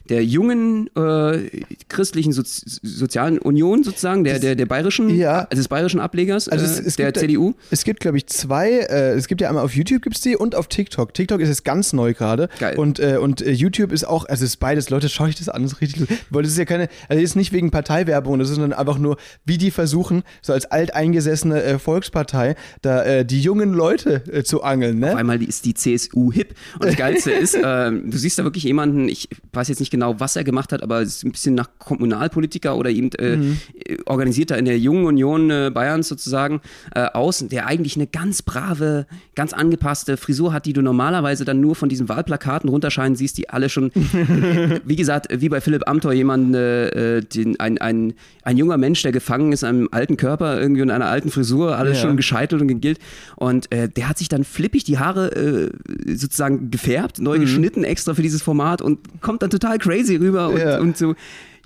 der 0.09 0.23
jungen 0.23 0.89
äh, 0.95 1.49
christlichen 1.89 2.31
Sozi 2.31 2.65
Sozialen 2.83 3.39
Union 3.39 3.83
sozusagen, 3.83 4.23
der, 4.23 4.39
der, 4.39 4.55
der 4.55 4.65
bayerischen, 4.65 5.09
Ja. 5.09 5.39
also 5.49 5.55
des 5.55 5.67
bayerischen 5.67 5.99
Ablegers 5.99 6.47
Also 6.47 6.65
es, 6.65 6.79
äh, 6.79 6.83
es 6.85 6.95
der 6.95 7.07
gibt, 7.11 7.19
CDU. 7.19 7.53
Es 7.71 7.83
gibt, 7.83 7.99
glaube 7.99 8.17
ich, 8.17 8.27
zwei. 8.27 8.71
Äh, 8.71 9.13
es 9.13 9.27
gibt 9.27 9.41
ja 9.41 9.49
einmal 9.49 9.63
auf 9.63 9.75
YouTube 9.75 10.01
gibt's 10.03 10.21
die 10.21 10.35
und 10.35 10.55
auf 10.55 10.67
TikTok. 10.67 11.13
TikTok 11.13 11.41
ist 11.41 11.49
jetzt 11.49 11.65
ganz 11.65 11.93
neu 11.93 12.13
gerade. 12.13 12.49
Und, 12.77 12.99
äh, 12.99 13.17
und 13.17 13.41
äh, 13.41 13.51
YouTube 13.51 13.91
ist 13.91 14.05
auch, 14.05 14.25
also 14.25 14.43
es 14.45 14.51
ist 14.51 14.57
beides. 14.57 14.89
Leute, 14.89 15.09
schaut 15.09 15.29
euch 15.29 15.35
das 15.35 15.49
an, 15.49 15.63
das 15.63 15.73
ist 15.73 15.81
richtig. 15.81 16.07
Weil 16.29 16.43
das 16.43 16.51
ist 16.51 16.57
ja 16.57 16.65
keine, 16.65 16.89
also 17.09 17.21
das 17.21 17.31
ist 17.31 17.35
nicht 17.35 17.51
wegen 17.51 17.71
Parteiwerbung, 17.71 18.39
das 18.39 18.49
ist 18.49 18.55
sondern 18.55 18.73
einfach 18.73 18.97
nur, 18.97 19.17
wie 19.45 19.57
die 19.57 19.69
versuchen, 19.71 20.23
so 20.41 20.53
als 20.53 20.65
alteingesessene 20.65 21.61
äh, 21.61 21.79
Volkspartei, 21.79 22.55
da 22.81 23.23
die 23.23 23.41
jungen 23.41 23.73
Leute 23.73 24.43
zu 24.45 24.63
angeln, 24.63 25.03
Auf 25.03 25.11
ne? 25.11 25.17
einmal 25.17 25.41
ist 25.43 25.65
die 25.65 25.73
CSU 25.73 26.31
hip. 26.31 26.55
Und 26.79 26.85
das 26.85 26.95
Geilste 26.95 27.31
ist, 27.31 27.57
ähm, 27.63 28.09
du 28.09 28.17
siehst 28.17 28.39
da 28.39 28.43
wirklich 28.43 28.63
jemanden, 28.63 29.09
ich 29.09 29.27
weiß 29.53 29.67
jetzt 29.67 29.79
nicht 29.79 29.91
genau, 29.95 30.19
was 30.19 30.35
er 30.35 30.43
gemacht 30.43 30.71
hat, 30.73 30.83
aber 30.83 31.01
es 31.01 31.17
ist 31.17 31.23
ein 31.25 31.31
bisschen 31.31 31.55
nach 31.55 31.69
Kommunalpolitiker 31.79 32.75
oder 32.77 32.89
eben 32.89 33.09
äh, 33.17 33.35
Mhm. 33.37 33.57
äh, 33.85 33.97
organisiert 34.05 34.51
er 34.51 34.57
in 34.57 34.65
der 34.65 34.77
Jungen 34.77 35.05
Union 35.05 35.49
äh, 35.49 35.71
Bayerns 35.73 36.07
sozusagen 36.07 36.61
äh, 36.93 37.05
aus, 37.05 37.45
der 37.47 37.65
eigentlich 37.67 37.95
eine 37.95 38.07
ganz 38.07 38.41
brave, 38.41 39.05
ganz 39.35 39.53
angepasste 39.53 40.17
Frisur 40.17 40.53
hat, 40.53 40.65
die 40.65 40.73
du 40.73 40.81
normalerweise 40.81 41.45
dann 41.45 41.59
nur 41.61 41.75
von 41.75 41.89
diesen 41.89 42.09
Wahlplakaten 42.09 42.69
runterscheinen 42.69 43.15
siehst, 43.15 43.37
die 43.37 43.49
alle 43.49 43.69
schon, 43.69 43.91
wie 44.85 44.95
gesagt, 44.95 45.27
wie 45.41 45.49
bei 45.49 45.61
Philipp 45.61 45.87
Amthor 45.87 46.13
jemanden, 46.13 46.53
äh, 46.53 47.21
den, 47.21 47.59
ein, 47.59 47.77
ein, 47.77 48.13
ein 48.43 48.57
junger 48.57 48.77
Mensch, 48.77 49.01
der 49.03 49.11
gefangen 49.11 49.51
ist 49.51 49.63
an 49.63 49.75
einem 49.75 49.89
alten 49.91 50.17
Körper, 50.17 50.59
irgendwie 50.59 50.81
in 50.81 50.91
einer 50.91 51.07
alten 51.07 51.29
Frisur, 51.31 51.77
alles 51.77 51.97
Ja. 51.97 52.03
schon 52.07 52.17
gescheitelt 52.17 52.61
und 52.61 52.67
gegilt. 52.67 52.99
Und 53.35 53.71
äh, 53.71 53.87
der 53.89 54.09
hat 54.09 54.17
sich 54.17 54.29
dann 54.29 54.43
flippig 54.43 54.83
die 54.83 54.97
Haare 54.97 55.31
äh, 55.35 55.69
sozusagen 56.15 56.71
gefärbt, 56.71 57.19
Mhm. 57.19 57.23
neu 57.25 57.39
geschnitten 57.39 57.83
extra 57.83 58.13
für 58.13 58.21
dieses 58.21 58.41
Format 58.41 58.81
und 58.81 59.21
kommt 59.21 59.41
dann 59.41 59.49
total 59.49 59.77
crazy 59.85 60.15
rüber 60.15 60.49
und, 60.49 60.57
Ja. 60.59 60.79
und 60.79 60.97
so 60.97 61.15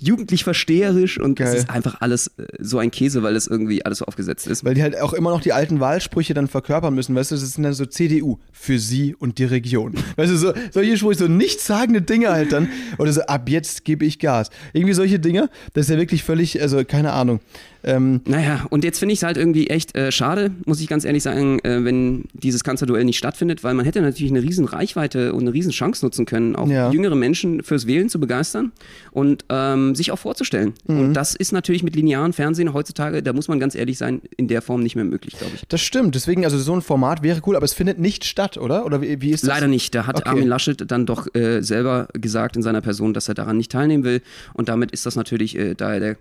jugendlich 0.02 0.44
versteherisch 0.44 1.20
und 1.20 1.38
es 1.40 1.46
Geil. 1.46 1.56
ist 1.58 1.68
einfach 1.68 2.00
alles 2.00 2.28
äh, 2.38 2.46
so 2.58 2.78
ein 2.78 2.90
Käse, 2.90 3.22
weil 3.22 3.36
es 3.36 3.46
irgendwie 3.46 3.84
alles 3.84 3.98
so 3.98 4.06
aufgesetzt 4.06 4.46
ist. 4.46 4.64
Weil 4.64 4.72
die 4.72 4.82
halt 4.82 4.98
auch 4.98 5.12
immer 5.12 5.28
noch 5.28 5.42
die 5.42 5.52
alten 5.52 5.78
Wahlsprüche 5.78 6.32
dann 6.32 6.48
verkörpern 6.48 6.94
müssen, 6.94 7.14
weißt 7.14 7.32
du, 7.32 7.34
das 7.34 7.52
sind 7.52 7.64
dann 7.64 7.74
so 7.74 7.84
CDU, 7.84 8.38
für 8.50 8.78
sie 8.78 9.14
und 9.14 9.36
die 9.36 9.44
Region. 9.44 9.92
Weißt 10.16 10.32
du, 10.32 10.36
so, 10.38 10.52
solche 10.70 10.96
Sprüche, 10.96 11.18
so 11.18 11.28
nichtssagende 11.28 12.00
Dinge 12.00 12.30
halt 12.30 12.52
dann. 12.52 12.70
Oder 12.96 13.12
so, 13.12 13.20
ab 13.22 13.48
jetzt 13.50 13.84
gebe 13.84 14.06
ich 14.06 14.18
Gas. 14.18 14.48
Irgendwie 14.72 14.94
solche 14.94 15.18
Dinge, 15.18 15.50
das 15.74 15.86
ist 15.86 15.90
ja 15.90 15.98
wirklich 15.98 16.24
völlig, 16.24 16.60
also 16.62 16.82
keine 16.84 17.12
Ahnung. 17.12 17.40
Ähm, 17.82 18.20
Naja, 18.26 18.66
und 18.70 18.84
jetzt 18.84 18.98
finde 18.98 19.12
ich 19.14 19.20
es 19.20 19.22
halt 19.22 19.36
irgendwie 19.36 19.68
echt 19.68 19.96
äh, 19.96 20.12
schade, 20.12 20.50
muss 20.66 20.80
ich 20.80 20.86
ganz 20.88 21.04
ehrlich 21.04 21.22
sagen, 21.22 21.58
äh, 21.60 21.82
wenn 21.84 22.24
dieses 22.34 22.62
Kanzlerduell 22.64 23.04
nicht 23.04 23.18
stattfindet, 23.18 23.64
weil 23.64 23.74
man 23.74 23.84
hätte 23.84 24.00
natürlich 24.02 24.30
eine 24.32 24.42
riesen 24.42 24.66
Reichweite 24.66 25.32
und 25.32 25.40
eine 25.42 25.52
riesen 25.52 25.72
Chance 25.72 26.04
nutzen 26.04 26.26
können, 26.26 26.56
auch 26.56 26.68
Ja. 26.68 26.90
jüngere 26.90 27.14
Menschen 27.16 27.62
fürs 27.62 27.86
Wählen 27.86 28.08
zu 28.08 28.20
begeistern 28.20 28.72
und 29.12 29.44
ähm, 29.48 29.94
sich 29.94 30.12
auch 30.12 30.18
vorzustellen. 30.18 30.74
Mhm. 30.86 31.00
Und 31.00 31.14
das 31.14 31.34
ist 31.34 31.52
natürlich 31.52 31.82
mit 31.82 31.96
linearen 31.96 32.32
Fernsehen 32.32 32.72
heutzutage, 32.74 33.22
da 33.22 33.32
muss 33.32 33.48
man 33.48 33.58
ganz 33.60 33.74
ehrlich 33.74 33.96
sein, 33.98 34.20
in 34.36 34.46
der 34.48 34.62
Form 34.62 34.82
nicht 34.82 34.96
mehr 34.96 35.04
möglich, 35.04 35.36
glaube 35.38 35.52
ich. 35.54 35.62
das 35.68 35.80
stimmt, 35.80 36.14
deswegen, 36.14 36.44
also 36.44 36.58
so 36.58 36.74
ein 36.74 36.82
Format 36.82 37.22
wäre 37.22 37.40
cool, 37.46 37.56
aber 37.56 37.64
es 37.64 37.72
findet 37.72 37.98
nicht 37.98 38.24
statt, 38.24 38.56
oder? 38.58 38.84
Oder 38.84 39.00
wie, 39.00 39.20
wie 39.22 39.30
ist 39.30 39.42
das? 39.42 39.48
Leider 39.48 39.68
nicht. 39.68 39.94
Da 39.94 40.06
hat 40.06 40.16
Okay. 40.20 40.28
Armin 40.28 40.48
Laschet 40.48 40.90
dann 40.90 41.06
doch 41.06 41.34
äh, 41.34 41.62
selber 41.62 42.08
gesagt 42.12 42.56
in 42.56 42.62
seiner 42.62 42.80
Person, 42.82 43.14
dass 43.14 43.28
er 43.28 43.34
daran 43.34 43.56
nicht 43.56 43.70
teilnehmen 43.72 44.04
will. 44.04 44.20
Und 44.52 44.68
damit 44.68 44.90
ist 44.90 45.06
das 45.06 45.16
natürlich, 45.16 45.56
äh, 45.56 45.74
da 45.74 45.94
er 45.94 46.00
der 46.00 46.16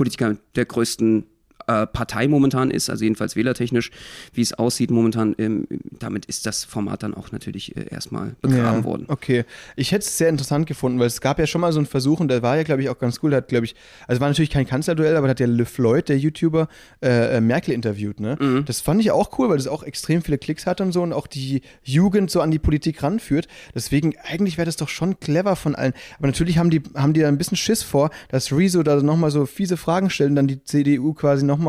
Politiker 0.00 0.38
der 0.56 0.64
größten 0.64 1.26
äh, 1.70 1.86
Partei 1.86 2.28
momentan 2.28 2.70
ist, 2.70 2.90
also 2.90 3.04
jedenfalls 3.04 3.36
wählertechnisch, 3.36 3.90
wie 4.32 4.40
es 4.40 4.52
aussieht 4.52 4.90
momentan, 4.90 5.34
ähm, 5.38 5.66
damit 5.98 6.26
ist 6.26 6.46
das 6.46 6.64
Format 6.64 7.02
dann 7.02 7.14
auch 7.14 7.32
natürlich 7.32 7.76
äh, 7.76 7.86
erstmal 7.90 8.34
begraben 8.40 8.80
ja, 8.80 8.84
worden. 8.84 9.04
Okay. 9.08 9.44
Ich 9.76 9.92
hätte 9.92 10.04
es 10.04 10.18
sehr 10.18 10.28
interessant 10.28 10.66
gefunden, 10.66 10.98
weil 10.98 11.06
es 11.06 11.20
gab 11.20 11.38
ja 11.38 11.46
schon 11.46 11.60
mal 11.60 11.72
so 11.72 11.78
einen 11.78 11.86
Versuch 11.86 12.20
und 12.20 12.28
der 12.28 12.42
war 12.42 12.56
ja, 12.56 12.64
glaube 12.64 12.82
ich, 12.82 12.88
auch 12.88 12.98
ganz 12.98 13.20
cool. 13.22 13.30
Der 13.30 13.38
hat, 13.38 13.48
glaube 13.48 13.66
ich, 13.66 13.74
also 14.06 14.20
war 14.20 14.28
natürlich 14.28 14.50
kein 14.50 14.66
Kanzlerduell, 14.66 15.16
aber 15.16 15.28
da 15.28 15.30
hat 15.30 15.40
ja 15.40 15.46
Le 15.46 15.64
Floyd, 15.64 16.08
der 16.08 16.18
YouTuber, 16.18 16.68
äh, 17.02 17.36
äh, 17.36 17.40
Merkel 17.40 17.72
interviewt, 17.74 18.20
ne? 18.20 18.36
Mhm. 18.40 18.64
Das 18.64 18.80
fand 18.80 19.00
ich 19.00 19.10
auch 19.10 19.38
cool, 19.38 19.48
weil 19.48 19.56
das 19.56 19.66
auch 19.66 19.82
extrem 19.82 20.22
viele 20.22 20.38
Klicks 20.38 20.66
hat 20.66 20.80
und 20.80 20.92
so 20.92 21.02
und 21.02 21.12
auch 21.12 21.26
die 21.26 21.62
Jugend 21.82 22.30
so 22.30 22.40
an 22.40 22.50
die 22.50 22.58
Politik 22.58 23.02
ranführt. 23.02 23.46
Deswegen, 23.74 24.14
eigentlich 24.24 24.58
wäre 24.58 24.66
das 24.66 24.76
doch 24.76 24.88
schon 24.88 25.20
clever 25.20 25.56
von 25.56 25.74
allen. 25.74 25.92
Aber 26.18 26.26
natürlich 26.26 26.58
haben 26.58 26.70
die, 26.70 26.82
haben 26.94 27.12
die 27.12 27.20
da 27.20 27.28
ein 27.28 27.38
bisschen 27.38 27.56
Schiss 27.56 27.82
vor, 27.82 28.10
dass 28.28 28.52
Rezo 28.52 28.82
da 28.82 29.00
nochmal 29.02 29.30
so 29.30 29.46
fiese 29.46 29.76
Fragen 29.76 30.10
stellt 30.10 30.30
und 30.30 30.36
dann 30.36 30.48
die 30.48 30.62
CDU 30.64 31.14
quasi 31.14 31.44
nochmal 31.44 31.59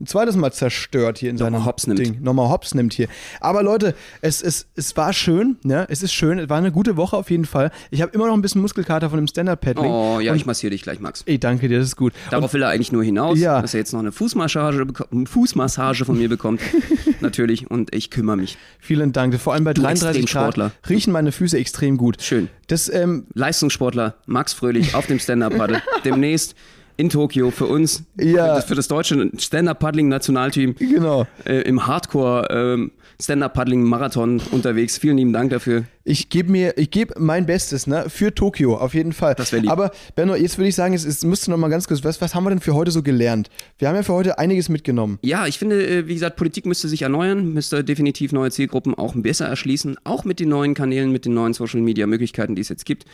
ein 0.00 0.06
zweites 0.06 0.36
Mal 0.36 0.52
zerstört 0.52 1.18
hier 1.18 1.28
in 1.30 1.38
seinem 1.38 1.64
Hops 1.64 1.88
nimmt. 1.88 1.98
Ding. 1.98 2.22
Nochmal 2.22 2.48
Hops 2.50 2.72
nimmt 2.72 2.92
hier. 2.92 3.08
Aber 3.40 3.64
Leute, 3.64 3.96
es, 4.20 4.40
es, 4.42 4.68
es 4.76 4.96
war 4.96 5.12
schön, 5.12 5.56
ne? 5.64 5.86
Es 5.90 6.04
ist 6.04 6.12
schön, 6.12 6.38
es 6.38 6.48
war 6.48 6.56
eine 6.58 6.70
gute 6.70 6.96
Woche 6.96 7.16
auf 7.16 7.30
jeden 7.30 7.46
Fall. 7.46 7.72
Ich 7.90 8.00
habe 8.00 8.12
immer 8.12 8.28
noch 8.28 8.34
ein 8.34 8.40
bisschen 8.42 8.60
Muskelkater 8.60 9.10
von 9.10 9.18
dem 9.18 9.26
Stand-Up-Paddling. 9.26 9.90
Oh 9.90 10.20
ja, 10.20 10.30
Und- 10.30 10.38
ich 10.38 10.46
massiere 10.46 10.70
dich 10.70 10.82
gleich, 10.82 11.00
Max. 11.00 11.24
Ey, 11.26 11.38
danke 11.40 11.66
dir, 11.68 11.78
das 11.78 11.88
ist 11.88 11.96
gut. 11.96 12.12
Darauf 12.30 12.52
will 12.54 12.62
er 12.62 12.68
eigentlich 12.68 12.92
nur 12.92 13.02
hinaus, 13.02 13.40
Ja. 13.40 13.60
dass 13.60 13.74
er 13.74 13.80
jetzt 13.80 13.92
noch 13.92 13.98
eine 13.98 14.12
Fußmassage, 14.12 14.86
Fußmassage 15.26 16.04
von 16.04 16.16
mir 16.16 16.28
bekommt. 16.28 16.60
natürlich. 17.20 17.68
Und 17.68 17.92
ich 17.92 18.10
kümmere 18.10 18.36
mich. 18.36 18.56
Vielen 18.78 19.12
Dank. 19.12 19.34
Vor 19.40 19.54
allem 19.54 19.64
bei 19.64 19.74
33 19.74 20.26
Grad 20.26 20.72
riechen 20.88 21.12
meine 21.12 21.32
Füße 21.32 21.58
extrem 21.58 21.96
gut. 21.96 22.22
Schön. 22.22 22.48
Das, 22.68 22.88
ähm, 22.88 23.26
Leistungssportler 23.34 24.14
Max 24.26 24.52
Fröhlich 24.52 24.94
auf 24.94 25.06
dem 25.06 25.18
Stand-Up-Paddle. 25.18 25.82
Demnächst 26.04 26.54
in 26.98 27.08
Tokio 27.08 27.50
für 27.50 27.66
uns, 27.66 28.02
Ja. 28.18 28.26
für, 28.48 28.54
das, 28.56 28.64
für 28.66 28.74
das 28.74 28.88
deutsche 28.88 29.30
Stand-Up-Paddling-Nationalteam 29.38 30.74
genau. 30.74 31.26
äh, 31.46 31.62
im 31.62 31.86
Hardcore 31.86 32.48
ähm, 32.50 32.90
Stand-Up-Paddling-Marathon 33.20 34.40
unterwegs. 34.52 34.96
Vielen 34.96 35.16
lieben 35.16 35.32
Dank 35.32 35.50
dafür. 35.50 35.84
Ich 36.04 36.28
gebe 36.28 36.52
mir, 36.52 36.78
ich 36.78 36.92
gebe 36.92 37.14
mein 37.18 37.46
Bestes, 37.46 37.88
ne? 37.88 38.06
Für 38.08 38.32
Tokio, 38.32 38.76
auf 38.76 38.94
jeden 38.94 39.12
Fall. 39.12 39.34
Das 39.34 39.52
wär 39.52 39.60
lieb. 39.60 39.70
Aber 39.70 39.90
Benno, 40.14 40.36
jetzt 40.36 40.56
würde 40.56 40.68
ich 40.68 40.76
sagen, 40.76 40.94
es, 40.94 41.04
es 41.04 41.24
müsste 41.24 41.50
noch 41.50 41.58
mal 41.58 41.68
ganz 41.68 41.88
kurz, 41.88 42.04
was, 42.04 42.20
was 42.20 42.36
haben 42.36 42.44
wir 42.44 42.50
denn 42.50 42.60
für 42.60 42.74
heute 42.74 42.92
so 42.92 43.02
gelernt? 43.02 43.50
Wir 43.76 43.88
haben 43.88 43.96
ja 43.96 44.04
für 44.04 44.14
heute 44.14 44.38
einiges 44.38 44.68
mitgenommen. 44.68 45.18
Ja, 45.22 45.46
ich 45.48 45.58
finde, 45.58 45.86
äh, 45.86 46.06
wie 46.06 46.14
gesagt, 46.14 46.36
Politik 46.36 46.64
müsste 46.64 46.88
sich 46.88 47.02
erneuern, 47.02 47.52
müsste 47.52 47.82
definitiv 47.82 48.32
neue 48.32 48.52
Zielgruppen 48.52 48.94
auch 48.94 49.14
besser 49.16 49.46
erschließen, 49.46 49.96
auch 50.04 50.24
mit 50.24 50.38
den 50.38 50.48
neuen 50.48 50.74
Kanälen, 50.74 51.10
mit 51.10 51.24
den 51.24 51.34
neuen 51.34 51.54
Social-Media-Möglichkeiten, 51.54 52.54
die 52.54 52.62
es 52.62 52.68
jetzt 52.68 52.86
gibt. 52.86 53.04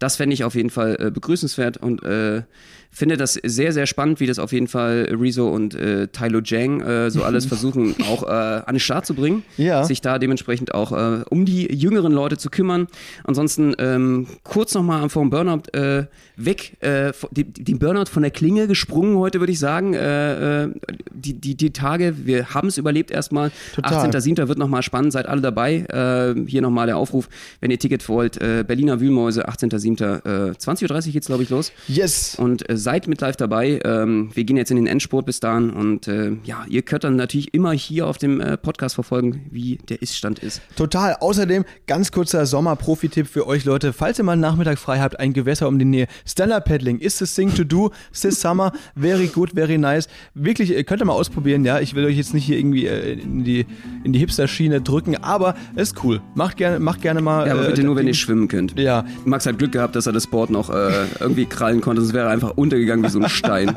Das 0.00 0.16
fände 0.16 0.34
ich 0.34 0.42
auf 0.42 0.56
jeden 0.56 0.70
Fall 0.70 0.96
äh, 0.98 1.10
begrüßenswert 1.12 1.76
und 1.76 2.02
äh, 2.02 2.42
finde 2.90 3.16
das 3.16 3.34
sehr, 3.42 3.72
sehr 3.72 3.86
spannend, 3.86 4.20
wie 4.20 4.26
das 4.26 4.38
auf 4.38 4.52
jeden 4.52 4.68
Fall 4.68 5.08
Rezo 5.10 5.48
und 5.48 5.74
äh, 5.74 6.08
Tylo 6.08 6.40
Jang 6.44 6.82
äh, 6.82 7.10
so 7.10 7.22
alles 7.22 7.46
versuchen, 7.52 7.94
auch 8.10 8.24
äh, 8.24 8.26
an 8.26 8.74
den 8.74 8.80
Start 8.80 9.06
zu 9.06 9.14
bringen. 9.14 9.42
Ja. 9.56 9.84
Sich 9.84 10.00
da 10.00 10.18
dementsprechend 10.18 10.74
auch 10.74 10.92
äh, 10.92 11.24
um 11.30 11.44
die 11.44 11.72
jüngeren 11.72 12.12
Leute 12.12 12.36
zu 12.36 12.50
kümmern. 12.50 12.88
Ansonsten 13.24 13.74
ähm, 13.78 14.26
kurz 14.44 14.74
nochmal 14.74 15.08
vom 15.08 15.30
Burnout 15.30 15.68
äh, 15.72 16.06
weg, 16.36 16.76
äh, 16.80 17.12
die 17.32 17.74
Burnout 17.74 18.06
von 18.10 18.22
der 18.22 18.30
Klinge 18.30 18.66
gesprungen 18.66 19.16
heute, 19.16 19.40
würde 19.40 19.52
ich 19.52 19.58
sagen. 19.58 19.94
Äh, 19.94 20.64
äh, 20.64 20.70
die, 21.12 21.34
die, 21.34 21.54
die 21.54 21.72
Tage, 21.72 22.26
wir 22.26 22.54
haben 22.54 22.68
es 22.68 22.78
überlebt 22.78 23.10
erstmal. 23.10 23.50
Total. 23.74 24.10
18.07. 24.10 24.48
wird 24.48 24.58
nochmal 24.58 24.82
spannend, 24.82 25.12
seid 25.12 25.26
alle 25.26 25.40
dabei. 25.40 25.84
Äh, 25.88 26.48
hier 26.48 26.62
nochmal 26.62 26.86
der 26.86 26.96
Aufruf, 26.96 27.28
wenn 27.60 27.70
ihr 27.70 27.78
Ticket 27.78 28.08
wollt. 28.08 28.40
Äh, 28.40 28.64
Berliner 28.66 29.00
Wühlmäuse, 29.00 29.48
18.07. 29.48 30.50
Äh, 30.50 30.52
20.30 30.52 31.06
Uhr 31.06 31.12
geht's, 31.12 31.26
glaube 31.26 31.42
ich, 31.42 31.50
los. 31.50 31.72
Yes. 31.88 32.36
Und 32.38 32.68
äh, 32.68 32.76
seid 32.76 33.08
mit 33.08 33.20
live 33.20 33.36
dabei. 33.36 33.80
Ähm, 33.84 34.30
wir 34.34 34.44
gehen 34.44 34.56
jetzt 34.56 34.70
in 34.70 34.76
den 34.76 34.86
Endspurt 34.86 35.26
bis 35.26 35.40
dahin. 35.40 35.70
Und 35.70 36.08
äh, 36.08 36.32
ja, 36.44 36.64
ihr 36.68 36.82
könnt 36.82 37.04
dann 37.04 37.16
natürlich 37.16 37.54
immer 37.54 37.72
hier 37.72 38.06
auf 38.06 38.18
dem 38.18 38.40
äh, 38.40 38.56
Podcast 38.56 38.94
verfolgen, 38.94 39.41
wie 39.50 39.78
der 39.88 40.00
Ist-Stand 40.00 40.38
ist. 40.38 40.62
Total. 40.76 41.16
Außerdem, 41.20 41.64
ganz 41.86 42.12
kurzer 42.12 42.46
Sommer-Profi-Tipp 42.46 43.26
für 43.26 43.46
euch 43.46 43.64
Leute. 43.64 43.92
Falls 43.92 44.18
ihr 44.18 44.24
mal 44.24 44.32
einen 44.32 44.40
Nachmittag 44.40 44.78
frei 44.78 45.00
habt, 45.00 45.18
ein 45.20 45.32
Gewässer 45.32 45.68
um 45.68 45.78
die 45.78 45.84
Nähe. 45.84 46.06
Stand-Up-Paddling 46.26 46.98
is 46.98 47.18
the 47.18 47.26
thing 47.26 47.54
to 47.54 47.64
do. 47.64 47.90
This 48.12 48.40
summer. 48.40 48.72
Very 48.96 49.26
good, 49.26 49.50
very 49.54 49.78
nice. 49.78 50.08
Wirklich, 50.34 50.70
ihr 50.70 50.84
könnt 50.84 51.02
ihr 51.02 51.04
mal 51.04 51.12
ausprobieren, 51.12 51.64
ja. 51.64 51.80
Ich 51.80 51.94
will 51.94 52.04
euch 52.04 52.16
jetzt 52.16 52.34
nicht 52.34 52.44
hier 52.44 52.58
irgendwie 52.58 52.86
äh, 52.86 53.12
in 53.20 53.44
die, 53.44 53.66
in 54.04 54.12
die 54.12 54.18
Hipster-Schiene 54.18 54.80
drücken, 54.80 55.16
aber 55.16 55.54
ist 55.76 56.02
cool. 56.04 56.20
Macht 56.34 56.56
gerne, 56.56 56.80
macht 56.80 57.02
gerne 57.02 57.20
mal. 57.20 57.46
Ja, 57.46 57.52
aber 57.52 57.64
äh, 57.64 57.68
bitte 57.68 57.82
nur, 57.84 57.96
wenn 57.96 58.06
ihr 58.06 58.14
schwimmen 58.14 58.48
könnt. 58.48 58.78
Ja, 58.78 59.04
Max 59.24 59.44
hat 59.46 59.58
Glück 59.58 59.72
gehabt, 59.72 59.96
dass 59.96 60.06
er 60.06 60.12
das 60.12 60.26
Board 60.26 60.50
noch 60.50 60.70
äh, 60.70 61.06
irgendwie 61.20 61.46
krallen 61.46 61.80
konnte, 61.80 62.00
sonst 62.00 62.14
wäre 62.14 62.26
er 62.26 62.32
einfach 62.32 62.56
untergegangen 62.56 63.04
wie 63.04 63.10
so 63.10 63.20
ein 63.20 63.28
Stein. 63.28 63.76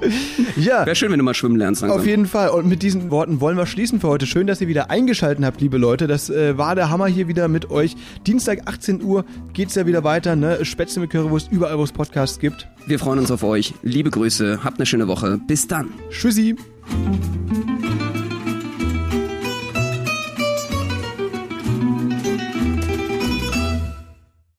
ja. 0.56 0.86
Wäre 0.86 0.96
schön, 0.96 1.10
wenn 1.10 1.18
du 1.18 1.24
mal 1.24 1.34
schwimmen 1.34 1.56
lernst 1.56 1.82
langsam. 1.82 2.00
Auf 2.00 2.06
jeden 2.06 2.26
Fall. 2.26 2.50
Und 2.50 2.66
mit 2.66 2.82
diesen 2.82 3.10
Worten 3.10 3.40
wollen 3.40 3.56
wir 3.56 3.66
schließen 3.66 4.00
für 4.00 4.08
heute. 4.08 4.26
Schön, 4.26 4.46
dass 4.46 4.60
ihr 4.60 4.68
wieder 4.68 4.90
eingeschaltet 4.92 5.44
habt, 5.44 5.60
liebe 5.60 5.78
Leute. 5.78 6.06
Das 6.06 6.28
äh, 6.28 6.58
war 6.58 6.74
der 6.74 6.90
Hammer 6.90 7.06
hier 7.06 7.26
wieder 7.26 7.48
mit 7.48 7.70
euch. 7.70 7.96
Dienstag 8.26 8.68
18 8.68 9.02
Uhr 9.02 9.24
geht's 9.54 9.74
ja 9.74 9.86
wieder 9.86 10.04
weiter. 10.04 10.36
Ne? 10.36 10.64
Spätzle 10.64 11.00
mit 11.00 11.10
Currywurst 11.10 11.50
überall, 11.50 11.78
wo 11.78 11.82
es 11.82 11.92
Podcasts 11.92 12.38
gibt. 12.38 12.68
Wir 12.86 12.98
freuen 12.98 13.18
uns 13.18 13.30
auf 13.30 13.42
euch. 13.42 13.72
Liebe 13.82 14.10
Grüße, 14.10 14.60
habt 14.62 14.78
eine 14.78 14.86
schöne 14.86 15.08
Woche. 15.08 15.40
Bis 15.46 15.66
dann. 15.66 15.88
Tschüssi. 16.10 16.56